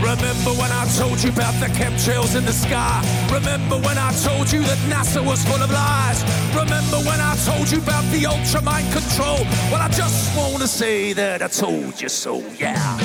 Remember 0.00 0.50
when 0.58 0.72
I 0.72 0.86
told 0.96 1.22
you 1.22 1.28
about 1.28 1.52
the 1.60 1.66
chemtrails 1.66 2.36
in 2.38 2.46
the 2.46 2.54
sky? 2.54 3.04
Remember 3.30 3.76
when 3.76 3.98
I 3.98 4.12
told 4.24 4.50
you 4.50 4.62
that 4.62 4.78
NASA 4.88 5.22
was 5.22 5.44
full 5.44 5.62
of 5.62 5.70
lies? 5.70 6.24
Remember 6.56 6.96
when 7.06 7.20
I 7.20 7.36
told 7.44 7.70
you 7.70 7.78
about 7.80 8.10
the 8.12 8.24
ultra 8.24 8.62
mind 8.62 8.90
control? 8.90 9.44
Well, 9.70 9.82
I 9.82 9.90
just 9.90 10.34
want 10.34 10.62
to 10.62 10.66
say 10.66 11.12
that 11.12 11.42
I 11.42 11.48
told 11.48 12.00
you 12.00 12.08
so, 12.08 12.42
yeah. 12.58 12.96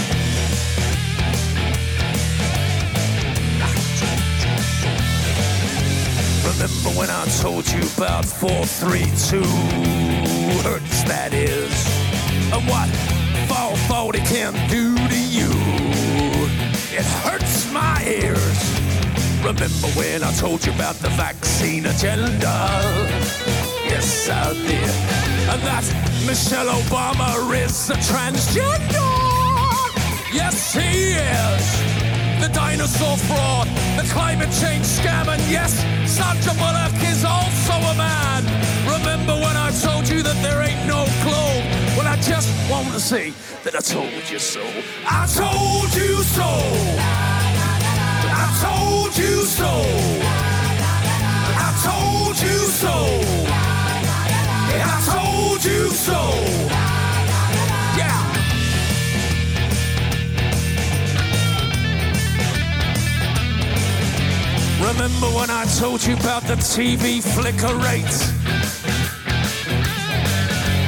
Remember 6.60 6.90
when 7.00 7.10
I 7.12 7.24
told 7.40 7.70
you 7.70 7.82
about 7.96 8.26
432 8.26 9.44
hertz, 10.64 11.04
that 11.04 11.32
is, 11.32 11.70
and 12.52 12.68
what 12.68 12.90
440 13.46 14.20
can 14.22 14.54
do 14.68 14.96
to 14.98 15.20
you? 15.30 15.52
It 16.98 17.06
hurts 17.22 17.72
my 17.72 18.04
ears. 18.08 18.58
Remember 19.46 19.88
when 19.94 20.24
I 20.24 20.34
told 20.34 20.66
you 20.66 20.74
about 20.74 20.96
the 20.96 21.10
vaccine 21.10 21.86
agenda? 21.86 22.72
Yes, 23.86 24.28
I 24.28 24.52
did. 24.54 24.90
And 25.54 25.62
that 25.62 25.86
Michelle 26.26 26.74
Obama 26.82 27.38
is 27.64 27.92
a 27.92 27.94
transgender. 27.94 29.06
Yes, 30.34 30.74
he 30.74 31.12
is. 31.14 31.97
The 32.42 32.50
dinosaur 32.54 33.18
fraud, 33.18 33.68
the 33.98 34.08
climate 34.14 34.52
change 34.62 34.86
scam, 34.86 35.28
and 35.28 35.42
yes, 35.50 35.74
Sandra 36.06 36.54
Bullock 36.54 36.94
is 37.12 37.26
also 37.26 37.74
a 37.74 37.96
man. 37.96 38.44
Remember 38.86 39.34
when 39.34 39.58
I 39.58 39.72
told 39.72 40.08
you 40.08 40.22
that 40.22 40.38
there 40.44 40.62
ain't 40.62 40.86
no 40.88 41.06
globe? 41.26 41.66
Well, 41.98 42.08
I 42.08 42.16
just 42.22 42.50
want 42.70 42.88
to 42.94 43.00
say 43.00 43.34
that 43.64 43.76
I 43.76 43.80
told 43.80 44.30
you 44.30 44.40
so. 44.40 44.62
I 45.06 45.26
told 45.26 45.90
you 45.96 46.22
so. 46.38 46.50
I 48.30 48.48
told 48.62 49.18
you 49.18 49.44
so. 49.60 49.72
I 51.58 51.70
told 51.90 52.36
you 52.40 52.58
so. 52.82 52.96
I 54.80 54.98
told 55.12 55.66
you 55.66 55.90
so. 55.90 56.97
Remember 64.80 65.28
when 65.36 65.50
I 65.50 65.66
told 65.80 66.06
you 66.06 66.14
about 66.14 66.44
the 66.44 66.56
TV 66.56 67.22
flicker 67.22 67.76
rate? 67.78 68.18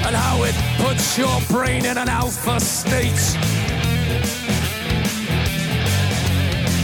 And 0.06 0.16
how 0.16 0.44
it 0.44 0.56
puts 0.78 1.18
your 1.18 1.42
brain 1.50 1.86
in 1.86 1.98
an 1.98 2.08
alpha 2.08 2.60
state? 2.60 3.36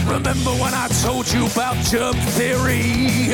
Remember 0.04 0.50
when 0.62 0.74
I 0.74 0.88
told 1.02 1.32
you 1.32 1.46
about 1.46 1.76
germ 1.84 2.16
theory? 2.34 3.30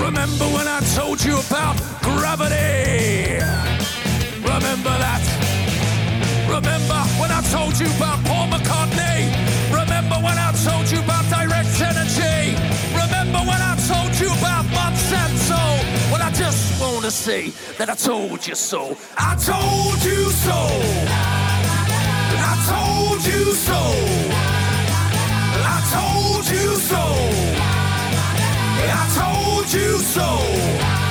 Remember 0.00 0.46
when 0.56 0.66
I 0.66 0.80
told 0.96 1.22
you 1.22 1.38
about 1.40 1.76
gravity? 2.00 3.34
Remember 4.40 4.94
that? 4.96 5.24
Remember 6.48 7.00
when 7.20 7.30
I 7.30 7.42
told 7.52 7.78
you 7.78 7.86
about 7.96 8.24
Paul 8.24 8.48
McCartney? 8.48 9.47
Remember 10.18 10.34
when 10.34 10.38
I 10.38 10.52
told 10.64 10.90
you 10.90 10.98
about 10.98 11.24
direct 11.30 11.80
energy? 11.80 12.56
Remember 12.90 13.38
when 13.38 13.62
I 13.62 13.76
told 13.86 14.18
you 14.18 14.26
about 14.26 14.64
Monsanto? 14.74 15.62
Well, 16.10 16.20
I 16.20 16.32
just 16.32 16.80
want 16.80 17.04
to 17.04 17.10
say 17.12 17.50
that 17.78 17.88
I 17.88 17.94
told 17.94 18.44
you 18.44 18.56
so. 18.56 18.96
I 19.16 19.36
told 19.36 20.02
you 20.02 20.24
so. 20.30 20.58
I 22.34 22.54
told 22.66 23.24
you 23.26 23.54
so. 23.54 23.80
I 25.62 25.78
told 25.94 26.50
you 26.50 26.74
so. 26.90 27.04
I 28.90 29.04
told 29.14 29.72
you 29.72 29.98
so. 29.98 31.07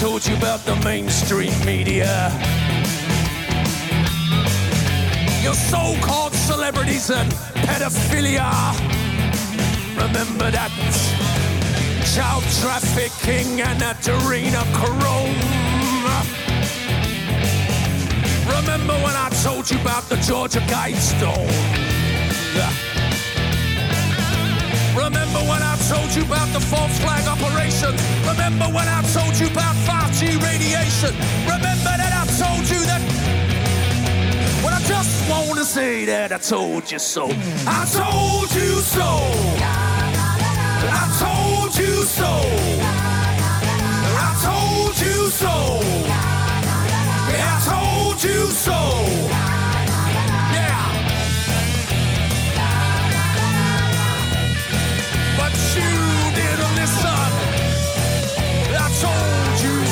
Told 0.00 0.26
you 0.26 0.36
about 0.36 0.60
the 0.66 0.76
mainstream 0.84 1.52
media? 1.64 2.30
Your 5.42 5.54
so-called 5.54 6.34
celebrities 6.34 7.10
and 7.10 7.32
pedophilia. 7.64 8.50
Remember 9.96 10.50
that 10.50 10.70
child 12.14 12.42
trafficking 12.60 13.62
and 13.62 13.80
adrenochrome. 13.80 15.34
Remember 18.60 18.94
when 19.04 19.16
I 19.16 19.30
told 19.42 19.70
you 19.70 19.80
about 19.80 20.02
the 20.10 20.16
Georgia 20.16 20.60
Guidestone? 20.60 22.85
Remember 25.06 25.38
when 25.46 25.62
I 25.62 25.76
told 25.88 26.12
you 26.16 26.24
about 26.24 26.52
the 26.52 26.58
false 26.58 26.98
flag 26.98 27.28
operation? 27.28 27.94
Remember 28.26 28.66
when 28.66 28.88
I 28.88 29.02
told 29.14 29.38
you 29.38 29.46
about 29.46 29.76
5G 29.86 30.42
radiation? 30.42 31.14
Remember 31.46 31.94
that 31.94 32.10
I 32.10 32.26
told 32.42 32.68
you 32.68 32.80
that? 32.90 33.00
Well, 34.64 34.74
I 34.74 34.82
just 34.82 35.30
want 35.30 35.58
to 35.60 35.64
say 35.64 36.06
that 36.06 36.32
I 36.32 36.38
told 36.38 36.90
you 36.90 36.98
so. 36.98 37.26
I 37.68 37.86
told 37.86 38.52
you 38.52 38.82
so. 38.82 39.08
I 40.90 41.04
told 41.22 41.78
you 41.78 42.02
so. 42.02 42.32
I 44.18 44.30
told 44.42 44.98
you 45.06 45.30
so. 45.30 45.54
I 47.38 47.54
told 47.70 48.24
you 48.24 48.46
so. 48.66 49.55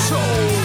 soul 0.04 0.63